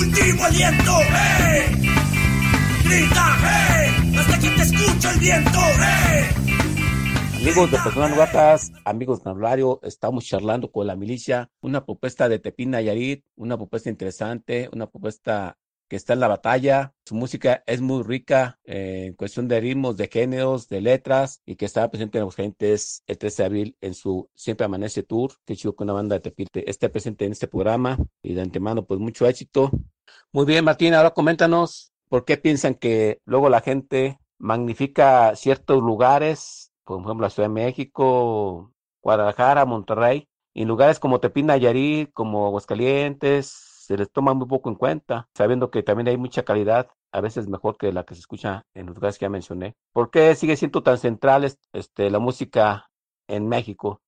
Último 0.01 0.45
aliento, 0.45 0.93
hey. 1.11 1.63
Grita, 2.85 3.37
hey, 3.43 4.15
hasta 4.19 4.39
que 4.39 4.51
te 4.51 4.63
escuche 4.63 5.11
el 5.11 5.21
viento, 5.21 5.59
hey. 5.79 6.25
Amigos 7.41 7.71
de 7.71 7.79
Personas 7.79 8.11
Novatas, 8.11 8.73
amigos 8.85 9.23
de 9.23 9.31
Nablario, 9.31 9.81
estamos 9.83 10.25
charlando 10.25 10.71
con 10.71 10.87
la 10.87 10.97
milicia, 10.97 11.51
una 11.61 11.85
propuesta 11.85 12.29
de 12.29 12.39
Tepín 12.39 12.71
Nayarit, 12.71 13.25
una 13.37 13.57
propuesta 13.57 13.91
interesante, 13.91 14.69
una 14.73 14.87
propuesta 14.89 15.57
que 15.89 15.97
está 15.97 16.13
en 16.13 16.21
la 16.21 16.29
batalla. 16.29 16.93
Su 17.05 17.15
música 17.15 17.63
es 17.67 17.81
muy 17.81 18.03
rica 18.03 18.59
eh, 18.65 19.07
en 19.07 19.15
cuestión 19.15 19.49
de 19.49 19.61
ritmos, 19.61 19.97
de 19.97 20.09
géneros, 20.09 20.69
de 20.69 20.81
letras 20.81 21.43
y 21.47 21.57
que 21.57 21.65
estaba 21.65 21.91
presente 21.91 22.19
en 22.19 22.23
Aguascalientes 22.23 23.03
el 23.07 23.19
13 23.19 23.43
de 23.43 23.47
abril 23.47 23.77
en 23.81 23.95
su 23.95 24.29
Siempre 24.35 24.67
Amanece 24.67 25.03
Tour. 25.03 25.33
Que 25.45 25.57
chido 25.57 25.75
que 25.75 25.85
una 25.85 25.95
banda 25.95 26.17
de 26.17 26.21
Tepite 26.21 26.69
esté 26.71 26.89
presente 26.89 27.25
en 27.25 27.33
este 27.33 27.49
programa 27.49 27.99
y 28.23 28.35
de 28.35 28.43
antemano, 28.43 28.85
pues 28.85 29.01
mucho 29.01 29.27
éxito. 29.27 29.71
Muy 30.33 30.45
bien, 30.45 30.65
Martín, 30.65 30.95
ahora 30.95 31.11
coméntanos 31.11 31.93
por 32.09 32.25
qué 32.25 32.37
piensan 32.37 32.75
que 32.75 33.21
luego 33.25 33.49
la 33.49 33.61
gente 33.61 34.19
magnifica 34.39 35.35
ciertos 35.37 35.83
lugares, 35.83 36.73
por 36.85 37.01
ejemplo, 37.01 37.27
la 37.27 37.31
Ciudad 37.31 37.49
de 37.49 37.55
México, 37.55 38.73
Guadalajara, 39.03 39.65
Monterrey, 39.65 40.29
en 40.55 40.69
lugares 40.69 40.99
como 40.99 41.21
Tepín 41.21 41.47
Nayarit, 41.47 42.13
como 42.13 42.47
Aguascalientes, 42.47 43.68
se 43.89 43.97
les 43.97 44.13
toma 44.13 44.35
muy 44.35 44.47
poco 44.47 44.69
en 44.69 44.75
cuenta, 44.75 45.31
sabiendo 45.35 45.71
que 45.71 45.83
también 45.83 46.09
hay 46.09 46.19
mucha 46.19 46.43
calidad, 46.43 46.91
a 47.11 47.23
veces 47.23 47.49
mejor 47.49 47.79
que 47.79 47.91
la 47.91 48.05
que 48.05 48.15
se 48.15 48.21
escucha 48.21 48.67
en 48.75 48.85
los 48.85 48.95
lugares 48.95 49.19
que 49.19 49.25
ya 49.25 49.31
mencioné. 49.31 49.77
¿Por 49.95 50.11
qué 50.11 50.35
sigue 50.35 50.57
siendo 50.57 50.83
tan 50.83 50.99
central 50.99 51.51
este, 51.73 52.11
la 52.11 52.19
música 52.19 52.91
en 53.29 53.49
México? 53.49 54.03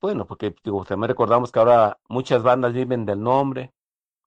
Bueno, 0.00 0.24
porque 0.24 0.54
digo, 0.62 0.84
también 0.84 1.08
recordamos 1.08 1.50
que 1.50 1.58
ahora 1.58 1.98
muchas 2.08 2.44
bandas 2.44 2.74
viven 2.74 3.04
del 3.06 3.20
nombre, 3.20 3.72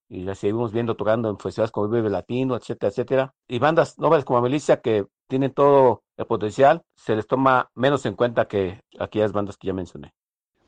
y 0.09 0.23
las 0.23 0.39
seguimos 0.39 0.73
viendo 0.73 0.97
tocando 0.97 1.29
en 1.29 1.37
festivales 1.37 1.71
como 1.71 1.87
Vive 1.87 2.09
Latino, 2.09 2.57
etcétera, 2.57 2.89
etcétera. 2.89 3.33
Y 3.47 3.59
bandas 3.59 3.97
nobles 3.97 4.25
como 4.25 4.41
Milicia 4.41 4.81
que 4.81 5.05
tienen 5.27 5.53
todo 5.53 6.03
el 6.17 6.25
potencial, 6.25 6.83
se 6.97 7.15
les 7.15 7.27
toma 7.27 7.69
menos 7.75 8.05
en 8.05 8.15
cuenta 8.15 8.45
que 8.49 8.81
aquellas 8.99 9.31
bandas 9.31 9.55
que 9.55 9.67
ya 9.67 9.73
mencioné. 9.73 10.13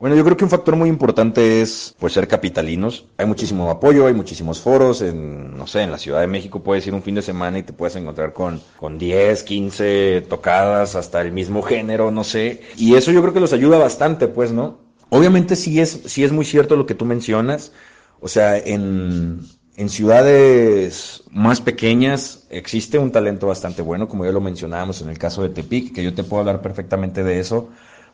Bueno, 0.00 0.16
yo 0.16 0.24
creo 0.24 0.34
que 0.34 0.44
un 0.44 0.50
factor 0.50 0.76
muy 0.76 0.88
importante 0.88 1.60
es 1.60 1.94
pues 1.98 2.14
ser 2.14 2.26
capitalinos. 2.26 3.04
Hay 3.18 3.26
muchísimo 3.26 3.70
apoyo, 3.70 4.06
hay 4.06 4.14
muchísimos 4.14 4.58
foros. 4.58 5.02
En, 5.02 5.54
no 5.58 5.66
sé, 5.66 5.82
en 5.82 5.90
la 5.90 5.98
Ciudad 5.98 6.22
de 6.22 6.26
México 6.26 6.62
puedes 6.62 6.86
ir 6.86 6.94
un 6.94 7.02
fin 7.02 7.16
de 7.16 7.20
semana 7.20 7.58
y 7.58 7.64
te 7.64 7.74
puedes 7.74 7.96
encontrar 7.96 8.32
con, 8.32 8.62
con 8.78 8.96
10, 8.96 9.42
15 9.42 10.22
tocadas, 10.26 10.94
hasta 10.96 11.20
el 11.20 11.32
mismo 11.32 11.60
género, 11.60 12.10
no 12.10 12.24
sé. 12.24 12.62
Y 12.78 12.94
eso 12.94 13.12
yo 13.12 13.20
creo 13.20 13.34
que 13.34 13.40
los 13.40 13.52
ayuda 13.52 13.76
bastante, 13.76 14.26
pues, 14.26 14.52
¿no? 14.52 14.78
Obviamente 15.10 15.54
sí 15.54 15.80
es, 15.80 16.00
sí 16.06 16.24
es 16.24 16.32
muy 16.32 16.46
cierto 16.46 16.76
lo 16.76 16.86
que 16.86 16.94
tú 16.94 17.04
mencionas. 17.04 17.72
O 18.20 18.28
sea, 18.28 18.56
en, 18.56 19.40
en 19.76 19.88
ciudades 19.90 21.24
más 21.30 21.60
pequeñas 21.60 22.46
existe 22.48 22.98
un 22.98 23.12
talento 23.12 23.48
bastante 23.48 23.82
bueno, 23.82 24.08
como 24.08 24.24
ya 24.24 24.32
lo 24.32 24.40
mencionábamos 24.40 25.02
en 25.02 25.10
el 25.10 25.18
caso 25.18 25.42
de 25.42 25.50
Tepic, 25.50 25.94
que 25.94 26.02
yo 26.02 26.14
te 26.14 26.24
puedo 26.24 26.40
hablar 26.40 26.62
perfectamente 26.62 27.22
de 27.22 27.38
eso 27.38 27.68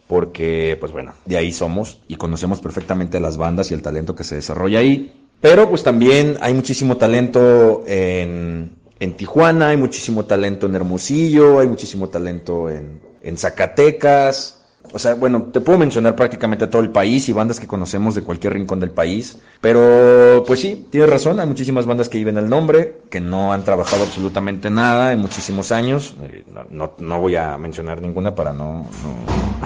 porque, 0.06 0.76
pues 0.78 0.92
bueno, 0.92 1.14
de 1.24 1.36
ahí 1.36 1.52
somos 1.52 2.00
y 2.08 2.16
conocemos 2.16 2.60
perfectamente 2.60 3.20
las 3.20 3.36
bandas 3.36 3.70
y 3.70 3.74
el 3.74 3.82
talento 3.82 4.14
que 4.14 4.24
se 4.24 4.36
desarrolla 4.36 4.78
ahí. 4.78 5.12
Pero 5.40 5.68
pues 5.68 5.82
también 5.82 6.36
hay 6.40 6.54
muchísimo 6.54 6.96
talento 6.96 7.84
en, 7.86 8.70
en 9.00 9.16
Tijuana, 9.16 9.68
hay 9.68 9.76
muchísimo 9.76 10.24
talento 10.24 10.66
en 10.66 10.74
Hermosillo, 10.74 11.60
hay 11.60 11.68
muchísimo 11.68 12.08
talento 12.08 12.70
en, 12.70 13.00
en 13.22 13.36
Zacatecas, 13.36 14.55
o 14.92 14.98
sea, 14.98 15.14
bueno, 15.14 15.44
te 15.52 15.60
puedo 15.60 15.78
mencionar 15.78 16.16
prácticamente 16.16 16.66
todo 16.66 16.82
el 16.82 16.90
país 16.90 17.28
y 17.28 17.32
bandas 17.32 17.60
que 17.60 17.66
conocemos 17.66 18.14
de 18.14 18.22
cualquier 18.22 18.54
rincón 18.54 18.80
del 18.80 18.90
país. 18.90 19.38
Pero, 19.60 20.44
pues 20.46 20.60
sí, 20.60 20.86
tienes 20.90 21.10
razón, 21.10 21.40
hay 21.40 21.46
muchísimas 21.46 21.86
bandas 21.86 22.08
que 22.08 22.18
viven 22.18 22.38
el 22.38 22.48
nombre, 22.48 22.98
que 23.10 23.20
no 23.20 23.52
han 23.52 23.64
trabajado 23.64 24.04
absolutamente 24.04 24.70
nada 24.70 25.12
en 25.12 25.20
muchísimos 25.20 25.72
años. 25.72 26.14
Eh, 26.22 26.44
no, 26.70 26.92
no, 26.98 27.20
voy 27.20 27.36
a 27.36 27.56
mencionar 27.58 28.00
ninguna 28.00 28.34
para 28.34 28.52
no, 28.52 28.88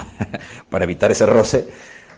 para 0.69 0.83
evitar 0.85 1.11
ese 1.11 1.25
roce. 1.25 1.67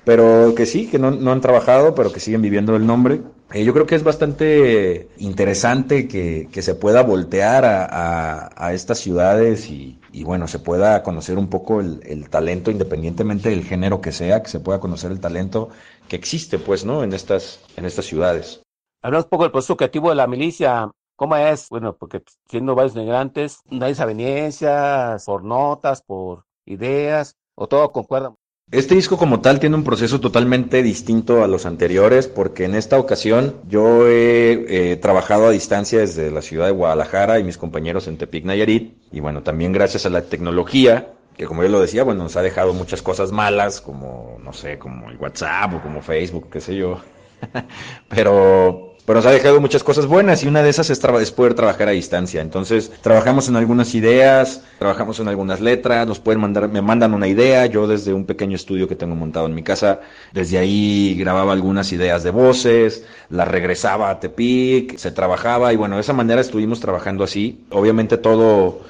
Pero 0.04 0.54
que 0.56 0.66
sí, 0.66 0.88
que 0.88 1.00
no, 1.00 1.12
no 1.12 1.32
han 1.32 1.42
trabajado, 1.42 1.96
pero 1.96 2.12
que 2.12 2.20
siguen 2.20 2.42
viviendo 2.42 2.76
el 2.76 2.86
nombre. 2.86 3.22
Eh, 3.54 3.64
yo 3.64 3.74
creo 3.74 3.86
que 3.86 3.96
es 3.96 4.04
bastante 4.04 5.08
interesante 5.18 6.08
que, 6.08 6.50
que 6.52 6.62
se 6.62 6.76
pueda 6.76 7.04
voltear 7.04 7.64
a, 7.64 7.86
a, 7.86 8.68
a 8.68 8.74
estas 8.74 9.00
ciudades 9.00 9.70
y, 9.70 10.00
y 10.14 10.24
bueno, 10.24 10.48
se 10.48 10.60
pueda 10.60 11.02
conocer 11.02 11.40
un 11.40 11.50
poco 11.50 11.82
el, 11.82 12.30
talento, 12.30 12.70
independientemente 12.70 13.50
del 13.50 13.64
género 13.64 14.00
que 14.00 14.12
sea, 14.12 14.44
que 14.44 14.50
se 14.50 14.60
pueda 14.60 14.80
conocer 14.80 15.12
el 15.12 15.20
talento 15.20 15.70
que 16.08 16.16
existe, 16.16 16.60
pues, 16.60 16.86
¿no? 16.86 17.04
En 17.04 17.14
estas, 17.14 17.60
en 17.76 17.86
estas 17.86 18.06
ciudades. 18.06 18.62
Hablamos 19.02 19.26
un 19.26 19.30
poco 19.32 19.44
del 19.44 19.52
proceso 19.52 19.76
creativo 19.76 20.10
de 20.10 20.16
la 20.16 20.28
milicia. 20.28 20.92
¿Cómo 21.16 21.36
es? 21.36 21.68
Bueno, 21.70 21.98
porque 21.98 22.22
siendo 22.48 22.76
varios 22.76 22.96
migrantes, 22.96 23.62
hay 23.72 23.80
desavenencias 23.80 25.26
por 25.26 25.44
notas, 25.44 26.04
por 26.04 26.46
ideas, 26.66 27.36
o 27.56 27.68
todo 27.68 27.92
concuerda. 27.92 28.36
Este 28.72 28.96
disco 28.96 29.18
como 29.18 29.42
tal 29.42 29.60
tiene 29.60 29.76
un 29.76 29.84
proceso 29.84 30.20
totalmente 30.20 30.84
distinto 30.84 31.44
a 31.44 31.48
los 31.48 31.66
anteriores 31.66 32.28
porque 32.28 32.66
en 32.66 32.76
esta 32.76 32.98
ocasión 32.98 33.56
yo 33.68 34.08
he 34.08 34.98
trabajado 35.02 35.48
a 35.48 35.52
distancia 35.52 36.00
desde 36.00 36.32
la 36.32 36.42
ciudad 36.42 36.68
de 36.68 36.72
Guadalajara 36.72 37.40
y 37.40 37.44
mis 37.44 37.58
compañeros 37.58 38.08
en 38.08 38.18
Tepic 38.18 38.46
Nayarit 38.46 38.93
y 39.14 39.22
bueno, 39.22 39.44
también 39.44 39.72
gracias 39.72 40.06
a 40.06 40.10
la 40.10 40.24
tecnología 40.24 41.08
que 41.38 41.46
como 41.46 41.64
yo 41.64 41.70
lo 41.70 41.82
decía, 41.82 42.04
bueno, 42.04 42.24
nos 42.24 42.36
ha 42.36 42.42
dejado 42.42 42.74
muchas 42.74 43.02
cosas 43.02 43.32
malas 43.32 43.82
como, 43.82 44.38
no 44.44 44.54
sé, 44.54 44.78
como 44.78 45.10
el 45.10 45.18
WhatsApp 45.18 45.74
o 45.74 45.82
como 45.82 46.02
Facebook, 46.02 46.50
qué 46.52 46.62
sé 46.62 46.76
yo. 46.76 47.00
Pero 48.10 48.94
pero 49.06 49.20
nos 49.20 49.26
ha 49.26 49.32
dejado 49.32 49.60
muchas 49.60 49.84
cosas 49.84 50.06
buenas 50.06 50.44
y 50.44 50.48
una 50.48 50.64
de 50.64 50.70
esas 50.70 50.90
es, 50.90 51.04
es, 51.04 51.32
poder 51.32 51.56
trabajar 51.56 51.90
a 51.90 51.92
distancia. 51.92 52.40
Entonces, 52.40 52.90
trabajamos 53.02 53.50
en 53.50 53.58
algunas 53.58 53.94
ideas, 53.96 54.64
trabajamos 54.80 55.20
en 55.20 55.28
algunas 55.28 55.60
letras, 55.60 56.08
nos 56.08 56.20
pueden 56.20 56.40
mandar, 56.40 56.70
me 56.70 56.82
mandan 56.82 57.14
una 57.14 57.28
idea, 57.28 57.66
yo 57.66 57.86
desde 57.86 58.14
un 58.14 58.26
pequeño 58.26 58.56
estudio 58.56 58.88
que 58.88 58.96
tengo 58.96 59.14
montado 59.14 59.48
en 59.48 59.56
mi 59.56 59.62
casa, 59.62 60.00
desde 60.32 60.58
ahí 60.58 61.16
grababa 61.20 61.52
algunas 61.52 61.92
ideas 61.92 62.24
de 62.24 62.32
voces, 62.32 63.06
las 63.30 63.50
regresaba 63.50 64.10
a 64.10 64.22
Tepic, 64.22 64.96
se 64.96 65.12
trabajaba 65.12 65.74
y 65.74 65.76
bueno, 65.76 65.96
de 65.96 66.02
esa 66.02 66.14
manera 66.14 66.40
estuvimos 66.40 66.80
trabajando 66.80 67.26
así. 67.26 67.66
Obviamente 67.72 68.18
todo 68.18 68.84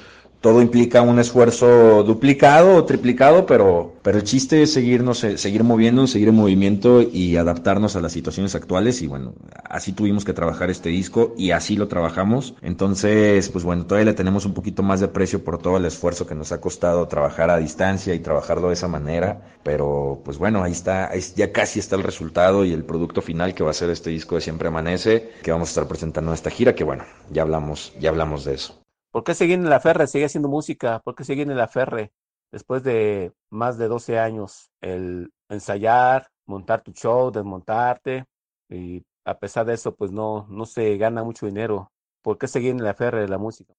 todo 0.44 0.60
implica 0.60 1.00
un 1.00 1.18
esfuerzo 1.18 2.02
duplicado 2.02 2.76
o 2.76 2.84
triplicado, 2.84 3.46
pero, 3.46 3.94
pero 4.02 4.18
el 4.18 4.24
chiste 4.24 4.60
es 4.60 4.74
seguirnos, 4.74 5.24
eh, 5.24 5.38
seguir 5.38 5.64
moviéndonos, 5.64 6.10
seguir 6.10 6.28
en 6.28 6.34
movimiento 6.34 7.00
y 7.00 7.38
adaptarnos 7.38 7.96
a 7.96 8.02
las 8.02 8.12
situaciones 8.12 8.54
actuales. 8.54 9.00
Y 9.00 9.06
bueno, 9.06 9.32
así 9.64 9.92
tuvimos 9.92 10.26
que 10.26 10.34
trabajar 10.34 10.68
este 10.68 10.90
disco 10.90 11.32
y 11.38 11.52
así 11.52 11.76
lo 11.76 11.88
trabajamos. 11.88 12.56
Entonces, 12.60 13.48
pues 13.48 13.64
bueno, 13.64 13.86
todavía 13.86 14.10
le 14.10 14.12
tenemos 14.12 14.44
un 14.44 14.52
poquito 14.52 14.82
más 14.82 15.00
de 15.00 15.08
precio 15.08 15.42
por 15.42 15.56
todo 15.56 15.78
el 15.78 15.86
esfuerzo 15.86 16.26
que 16.26 16.34
nos 16.34 16.52
ha 16.52 16.60
costado 16.60 17.08
trabajar 17.08 17.48
a 17.48 17.56
distancia 17.56 18.14
y 18.14 18.18
trabajarlo 18.18 18.68
de 18.68 18.74
esa 18.74 18.86
manera. 18.86 19.40
Pero 19.62 20.20
pues 20.26 20.36
bueno, 20.36 20.62
ahí 20.62 20.72
está, 20.72 21.10
ya 21.36 21.52
casi 21.52 21.78
está 21.78 21.96
el 21.96 22.02
resultado 22.02 22.66
y 22.66 22.74
el 22.74 22.84
producto 22.84 23.22
final 23.22 23.54
que 23.54 23.64
va 23.64 23.70
a 23.70 23.72
ser 23.72 23.88
este 23.88 24.10
disco 24.10 24.34
de 24.34 24.42
Siempre 24.42 24.68
Amanece, 24.68 25.30
que 25.42 25.52
vamos 25.52 25.68
a 25.68 25.70
estar 25.70 25.88
presentando 25.88 26.32
en 26.32 26.34
esta 26.34 26.50
gira, 26.50 26.74
que 26.74 26.84
bueno, 26.84 27.04
ya 27.30 27.40
hablamos, 27.40 27.94
ya 27.98 28.10
hablamos 28.10 28.44
de 28.44 28.56
eso. 28.56 28.83
¿Por 29.14 29.22
qué 29.22 29.32
seguir 29.32 29.60
en 29.60 29.70
la 29.70 29.78
Ferre? 29.78 30.08
Sigue 30.08 30.24
haciendo 30.24 30.48
música. 30.48 30.98
¿Por 30.98 31.14
qué 31.14 31.22
seguir 31.22 31.48
en 31.48 31.56
la 31.56 31.68
Ferre? 31.68 32.10
Después 32.50 32.82
de 32.82 33.32
más 33.48 33.78
de 33.78 33.86
12 33.86 34.18
años, 34.18 34.72
el 34.80 35.30
ensayar, 35.48 36.26
montar 36.46 36.82
tu 36.82 36.90
show, 36.90 37.30
desmontarte, 37.30 38.24
y 38.68 39.04
a 39.24 39.38
pesar 39.38 39.66
de 39.66 39.74
eso, 39.74 39.94
pues 39.94 40.10
no, 40.10 40.48
no 40.50 40.66
se 40.66 40.96
gana 40.96 41.22
mucho 41.22 41.46
dinero. 41.46 41.92
¿Por 42.22 42.38
qué 42.38 42.48
seguir 42.48 42.72
en 42.72 42.82
la 42.82 42.92
Ferre 42.94 43.28
la 43.28 43.38
música? 43.38 43.72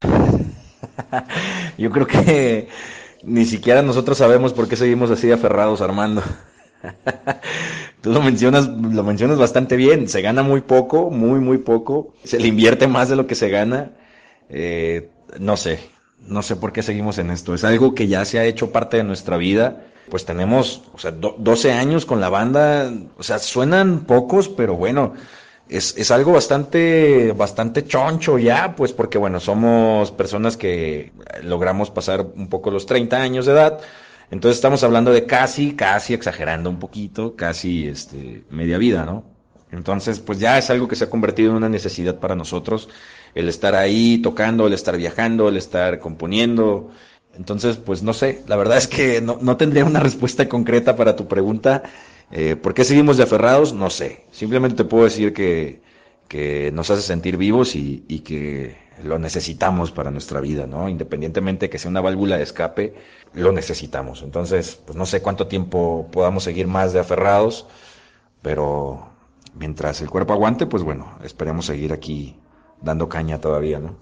Yo 1.76 1.90
creo 1.90 2.06
que 2.06 2.68
ni 3.24 3.46
siquiera 3.46 3.82
nosotros 3.82 4.16
sabemos 4.16 4.52
por 4.52 4.68
qué 4.68 4.76
seguimos 4.76 5.10
así 5.10 5.32
aferrados, 5.32 5.80
Armando. 5.80 6.22
Tú 8.00 8.12
lo 8.12 8.22
mencionas, 8.22 8.68
lo 8.68 9.02
mencionas 9.02 9.38
bastante 9.38 9.74
bien. 9.74 10.08
Se 10.08 10.22
gana 10.22 10.44
muy 10.44 10.60
poco, 10.60 11.10
muy, 11.10 11.40
muy 11.40 11.58
poco. 11.58 12.14
Se 12.22 12.38
le 12.38 12.46
invierte 12.46 12.86
más 12.86 13.08
de 13.08 13.16
lo 13.16 13.26
que 13.26 13.34
se 13.34 13.48
gana. 13.48 13.90
Eh, 14.48 15.10
no 15.38 15.56
sé, 15.56 15.80
no 16.20 16.42
sé 16.42 16.56
por 16.56 16.72
qué 16.72 16.82
seguimos 16.82 17.18
en 17.18 17.30
esto. 17.30 17.54
Es 17.54 17.64
algo 17.64 17.94
que 17.94 18.08
ya 18.08 18.24
se 18.24 18.38
ha 18.38 18.44
hecho 18.44 18.72
parte 18.72 18.96
de 18.98 19.04
nuestra 19.04 19.36
vida. 19.36 19.84
Pues 20.10 20.24
tenemos, 20.24 20.82
o 20.92 20.98
sea, 20.98 21.10
12 21.10 21.72
años 21.72 22.06
con 22.06 22.20
la 22.20 22.28
banda, 22.28 22.92
o 23.18 23.22
sea, 23.24 23.40
suenan 23.40 24.04
pocos, 24.04 24.48
pero 24.48 24.76
bueno, 24.76 25.14
es, 25.68 25.96
es, 25.96 26.12
algo 26.12 26.32
bastante, 26.32 27.32
bastante 27.32 27.84
choncho 27.84 28.38
ya, 28.38 28.76
pues 28.76 28.92
porque 28.92 29.18
bueno, 29.18 29.40
somos 29.40 30.12
personas 30.12 30.56
que 30.56 31.12
logramos 31.42 31.90
pasar 31.90 32.20
un 32.20 32.48
poco 32.48 32.70
los 32.70 32.86
30 32.86 33.16
años 33.16 33.46
de 33.46 33.52
edad. 33.52 33.80
Entonces 34.30 34.58
estamos 34.58 34.84
hablando 34.84 35.12
de 35.12 35.26
casi, 35.26 35.74
casi 35.74 36.14
exagerando 36.14 36.70
un 36.70 36.78
poquito, 36.78 37.34
casi 37.36 37.88
este, 37.88 38.44
media 38.50 38.78
vida, 38.78 39.04
¿no? 39.04 39.24
Entonces, 39.72 40.20
pues 40.20 40.38
ya 40.38 40.58
es 40.58 40.70
algo 40.70 40.88
que 40.88 40.96
se 40.96 41.04
ha 41.04 41.10
convertido 41.10 41.50
en 41.50 41.56
una 41.56 41.68
necesidad 41.68 42.18
para 42.18 42.36
nosotros 42.36 42.88
el 43.36 43.50
estar 43.50 43.74
ahí 43.74 44.18
tocando, 44.18 44.66
el 44.66 44.72
estar 44.72 44.96
viajando, 44.96 45.50
el 45.50 45.58
estar 45.58 46.00
componiendo. 46.00 46.90
Entonces, 47.34 47.76
pues 47.76 48.02
no 48.02 48.14
sé, 48.14 48.42
la 48.48 48.56
verdad 48.56 48.78
es 48.78 48.88
que 48.88 49.20
no, 49.20 49.38
no 49.42 49.58
tendría 49.58 49.84
una 49.84 50.00
respuesta 50.00 50.48
concreta 50.48 50.96
para 50.96 51.16
tu 51.16 51.28
pregunta. 51.28 51.82
Eh, 52.32 52.56
¿Por 52.56 52.72
qué 52.72 52.82
seguimos 52.82 53.18
de 53.18 53.24
aferrados? 53.24 53.74
No 53.74 53.90
sé. 53.90 54.24
Simplemente 54.30 54.76
te 54.78 54.84
puedo 54.84 55.04
decir 55.04 55.34
que, 55.34 55.82
que 56.28 56.70
nos 56.72 56.90
hace 56.90 57.02
sentir 57.02 57.36
vivos 57.36 57.76
y, 57.76 58.04
y, 58.08 58.20
que 58.20 58.78
lo 59.04 59.18
necesitamos 59.18 59.92
para 59.92 60.10
nuestra 60.10 60.40
vida, 60.40 60.66
¿no? 60.66 60.88
Independientemente 60.88 61.66
de 61.66 61.70
que 61.70 61.78
sea 61.78 61.90
una 61.90 62.00
válvula 62.00 62.38
de 62.38 62.42
escape, 62.42 62.94
lo 63.34 63.52
necesitamos. 63.52 64.22
Entonces, 64.22 64.80
pues 64.86 64.96
no 64.96 65.04
sé 65.04 65.20
cuánto 65.20 65.46
tiempo 65.46 66.08
podamos 66.10 66.42
seguir 66.44 66.68
más 66.68 66.94
de 66.94 67.00
aferrados, 67.00 67.66
pero 68.40 69.10
mientras 69.54 70.00
el 70.00 70.08
cuerpo 70.08 70.32
aguante, 70.32 70.64
pues 70.64 70.82
bueno, 70.82 71.18
esperemos 71.22 71.66
seguir 71.66 71.92
aquí 71.92 72.36
dando 72.80 73.08
caña 73.08 73.40
todavía, 73.40 73.78
¿no? 73.78 73.96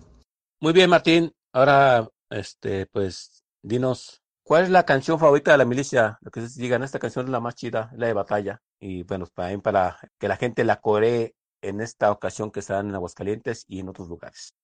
Muy 0.60 0.72
bien, 0.72 0.90
Martín. 0.90 1.32
Ahora, 1.52 2.08
este, 2.30 2.86
pues, 2.86 3.44
dinos, 3.62 4.22
¿cuál 4.42 4.64
es 4.64 4.70
la 4.70 4.84
canción 4.84 5.18
favorita 5.18 5.52
de 5.52 5.58
la 5.58 5.64
milicia? 5.64 6.18
Lo 6.20 6.30
que 6.30 6.46
se 6.48 6.60
digan, 6.60 6.82
esta 6.82 6.98
canción 6.98 7.26
es 7.26 7.30
la 7.30 7.40
más 7.40 7.54
chida, 7.54 7.90
la 7.96 8.06
de 8.06 8.12
batalla. 8.12 8.60
Y 8.80 9.02
bueno, 9.02 9.26
para, 9.34 9.98
que 10.18 10.28
la 10.28 10.36
gente 10.36 10.64
la 10.64 10.80
coree 10.80 11.34
en 11.62 11.80
esta 11.80 12.10
ocasión 12.10 12.50
que 12.50 12.62
será 12.62 12.80
en 12.80 12.94
Aguascalientes 12.94 13.64
y 13.68 13.80
en 13.80 13.88
otros 13.88 14.08
lugares. 14.08 14.54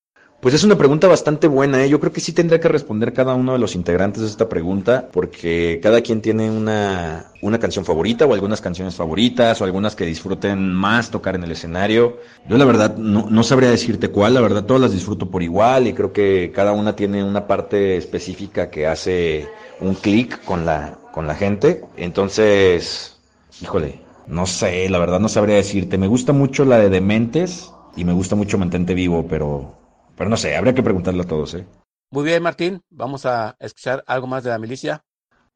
Pues 0.40 0.54
es 0.54 0.64
una 0.64 0.78
pregunta 0.78 1.06
bastante 1.06 1.48
buena, 1.48 1.84
¿eh? 1.84 1.90
Yo 1.90 2.00
creo 2.00 2.14
que 2.14 2.20
sí 2.22 2.32
tendría 2.32 2.60
que 2.60 2.68
responder 2.68 3.12
cada 3.12 3.34
uno 3.34 3.52
de 3.52 3.58
los 3.58 3.74
integrantes 3.74 4.22
de 4.22 4.28
esta 4.28 4.48
pregunta, 4.48 5.10
porque 5.12 5.80
cada 5.82 6.00
quien 6.00 6.22
tiene 6.22 6.50
una, 6.50 7.26
una 7.42 7.58
canción 7.58 7.84
favorita 7.84 8.24
o 8.24 8.32
algunas 8.32 8.62
canciones 8.62 8.94
favoritas 8.94 9.60
o 9.60 9.64
algunas 9.64 9.94
que 9.94 10.06
disfruten 10.06 10.72
más 10.72 11.10
tocar 11.10 11.34
en 11.34 11.44
el 11.44 11.52
escenario. 11.52 12.16
Yo 12.48 12.56
la 12.56 12.64
verdad 12.64 12.96
no, 12.96 13.26
no 13.28 13.42
sabría 13.42 13.68
decirte 13.68 14.08
cuál, 14.08 14.32
la 14.32 14.40
verdad 14.40 14.64
todas 14.64 14.80
las 14.80 14.92
disfruto 14.92 15.30
por 15.30 15.42
igual 15.42 15.86
y 15.88 15.92
creo 15.92 16.14
que 16.14 16.50
cada 16.54 16.72
una 16.72 16.96
tiene 16.96 17.22
una 17.22 17.46
parte 17.46 17.98
específica 17.98 18.70
que 18.70 18.86
hace 18.86 19.46
un 19.78 19.94
clic 19.94 20.42
con 20.44 20.64
la, 20.64 20.96
con 21.12 21.26
la 21.26 21.34
gente. 21.34 21.84
Entonces, 21.98 23.18
híjole, 23.60 24.00
no 24.26 24.46
sé, 24.46 24.88
la 24.88 24.98
verdad 24.98 25.20
no 25.20 25.28
sabría 25.28 25.56
decirte. 25.56 25.98
Me 25.98 26.06
gusta 26.06 26.32
mucho 26.32 26.64
la 26.64 26.78
de 26.78 26.88
Dementes 26.88 27.70
y 27.94 28.06
me 28.06 28.14
gusta 28.14 28.36
mucho 28.36 28.56
Mantente 28.56 28.94
Vivo, 28.94 29.26
pero 29.28 29.79
pero 30.20 30.28
no 30.28 30.36
sé, 30.36 30.54
habría 30.54 30.74
que 30.74 30.82
preguntarle 30.82 31.22
a 31.22 31.26
todos, 31.26 31.54
¿eh? 31.54 31.64
Muy 32.10 32.24
bien, 32.24 32.42
Martín. 32.42 32.82
Vamos 32.90 33.24
a 33.24 33.56
escuchar 33.58 34.04
algo 34.06 34.26
más 34.26 34.44
de 34.44 34.50
la 34.50 34.58
milicia. 34.58 35.02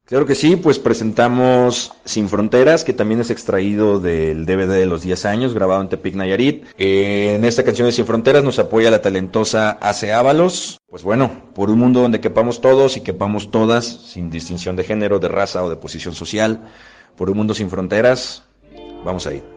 Claro 0.05 0.25
que 0.25 0.33
sí, 0.33 0.55
pues 0.55 0.79
presentamos 0.79 1.93
Sin 2.03 2.27
Fronteras, 2.29 2.83
que 2.83 2.91
también 2.91 3.19
es 3.21 3.29
extraído 3.29 3.99
del 3.99 4.47
DVD 4.47 4.69
de 4.69 4.87
los 4.87 5.03
10 5.03 5.23
años, 5.25 5.53
grabado 5.53 5.83
en 5.83 5.89
Tepic 5.89 6.15
Nayarit. 6.15 6.65
Eh, 6.79 7.35
en 7.35 7.45
esta 7.45 7.63
canción 7.63 7.87
de 7.87 7.91
Sin 7.91 8.07
Fronteras 8.07 8.43
nos 8.43 8.57
apoya 8.57 8.89
la 8.89 9.03
talentosa 9.03 9.69
Ace 9.69 10.11
Ábalos. 10.11 10.79
Pues 10.87 11.03
bueno, 11.03 11.51
por 11.53 11.69
un 11.69 11.77
mundo 11.77 12.01
donde 12.01 12.19
quepamos 12.19 12.59
todos 12.59 12.97
y 12.97 13.01
quepamos 13.01 13.51
todas, 13.51 13.85
sin 13.85 14.31
distinción 14.31 14.75
de 14.75 14.83
género, 14.83 15.19
de 15.19 15.27
raza 15.27 15.63
o 15.63 15.69
de 15.69 15.75
posición 15.75 16.15
social, 16.15 16.71
por 17.15 17.29
un 17.29 17.37
mundo 17.37 17.53
sin 17.53 17.69
fronteras, 17.69 18.45
vamos 19.03 19.27
a 19.27 19.35
ir. 19.35 19.54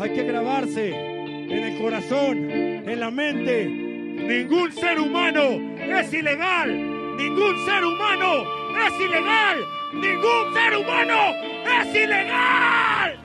Hay 0.00 0.14
que 0.14 0.22
grabarse 0.22 0.88
en 0.88 1.50
el 1.52 1.78
corazón, 1.78 2.50
en 2.50 3.00
la 3.00 3.10
mente. 3.10 3.66
Ningún 3.66 4.72
ser 4.72 4.98
humano 4.98 5.60
es 5.78 6.12
ilegal. 6.14 7.16
Ningún 7.18 7.66
ser 7.66 7.84
humano 7.84 8.44
es 8.86 8.94
ilegal. 8.98 9.58
Ningún 9.92 10.54
ser 10.54 10.76
humano 10.78 11.18
es 11.82 11.94
ilegal. 11.94 13.19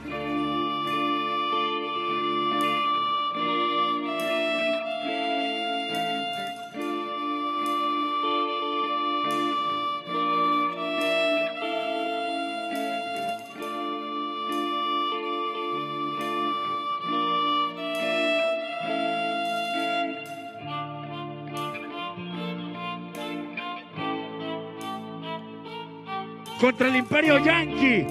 Contra 26.60 26.88
el 26.88 26.96
imperio 26.96 27.38
yankee, 27.40 28.08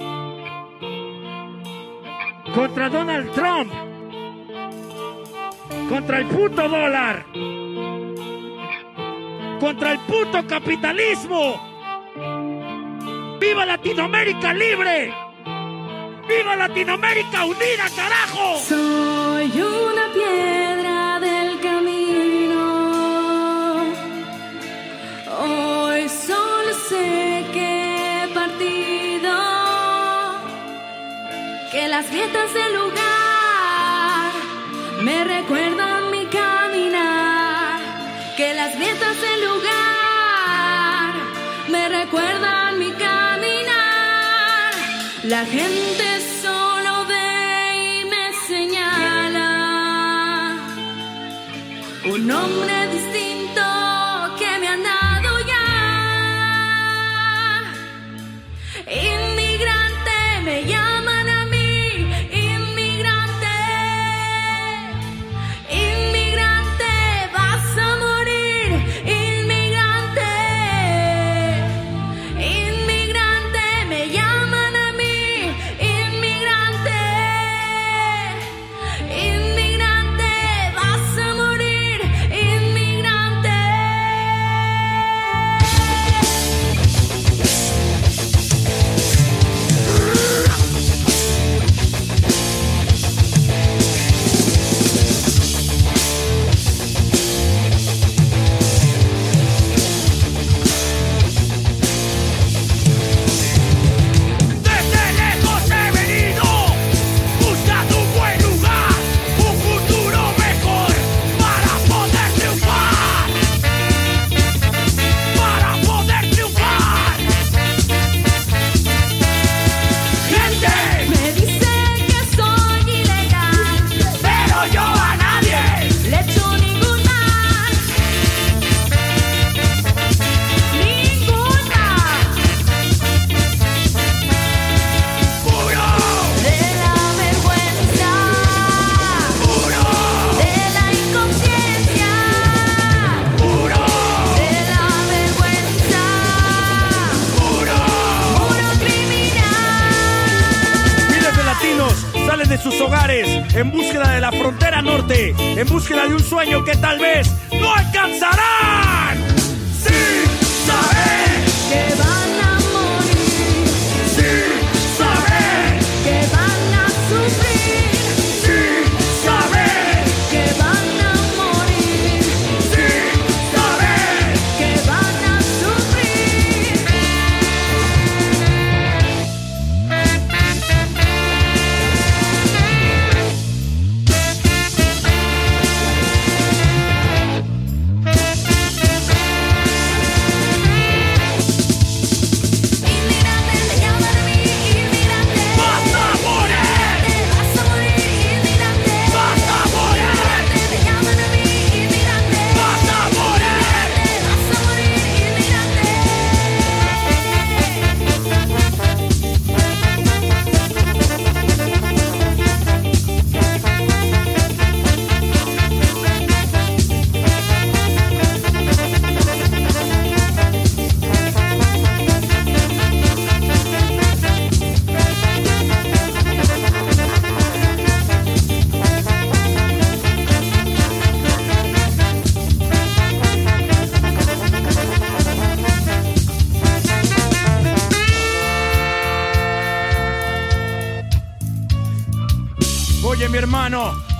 contra 2.53 2.89
Donald 2.89 3.31
Trump, 3.31 3.71
contra 5.89 6.19
el 6.19 6.25
puto 6.27 6.69
dólar, 6.69 7.25
contra 9.59 9.91
el 9.93 9.99
puto 9.99 10.45
capitalismo. 10.47 11.61
¡Viva 13.39 13.65
Latinoamérica 13.65 14.53
libre! 14.53 15.13
¡Viva 16.27 16.55
Latinoamérica 16.55 17.45
unida, 17.45 17.85
carajo! 17.95 18.57
Soy 18.59 19.51
las 31.97 32.11
grietas 32.11 32.53
del 32.53 32.73
lugar 32.73 34.31
me 35.01 35.23
recuerdan 35.23 36.11
mi 36.11 36.25
caminar. 36.25 37.79
Que 38.35 38.53
las 38.53 38.75
grietas 38.75 39.15
del 39.21 39.45
lugar 39.49 41.13
me 41.69 41.87
recuerdan 41.87 42.79
mi 42.79 42.91
caminar. 42.91 44.73
La 45.23 45.45
gente 45.45 46.05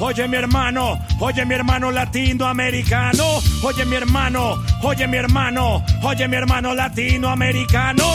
oye 0.06 0.28
mi 0.28 0.38
hermano, 0.38 1.00
oye 1.20 1.46
mi 1.46 1.56
hermano 1.56 1.92
latinoamericano. 1.92 3.42
Oye 3.64 3.86
mi 3.86 3.96
hermano, 3.96 4.64
oye 4.84 5.08
mi 5.08 5.18
hermano, 5.18 5.84
oye 6.04 6.28
mi 6.28 6.36
hermano 6.36 6.76
latinoamericano. 6.76 8.06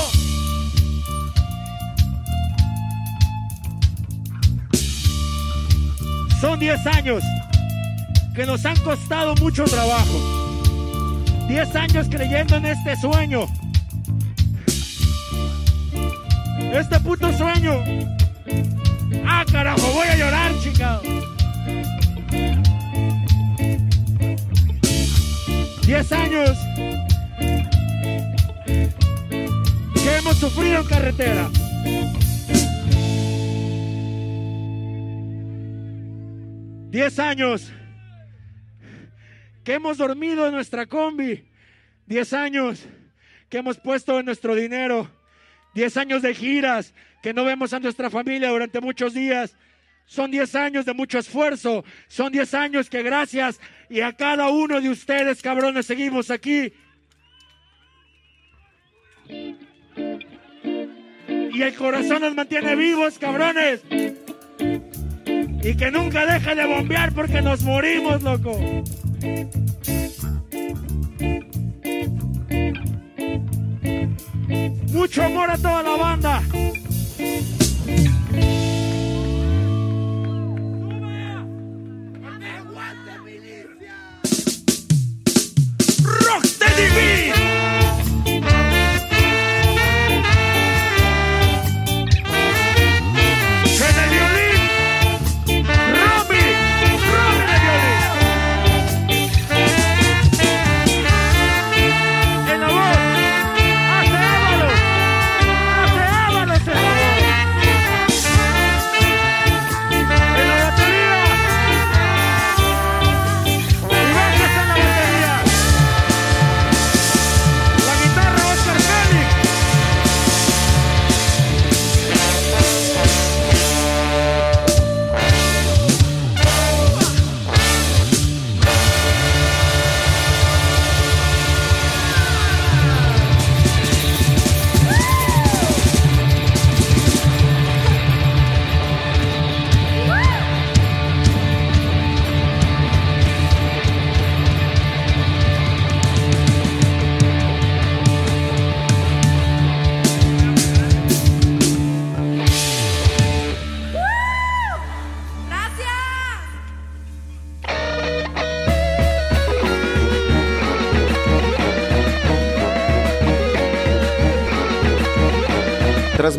Son 6.41 6.59
10 6.59 6.87
años 6.87 7.23
que 8.35 8.47
nos 8.47 8.65
han 8.65 8.77
costado 8.79 9.35
mucho 9.37 9.65
trabajo. 9.65 10.19
10 11.49 11.77
años 11.77 12.07
creyendo 12.09 12.57
en 12.57 12.67
este 12.67 12.97
sueño. 12.97 13.47
Este 16.73 17.01
puto 17.01 17.37
sueño. 17.37 17.75
Ah, 19.27 19.45
carajo, 19.51 19.87
voy 19.93 20.07
a 20.07 20.17
llorar, 20.17 20.53
chingado. 20.63 21.40
10 25.87 26.13
años 26.13 26.59
que 29.95 30.17
hemos 30.17 30.37
sufrido 30.37 30.81
en 30.81 30.87
carretera. 30.87 31.51
Diez 36.91 37.19
años 37.19 37.73
que 39.63 39.75
hemos 39.75 39.99
dormido 39.99 40.47
en 40.47 40.55
nuestra 40.55 40.87
combi. 40.87 41.45
Diez 42.07 42.33
años 42.33 42.85
que 43.49 43.59
hemos 43.59 43.79
puesto 43.79 44.19
en 44.19 44.27
nuestro 44.27 44.55
dinero. 44.55 45.11
Diez 45.75 45.97
años 45.97 46.23
de 46.23 46.35
giras 46.35 46.95
que 47.23 47.35
no 47.35 47.45
vemos 47.45 47.73
a 47.73 47.81
nuestra 47.81 48.11
familia 48.11 48.51
durante 48.51 48.81
muchos 48.81 49.15
días. 49.15 49.57
Son 50.11 50.29
diez 50.29 50.57
años 50.57 50.85
de 50.85 50.93
mucho 50.93 51.21
esfuerzo. 51.21 51.85
Son 52.09 52.33
diez 52.33 52.53
años 52.53 52.91
que 52.91 53.01
gracias 53.01 53.61
y 53.89 54.01
a 54.01 54.13
cada 54.13 54.49
uno 54.49 54.81
de 54.81 54.91
ustedes, 54.91 55.41
cabrones, 55.41 55.87
seguimos 55.87 56.33
aquí. 56.33 56.73
Y 59.29 61.63
el 61.63 61.75
corazón 61.77 62.23
nos 62.23 62.35
mantiene 62.35 62.75
vivos, 62.75 63.21
cabrones. 63.21 63.83
Y 65.63 65.77
que 65.77 65.91
nunca 65.93 66.27
deje 66.27 66.57
de 66.57 66.67
bombear 66.67 67.13
porque 67.13 67.41
nos 67.41 67.63
morimos, 67.63 68.21
loco. 68.25 68.59
Mucho 74.93 75.23
amor 75.23 75.51
a 75.51 75.57
toda 75.57 75.83
la 75.85 75.97
banda. 75.97 76.43
Rocksteady 86.31 86.87
Beat. 86.95 87.50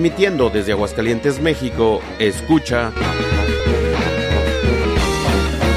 Transmitiendo 0.01 0.49
desde 0.49 0.71
Aguascalientes, 0.71 1.39
México, 1.39 2.01
escucha 2.17 2.91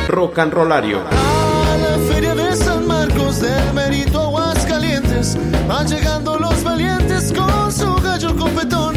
Rock 0.09 0.39
and 0.39 0.55
Rollario. 0.55 1.01
A 1.01 1.77
la 1.77 1.99
feria 2.11 2.35
de 2.35 2.57
San 2.57 2.87
Marcos 2.87 3.43
del 3.43 3.75
Merito 3.75 4.18
Aguascalientes 4.22 5.37
van 5.68 5.87
llegando 5.87 6.39
los 6.39 6.64
valientes 6.64 7.35
con 7.35 7.70
su 7.70 7.95
gallo 7.97 8.35
competón 8.35 8.97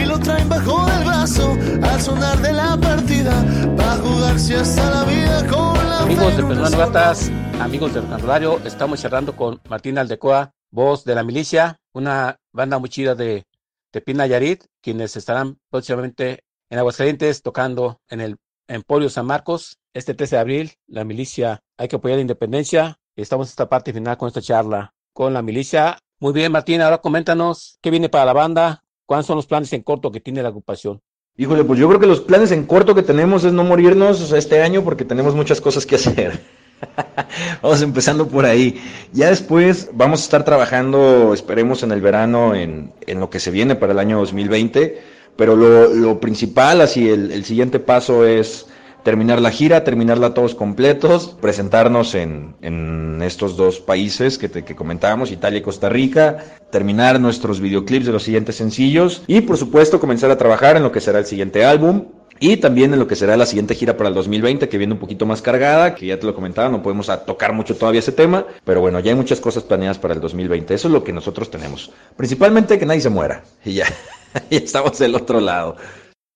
y 0.00 0.06
lo 0.06 0.20
traen 0.20 0.48
bajo 0.48 0.86
del 0.86 1.04
brazo 1.04 1.58
al 1.82 2.00
sonar 2.00 2.38
de 2.38 2.52
la 2.52 2.76
partida 2.76 3.44
va 3.76 3.94
a 3.94 3.96
jugarse 3.96 4.54
hasta 4.54 4.88
la 4.88 5.02
vida 5.02 5.48
con 5.48 5.74
la 5.90 5.98
Amigos 6.02 6.36
de 6.36 6.42
Personas. 6.44 6.70
Gratas, 6.76 7.32
amigos 7.60 7.92
del 7.92 8.08
Canulario, 8.08 8.60
estamos 8.64 9.02
charlando 9.02 9.34
con 9.34 9.60
Martín 9.68 9.98
Aldecoa, 9.98 10.52
voz 10.70 11.04
de 11.04 11.16
la 11.16 11.24
milicia, 11.24 11.80
una 11.92 12.36
banda 12.52 12.78
muy 12.78 12.88
chida 12.88 13.16
de, 13.16 13.44
de 13.92 14.00
Pina 14.00 14.26
Yarit, 14.26 14.64
quienes 14.82 15.16
estarán 15.16 15.58
próximamente 15.70 16.40
en 16.70 16.78
Aguascalientes 16.78 17.42
tocando 17.42 18.00
en 18.08 18.20
el 18.20 18.36
Emporio 18.68 19.10
San 19.10 19.26
Marcos 19.26 19.78
este 19.94 20.14
13 20.14 20.36
de 20.36 20.40
abril. 20.40 20.72
La 20.86 21.04
milicia, 21.04 21.60
hay 21.76 21.88
que 21.88 21.96
apoyar 21.96 22.16
la 22.16 22.22
independencia. 22.22 22.98
Estamos 23.16 23.48
en 23.48 23.50
esta 23.50 23.68
parte 23.68 23.92
final 23.92 24.16
con 24.16 24.28
esta 24.28 24.40
charla 24.40 24.92
con 25.12 25.34
la 25.34 25.42
milicia. 25.42 25.98
Muy 26.20 26.32
bien, 26.32 26.52
Martín, 26.52 26.80
ahora 26.80 26.98
coméntanos 26.98 27.78
qué 27.80 27.90
viene 27.90 28.08
para 28.08 28.24
la 28.24 28.32
banda, 28.32 28.84
cuáles 29.06 29.26
son 29.26 29.36
los 29.36 29.46
planes 29.46 29.72
en 29.72 29.82
corto 29.82 30.10
que 30.10 30.20
tiene 30.20 30.42
la 30.42 30.48
agrupación. 30.48 31.00
Híjole, 31.36 31.64
pues 31.64 31.78
yo 31.80 31.88
creo 31.88 32.00
que 32.00 32.06
los 32.06 32.20
planes 32.20 32.52
en 32.52 32.66
corto 32.66 32.94
que 32.94 33.02
tenemos 33.02 33.44
es 33.44 33.52
no 33.52 33.64
morirnos 33.64 34.32
este 34.32 34.62
año 34.62 34.84
porque 34.84 35.04
tenemos 35.04 35.34
muchas 35.34 35.60
cosas 35.60 35.86
que 35.86 35.96
hacer. 35.96 36.40
vamos 37.62 37.82
empezando 37.82 38.28
por 38.28 38.44
ahí. 38.44 38.80
Ya 39.12 39.30
después 39.30 39.90
vamos 39.92 40.20
a 40.20 40.24
estar 40.24 40.44
trabajando, 40.44 41.32
esperemos 41.34 41.82
en 41.82 41.92
el 41.92 42.00
verano, 42.00 42.54
en, 42.54 42.92
en 43.06 43.20
lo 43.20 43.30
que 43.30 43.40
se 43.40 43.50
viene 43.50 43.76
para 43.76 43.92
el 43.92 43.98
año 43.98 44.18
2020. 44.18 45.02
Pero 45.36 45.56
lo, 45.56 45.88
lo 45.94 46.20
principal, 46.20 46.80
así 46.80 47.08
el, 47.08 47.30
el 47.30 47.44
siguiente 47.44 47.78
paso 47.78 48.26
es 48.26 48.66
terminar 49.02 49.40
la 49.40 49.50
gira, 49.50 49.84
terminarla 49.84 50.34
todos 50.34 50.54
completos, 50.54 51.36
presentarnos 51.40 52.14
en, 52.14 52.54
en 52.60 53.22
estos 53.22 53.56
dos 53.56 53.80
países 53.80 54.38
que, 54.38 54.48
te, 54.48 54.64
que 54.64 54.76
comentábamos, 54.76 55.30
Italia 55.32 55.58
y 55.58 55.62
Costa 55.62 55.88
Rica, 55.88 56.38
terminar 56.70 57.20
nuestros 57.20 57.60
videoclips 57.60 58.06
de 58.06 58.12
los 58.12 58.22
siguientes 58.22 58.56
sencillos 58.56 59.22
y 59.26 59.40
por 59.40 59.56
supuesto 59.56 60.00
comenzar 60.00 60.30
a 60.30 60.38
trabajar 60.38 60.76
en 60.76 60.82
lo 60.82 60.92
que 60.92 61.00
será 61.00 61.18
el 61.18 61.26
siguiente 61.26 61.64
álbum. 61.64 62.06
Y 62.42 62.56
también 62.56 62.94
en 62.94 62.98
lo 62.98 63.06
que 63.06 63.16
será 63.16 63.36
la 63.36 63.44
siguiente 63.44 63.74
gira 63.74 63.98
para 63.98 64.08
el 64.08 64.14
2020, 64.14 64.66
que 64.70 64.78
viene 64.78 64.94
un 64.94 64.98
poquito 64.98 65.26
más 65.26 65.42
cargada, 65.42 65.94
que 65.94 66.06
ya 66.06 66.18
te 66.18 66.24
lo 66.24 66.34
comentaba, 66.34 66.70
no 66.70 66.82
podemos 66.82 67.06
tocar 67.26 67.52
mucho 67.52 67.76
todavía 67.76 67.98
ese 67.98 68.12
tema, 68.12 68.46
pero 68.64 68.80
bueno, 68.80 68.98
ya 68.98 69.10
hay 69.10 69.16
muchas 69.16 69.40
cosas 69.40 69.62
planeadas 69.62 69.98
para 69.98 70.14
el 70.14 70.22
2020. 70.22 70.72
Eso 70.72 70.88
es 70.88 70.94
lo 70.94 71.04
que 71.04 71.12
nosotros 71.12 71.50
tenemos. 71.50 71.92
Principalmente 72.16 72.78
que 72.78 72.86
nadie 72.86 73.02
se 73.02 73.10
muera. 73.10 73.44
Y 73.64 73.74
ya, 73.74 73.86
ya 74.50 74.58
estamos 74.58 74.98
del 74.98 75.14
otro 75.14 75.38
lado. 75.38 75.76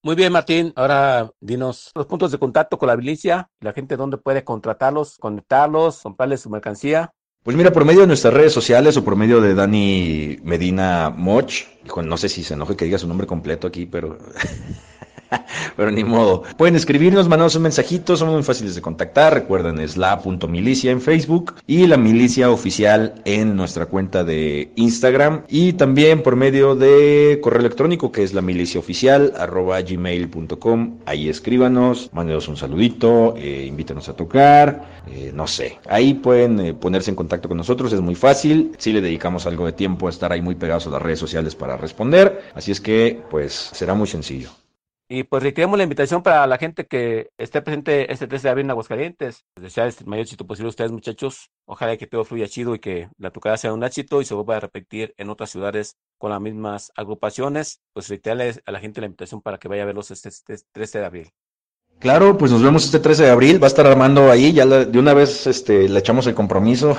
Muy 0.02 0.14
bien, 0.14 0.30
Martín. 0.30 0.74
Ahora 0.76 1.30
dinos 1.40 1.90
los 1.94 2.04
puntos 2.04 2.30
de 2.30 2.36
contacto 2.36 2.76
con 2.76 2.88
la 2.88 2.96
milicia, 2.96 3.48
la 3.60 3.72
gente 3.72 3.96
dónde 3.96 4.18
puede 4.18 4.44
contratarlos, 4.44 5.16
conectarlos, 5.16 6.02
comprarles 6.02 6.42
su 6.42 6.50
mercancía. 6.50 7.14
Pues 7.42 7.56
mira, 7.56 7.72
por 7.72 7.86
medio 7.86 8.02
de 8.02 8.06
nuestras 8.06 8.34
redes 8.34 8.52
sociales 8.52 8.98
o 8.98 9.04
por 9.04 9.16
medio 9.16 9.40
de 9.40 9.54
Dani 9.54 10.38
Medina 10.42 11.08
Moch, 11.08 11.64
no 12.02 12.16
sé 12.18 12.28
si 12.28 12.44
se 12.44 12.52
enoje 12.52 12.76
que 12.76 12.84
diga 12.84 12.98
su 12.98 13.08
nombre 13.08 13.26
completo 13.26 13.66
aquí, 13.66 13.86
pero 13.86 14.18
Pero 15.76 15.90
ni 15.90 16.04
modo. 16.04 16.42
Pueden 16.56 16.76
escribirnos, 16.76 17.28
mandarnos 17.28 17.56
un 17.56 17.62
mensajito, 17.62 18.16
somos 18.16 18.34
muy 18.34 18.42
fáciles 18.42 18.74
de 18.74 18.82
contactar. 18.82 19.34
Recuerden, 19.34 19.80
es 19.80 19.96
la.milicia 19.96 20.90
en 20.90 21.00
Facebook 21.00 21.54
y 21.66 21.86
la 21.86 21.96
milicia 21.96 22.50
oficial 22.50 23.14
en 23.24 23.56
nuestra 23.56 23.86
cuenta 23.86 24.24
de 24.24 24.70
Instagram. 24.76 25.42
Y 25.48 25.74
también 25.74 26.22
por 26.22 26.36
medio 26.36 26.76
de 26.76 27.38
correo 27.42 27.60
electrónico 27.60 28.12
que 28.12 28.22
es 28.22 28.34
la 28.34 28.42
milicia 28.42 28.80
oficial 28.80 29.32
arroba 29.36 29.80
gmail.com. 29.80 30.98
Ahí 31.06 31.28
escríbanos, 31.28 32.10
mándenos 32.12 32.48
un 32.48 32.56
saludito, 32.56 33.34
eh, 33.36 33.66
invítenos 33.66 34.08
a 34.08 34.14
tocar, 34.14 35.02
eh, 35.06 35.32
no 35.34 35.46
sé. 35.46 35.78
Ahí 35.88 36.14
pueden 36.14 36.60
eh, 36.60 36.74
ponerse 36.74 37.10
en 37.10 37.16
contacto 37.16 37.48
con 37.48 37.58
nosotros, 37.58 37.92
es 37.92 38.00
muy 38.00 38.14
fácil. 38.14 38.72
Si 38.78 38.92
le 38.92 39.00
dedicamos 39.00 39.46
algo 39.46 39.66
de 39.66 39.72
tiempo 39.72 40.06
a 40.06 40.10
estar 40.10 40.32
ahí 40.32 40.42
muy 40.42 40.54
pegados 40.54 40.86
a 40.86 40.90
las 40.90 41.02
redes 41.02 41.18
sociales 41.18 41.54
para 41.54 41.76
responder. 41.76 42.42
Así 42.54 42.72
es 42.72 42.80
que, 42.80 43.20
pues, 43.30 43.70
será 43.72 43.94
muy 43.94 44.06
sencillo. 44.06 44.63
Y 45.14 45.22
pues 45.22 45.44
reiteramos 45.44 45.76
la 45.78 45.84
invitación 45.84 46.24
para 46.24 46.44
la 46.48 46.58
gente 46.58 46.86
que 46.88 47.30
esté 47.38 47.62
presente 47.62 48.12
este 48.12 48.26
13 48.26 48.48
de 48.48 48.50
abril 48.50 48.64
en 48.66 48.70
Aguascalientes. 48.72 49.44
Desearles 49.54 50.00
el 50.00 50.08
mayor 50.08 50.24
éxito 50.24 50.44
posible 50.44 50.66
a 50.66 50.70
ustedes, 50.70 50.90
muchachos. 50.90 51.50
Ojalá 51.66 51.96
que 51.96 52.08
todo 52.08 52.24
fluya 52.24 52.48
chido 52.48 52.74
y 52.74 52.80
que 52.80 53.08
la 53.16 53.30
tocada 53.30 53.56
sea 53.56 53.72
un 53.72 53.84
éxito 53.84 54.20
y 54.20 54.24
se 54.24 54.34
vuelva 54.34 54.56
a 54.56 54.60
repetir 54.60 55.14
en 55.16 55.30
otras 55.30 55.50
ciudades 55.50 55.94
con 56.18 56.32
las 56.32 56.40
mismas 56.40 56.90
agrupaciones. 56.96 57.80
Pues 57.92 58.08
reiterarles 58.08 58.60
a 58.66 58.72
la 58.72 58.80
gente 58.80 59.00
la 59.00 59.06
invitación 59.06 59.40
para 59.40 59.58
que 59.58 59.68
vaya 59.68 59.84
a 59.84 59.86
verlos 59.86 60.10
este, 60.10 60.30
este 60.30 60.56
13 60.72 60.98
de 60.98 61.04
abril. 61.04 61.30
Claro, 62.00 62.36
pues 62.36 62.50
nos 62.50 62.60
vemos 62.64 62.84
este 62.84 62.98
13 62.98 63.22
de 63.22 63.30
abril. 63.30 63.62
Va 63.62 63.66
a 63.66 63.68
estar 63.68 63.86
Armando 63.86 64.32
ahí. 64.32 64.52
Ya 64.52 64.64
la- 64.64 64.84
de 64.84 64.98
una 64.98 65.14
vez 65.14 65.46
este, 65.46 65.88
le 65.88 66.00
echamos 66.00 66.26
el 66.26 66.34
compromiso. 66.34 66.96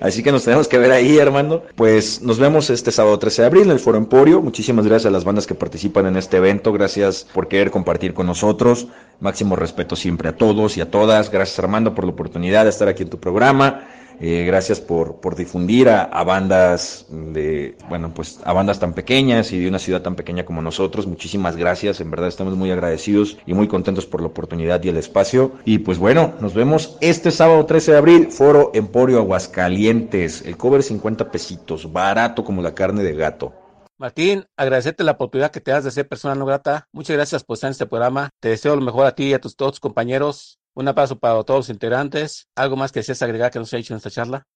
Así 0.00 0.22
que 0.22 0.32
nos 0.32 0.44
tenemos 0.44 0.68
que 0.68 0.78
ver 0.78 0.90
ahí, 0.90 1.18
Armando. 1.18 1.64
Pues 1.74 2.22
nos 2.22 2.38
vemos 2.38 2.70
este 2.70 2.90
sábado 2.90 3.18
13 3.18 3.42
de 3.42 3.46
abril 3.46 3.62
en 3.64 3.70
el 3.70 3.78
Foro 3.78 3.98
Emporio. 3.98 4.40
Muchísimas 4.40 4.86
gracias 4.86 5.06
a 5.06 5.10
las 5.10 5.24
bandas 5.24 5.46
que 5.46 5.54
participan 5.54 6.06
en 6.06 6.16
este 6.16 6.36
evento. 6.38 6.72
Gracias 6.72 7.26
por 7.32 7.48
querer 7.48 7.70
compartir 7.70 8.14
con 8.14 8.26
nosotros. 8.26 8.86
Máximo 9.20 9.56
respeto 9.56 9.96
siempre 9.96 10.28
a 10.28 10.36
todos 10.36 10.76
y 10.76 10.80
a 10.80 10.90
todas. 10.90 11.30
Gracias, 11.30 11.58
Armando, 11.58 11.94
por 11.94 12.04
la 12.04 12.10
oportunidad 12.10 12.64
de 12.64 12.70
estar 12.70 12.88
aquí 12.88 13.02
en 13.02 13.10
tu 13.10 13.18
programa. 13.18 13.88
Eh, 14.20 14.44
gracias 14.46 14.80
por, 14.80 15.20
por 15.20 15.36
difundir 15.36 15.88
a, 15.88 16.24
bandas 16.24 17.06
de, 17.10 17.76
bueno, 17.88 18.12
pues 18.14 18.40
a 18.44 18.52
bandas 18.52 18.78
tan 18.78 18.92
pequeñas 18.94 19.52
y 19.52 19.60
de 19.60 19.68
una 19.68 19.78
ciudad 19.78 20.02
tan 20.02 20.16
pequeña 20.16 20.44
como 20.44 20.62
nosotros. 20.62 21.06
Muchísimas 21.06 21.56
gracias, 21.56 22.00
en 22.00 22.10
verdad 22.10 22.28
estamos 22.28 22.56
muy 22.56 22.70
agradecidos 22.70 23.38
y 23.46 23.54
muy 23.54 23.68
contentos 23.68 24.06
por 24.06 24.20
la 24.20 24.28
oportunidad 24.28 24.82
y 24.82 24.88
el 24.88 24.96
espacio. 24.96 25.52
Y 25.64 25.78
pues 25.78 25.98
bueno, 25.98 26.34
nos 26.40 26.54
vemos 26.54 26.96
este 27.00 27.30
sábado 27.30 27.66
13 27.66 27.92
de 27.92 27.98
abril, 27.98 28.28
Foro 28.30 28.70
Emporio 28.74 29.18
Aguascalientes. 29.18 30.42
El 30.42 30.56
cover 30.56 30.82
50 30.82 31.30
pesitos, 31.30 31.92
barato 31.92 32.44
como 32.44 32.62
la 32.62 32.74
carne 32.74 33.02
de 33.02 33.14
gato. 33.14 33.52
Martín, 33.96 34.44
agradecerte 34.56 35.04
la 35.04 35.12
oportunidad 35.12 35.52
que 35.52 35.60
te 35.60 35.70
das 35.70 35.84
de 35.84 35.90
ser 35.90 36.08
persona 36.08 36.34
no 36.34 36.44
grata. 36.46 36.88
Muchas 36.92 37.16
gracias 37.16 37.44
por 37.44 37.54
estar 37.54 37.68
en 37.68 37.72
este 37.72 37.86
programa. 37.86 38.30
Te 38.40 38.48
deseo 38.48 38.74
lo 38.74 38.82
mejor 38.82 39.06
a 39.06 39.14
ti 39.14 39.26
y 39.26 39.34
a 39.34 39.40
tus 39.40 39.54
todos 39.56 39.72
tus 39.72 39.80
compañeros. 39.80 40.58
Un 40.74 40.88
abrazo 40.88 41.18
para 41.18 41.42
todos 41.44 41.60
los 41.60 41.70
integrantes. 41.70 42.48
¿Algo 42.56 42.76
más 42.76 42.90
que 42.90 43.00
desees 43.00 43.22
agregar 43.22 43.50
que 43.50 43.58
no 43.58 43.64
se 43.64 43.76
ha 43.76 43.78
dicho 43.78 43.94
en 43.94 43.98
esta 43.98 44.10
charla? 44.10 44.46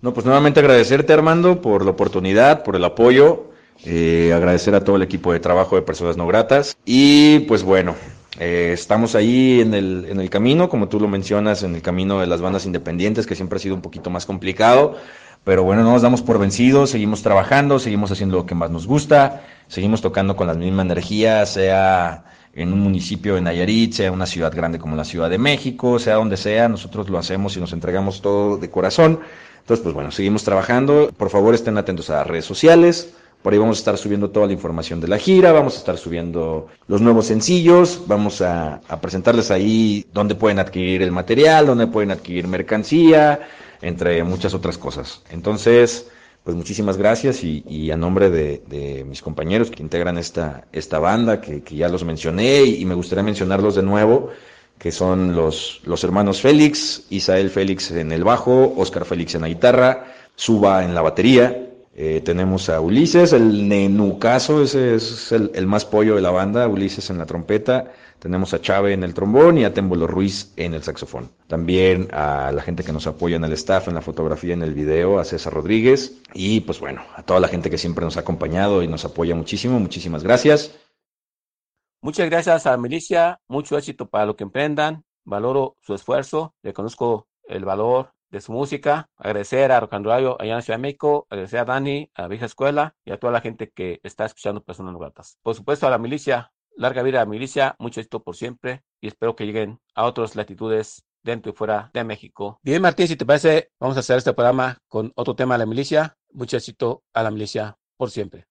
No, 0.00 0.12
pues 0.12 0.26
nuevamente 0.26 0.60
agradecerte 0.60 1.12
Armando 1.12 1.62
por 1.62 1.84
la 1.84 1.92
oportunidad, 1.92 2.64
por 2.64 2.76
el 2.76 2.84
apoyo, 2.84 3.52
eh, 3.84 4.32
agradecer 4.34 4.74
a 4.74 4.82
todo 4.82 4.96
el 4.96 5.02
equipo 5.02 5.32
de 5.32 5.40
trabajo 5.40 5.76
de 5.76 5.82
Personas 5.82 6.16
No 6.16 6.26
Gratas 6.26 6.76
y 6.84 7.40
pues 7.40 7.62
bueno, 7.62 7.94
eh, 8.38 8.72
estamos 8.74 9.14
ahí 9.14 9.60
en 9.60 9.72
el, 9.72 10.06
en 10.08 10.20
el 10.20 10.28
camino, 10.28 10.68
como 10.68 10.88
tú 10.88 10.98
lo 10.98 11.06
mencionas, 11.06 11.62
en 11.62 11.76
el 11.76 11.82
camino 11.82 12.20
de 12.20 12.26
las 12.26 12.40
bandas 12.40 12.66
independientes, 12.66 13.26
que 13.26 13.36
siempre 13.36 13.56
ha 13.56 13.60
sido 13.60 13.76
un 13.76 13.82
poquito 13.82 14.10
más 14.10 14.26
complicado, 14.26 14.96
pero 15.44 15.62
bueno, 15.62 15.84
no 15.84 15.92
nos 15.92 16.02
damos 16.02 16.22
por 16.22 16.38
vencidos, 16.38 16.90
seguimos 16.90 17.22
trabajando, 17.22 17.78
seguimos 17.78 18.10
haciendo 18.10 18.36
lo 18.36 18.46
que 18.46 18.56
más 18.56 18.70
nos 18.70 18.86
gusta, 18.86 19.44
seguimos 19.68 20.02
tocando 20.02 20.34
con 20.36 20.48
la 20.48 20.54
misma 20.54 20.82
energía, 20.82 21.46
sea 21.46 22.24
en 22.54 22.72
un 22.72 22.80
municipio 22.80 23.34
de 23.34 23.40
Nayarit, 23.40 23.92
sea 23.92 24.12
una 24.12 24.26
ciudad 24.26 24.54
grande 24.54 24.78
como 24.78 24.96
la 24.96 25.04
Ciudad 25.04 25.30
de 25.30 25.38
México, 25.38 25.98
sea 25.98 26.16
donde 26.16 26.36
sea, 26.36 26.68
nosotros 26.68 27.08
lo 27.10 27.18
hacemos 27.18 27.56
y 27.56 27.60
nos 27.60 27.72
entregamos 27.72 28.22
todo 28.22 28.56
de 28.56 28.70
corazón. 28.70 29.20
Entonces, 29.60 29.82
pues 29.82 29.94
bueno, 29.94 30.10
seguimos 30.10 30.44
trabajando. 30.44 31.10
Por 31.16 31.30
favor, 31.30 31.54
estén 31.54 31.78
atentos 31.78 32.10
a 32.10 32.16
las 32.16 32.26
redes 32.26 32.44
sociales. 32.44 33.14
Por 33.42 33.52
ahí 33.52 33.58
vamos 33.58 33.78
a 33.78 33.80
estar 33.80 33.98
subiendo 33.98 34.30
toda 34.30 34.46
la 34.46 34.54
información 34.54 35.00
de 35.00 35.08
la 35.08 35.18
gira, 35.18 35.52
vamos 35.52 35.74
a 35.74 35.78
estar 35.78 35.98
subiendo 35.98 36.68
los 36.86 37.02
nuevos 37.02 37.26
sencillos, 37.26 38.02
vamos 38.06 38.40
a, 38.40 38.80
a 38.88 39.00
presentarles 39.02 39.50
ahí 39.50 40.06
dónde 40.14 40.34
pueden 40.34 40.58
adquirir 40.58 41.02
el 41.02 41.12
material, 41.12 41.66
dónde 41.66 41.86
pueden 41.86 42.10
adquirir 42.10 42.48
mercancía, 42.48 43.40
entre 43.82 44.24
muchas 44.24 44.54
otras 44.54 44.78
cosas. 44.78 45.20
Entonces, 45.28 46.06
pues 46.44 46.56
muchísimas 46.56 46.98
gracias 46.98 47.42
y, 47.42 47.64
y 47.66 47.90
a 47.90 47.96
nombre 47.96 48.28
de, 48.28 48.62
de, 48.68 49.02
mis 49.04 49.22
compañeros 49.22 49.70
que 49.70 49.82
integran 49.82 50.18
esta, 50.18 50.66
esta 50.72 50.98
banda, 50.98 51.40
que, 51.40 51.62
que 51.62 51.74
ya 51.74 51.88
los 51.88 52.04
mencioné 52.04 52.64
y, 52.64 52.84
me 52.84 52.94
gustaría 52.94 53.24
mencionarlos 53.24 53.74
de 53.76 53.82
nuevo, 53.82 54.28
que 54.78 54.92
son 54.92 55.34
los, 55.34 55.80
los 55.86 56.04
hermanos 56.04 56.42
Félix, 56.42 57.06
Isael 57.08 57.48
Félix 57.48 57.90
en 57.92 58.12
el 58.12 58.24
bajo, 58.24 58.74
Oscar 58.76 59.06
Félix 59.06 59.34
en 59.34 59.40
la 59.40 59.48
guitarra, 59.48 60.12
Suba 60.36 60.84
en 60.84 60.94
la 60.94 61.00
batería. 61.00 61.70
Eh, 61.96 62.20
tenemos 62.22 62.68
a 62.68 62.80
Ulises, 62.80 63.32
el 63.32 63.66
nenucazo, 63.66 64.64
ese 64.64 64.96
es 64.96 65.32
el, 65.32 65.50
el, 65.54 65.66
más 65.66 65.86
pollo 65.86 66.16
de 66.16 66.20
la 66.20 66.30
banda, 66.30 66.68
Ulises 66.68 67.08
en 67.08 67.18
la 67.18 67.24
trompeta. 67.24 67.92
Tenemos 68.24 68.54
a 68.54 68.60
Chave 68.62 68.94
en 68.94 69.04
el 69.04 69.12
trombón 69.12 69.58
y 69.58 69.64
a 69.64 69.74
Témbolo 69.74 70.06
Ruiz 70.06 70.54
en 70.56 70.72
el 70.72 70.82
saxofón. 70.82 71.30
También 71.46 72.08
a 72.10 72.52
la 72.52 72.62
gente 72.62 72.82
que 72.82 72.90
nos 72.90 73.06
apoya 73.06 73.36
en 73.36 73.44
el 73.44 73.52
staff, 73.52 73.86
en 73.88 73.94
la 73.94 74.00
fotografía, 74.00 74.54
en 74.54 74.62
el 74.62 74.72
video, 74.72 75.18
a 75.18 75.26
César 75.26 75.52
Rodríguez. 75.52 76.22
Y 76.32 76.62
pues 76.62 76.80
bueno, 76.80 77.02
a 77.16 77.22
toda 77.22 77.38
la 77.38 77.48
gente 77.48 77.68
que 77.68 77.76
siempre 77.76 78.02
nos 78.02 78.16
ha 78.16 78.20
acompañado 78.20 78.82
y 78.82 78.88
nos 78.88 79.04
apoya 79.04 79.34
muchísimo, 79.34 79.78
muchísimas 79.78 80.22
gracias. 80.22 80.74
Muchas 82.00 82.30
gracias 82.30 82.64
a 82.64 82.70
la 82.70 82.78
milicia, 82.78 83.42
mucho 83.46 83.76
éxito 83.76 84.08
para 84.08 84.24
lo 84.24 84.36
que 84.36 84.44
emprendan. 84.44 85.04
Valoro 85.26 85.76
su 85.82 85.92
esfuerzo, 85.92 86.54
reconozco 86.62 87.28
el 87.46 87.66
valor 87.66 88.14
de 88.30 88.40
su 88.40 88.52
música, 88.52 89.10
agradecer 89.18 89.70
a 89.70 89.80
Rocandrayo 89.80 90.40
allá 90.40 90.54
en 90.54 90.62
Ciudad 90.62 90.78
de 90.78 90.82
México, 90.82 91.26
agradecer 91.28 91.60
a 91.60 91.66
Dani, 91.66 92.10
a 92.14 92.22
la 92.22 92.28
vieja 92.28 92.46
escuela 92.46 92.96
y 93.04 93.12
a 93.12 93.18
toda 93.18 93.34
la 93.34 93.42
gente 93.42 93.70
que 93.70 94.00
está 94.02 94.24
escuchando 94.24 94.64
Personas 94.64 94.96
Gratas. 94.96 95.36
Por 95.42 95.54
supuesto 95.54 95.86
a 95.86 95.90
la 95.90 95.98
milicia, 95.98 96.53
larga 96.76 97.02
vida 97.02 97.18
a 97.18 97.24
la 97.24 97.30
milicia, 97.30 97.76
mucho 97.78 98.00
éxito 98.00 98.22
por 98.22 98.36
siempre 98.36 98.82
y 99.00 99.08
espero 99.08 99.36
que 99.36 99.46
lleguen 99.46 99.80
a 99.94 100.04
otras 100.04 100.36
latitudes 100.36 101.04
dentro 101.22 101.52
y 101.52 101.54
fuera 101.54 101.90
de 101.92 102.04
México. 102.04 102.60
Bien, 102.62 102.82
Martín, 102.82 103.08
si 103.08 103.16
te 103.16 103.26
parece, 103.26 103.70
vamos 103.80 103.96
a 103.96 104.00
hacer 104.00 104.18
este 104.18 104.32
programa 104.32 104.78
con 104.88 105.12
otro 105.16 105.34
tema 105.34 105.54
de 105.54 105.58
la 105.60 105.66
milicia. 105.66 106.16
Mucho 106.32 106.56
éxito 106.56 107.02
a 107.12 107.22
la 107.22 107.30
milicia 107.30 107.76
por 107.96 108.10
siempre. 108.10 108.46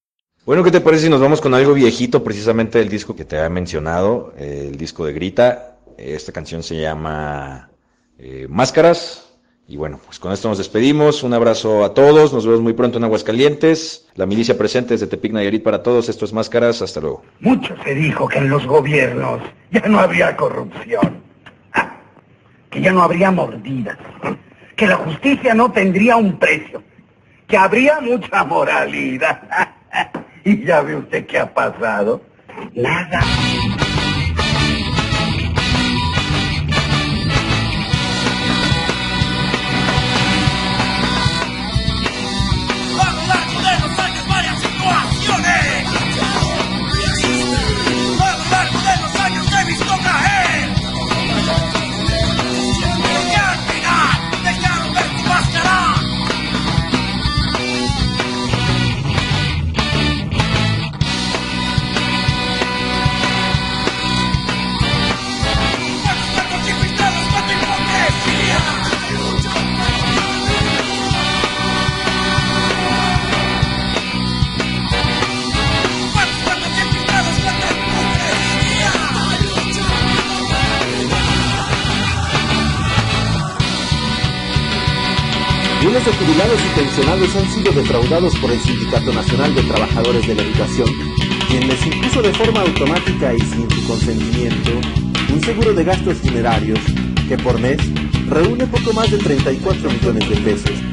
Bueno, 0.45 0.63
¿qué 0.63 0.71
te 0.71 0.82
parece 0.82 1.03
si 1.05 1.09
nos 1.09 1.21
vamos 1.21 1.39
con 1.39 1.53
algo 1.53 1.74
viejito, 1.74 2.24
precisamente 2.24 2.80
del 2.80 2.89
disco 2.89 3.15
que 3.15 3.24
te 3.24 3.38
había 3.38 3.49
mencionado, 3.49 4.34
el 4.38 4.78
disco 4.78 5.05
de 5.05 5.13
Grita? 5.13 5.78
Esta 5.97 6.32
canción 6.32 6.63
se 6.63 6.80
llama 6.80 7.71
eh, 8.17 8.47
Máscaras. 8.49 9.32
Y 9.68 9.78
bueno, 9.78 9.99
pues 10.05 10.20
con 10.20 10.32
esto 10.34 10.49
nos 10.49 10.57
despedimos. 10.57 11.24
Un 11.24 11.34
abrazo 11.34 11.86
a 11.86 11.93
todos. 11.93 12.34
Nos 12.34 12.45
vemos 12.45 12.61
muy 12.61 12.74
pronto 12.74 12.97
en 12.97 13.05
Aguascalientes. 13.05 14.07
La 14.16 14.26
milicia 14.26 14.57
presente 14.57 14.93
desde 14.93 15.07
Tepic 15.07 15.32
Nayarit 15.32 15.64
para 15.64 15.82
todos. 15.82 16.09
Esto 16.09 16.26
es 16.26 16.34
Máscaras. 16.34 16.82
Hasta 16.82 16.99
luego. 16.99 17.24
Mucho 17.39 17.74
se 17.84 17.95
dijo 17.95 18.28
que 18.28 18.39
en 18.39 18.49
los 18.49 18.66
gobiernos 18.66 19.41
ya 19.72 19.82
no 19.88 19.99
habría 19.99 20.36
corrupción. 20.36 21.24
Que 22.70 22.82
ya 22.82 22.91
no 22.91 23.03
habría 23.03 23.32
mordidas. 23.32 23.97
Que 24.76 24.88
la 24.88 24.97
justicia 24.97 25.53
no 25.53 25.72
tendría 25.72 26.18
un 26.18 26.38
precio. 26.38 26.84
Que 27.47 27.55
habría 27.55 28.01
mucha 28.01 28.43
moralidad. 28.43 29.76
y 30.43 30.66
ya 30.66 30.82
ve 30.82 30.97
usted 30.97 31.26
qué 31.26 31.39
ha 31.39 31.53
pasado. 31.53 32.22
Nada. 32.74 33.22
Jubilados 86.26 86.59
y 86.61 86.80
pensionados 86.80 87.36
han 87.36 87.51
sido 87.51 87.71
defraudados 87.74 88.36
por 88.38 88.51
el 88.51 88.59
Sindicato 88.59 89.11
Nacional 89.13 89.55
de 89.55 89.63
Trabajadores 89.63 90.28
de 90.28 90.36
la 90.36 90.43
Educación. 90.43 90.88
quien 91.49 91.67
les 91.67 91.86
impuso 91.86 92.21
de 92.21 92.34
forma 92.34 92.61
automática 92.61 93.34
y 93.34 93.39
sin 93.39 93.69
su 93.69 93.88
consentimiento 93.88 94.71
un 95.32 95.41
seguro 95.41 95.74
de 95.74 95.84
gastos 95.84 96.17
funerarios 96.17 96.80
que 97.28 97.38
por 97.38 97.59
mes 97.59 97.78
reúne 98.28 98.65
poco 98.67 98.93
más 98.93 99.11
de 99.11 99.17
34 99.17 99.91
millones 99.91 100.30
de 100.30 100.36
pesos. 100.38 100.93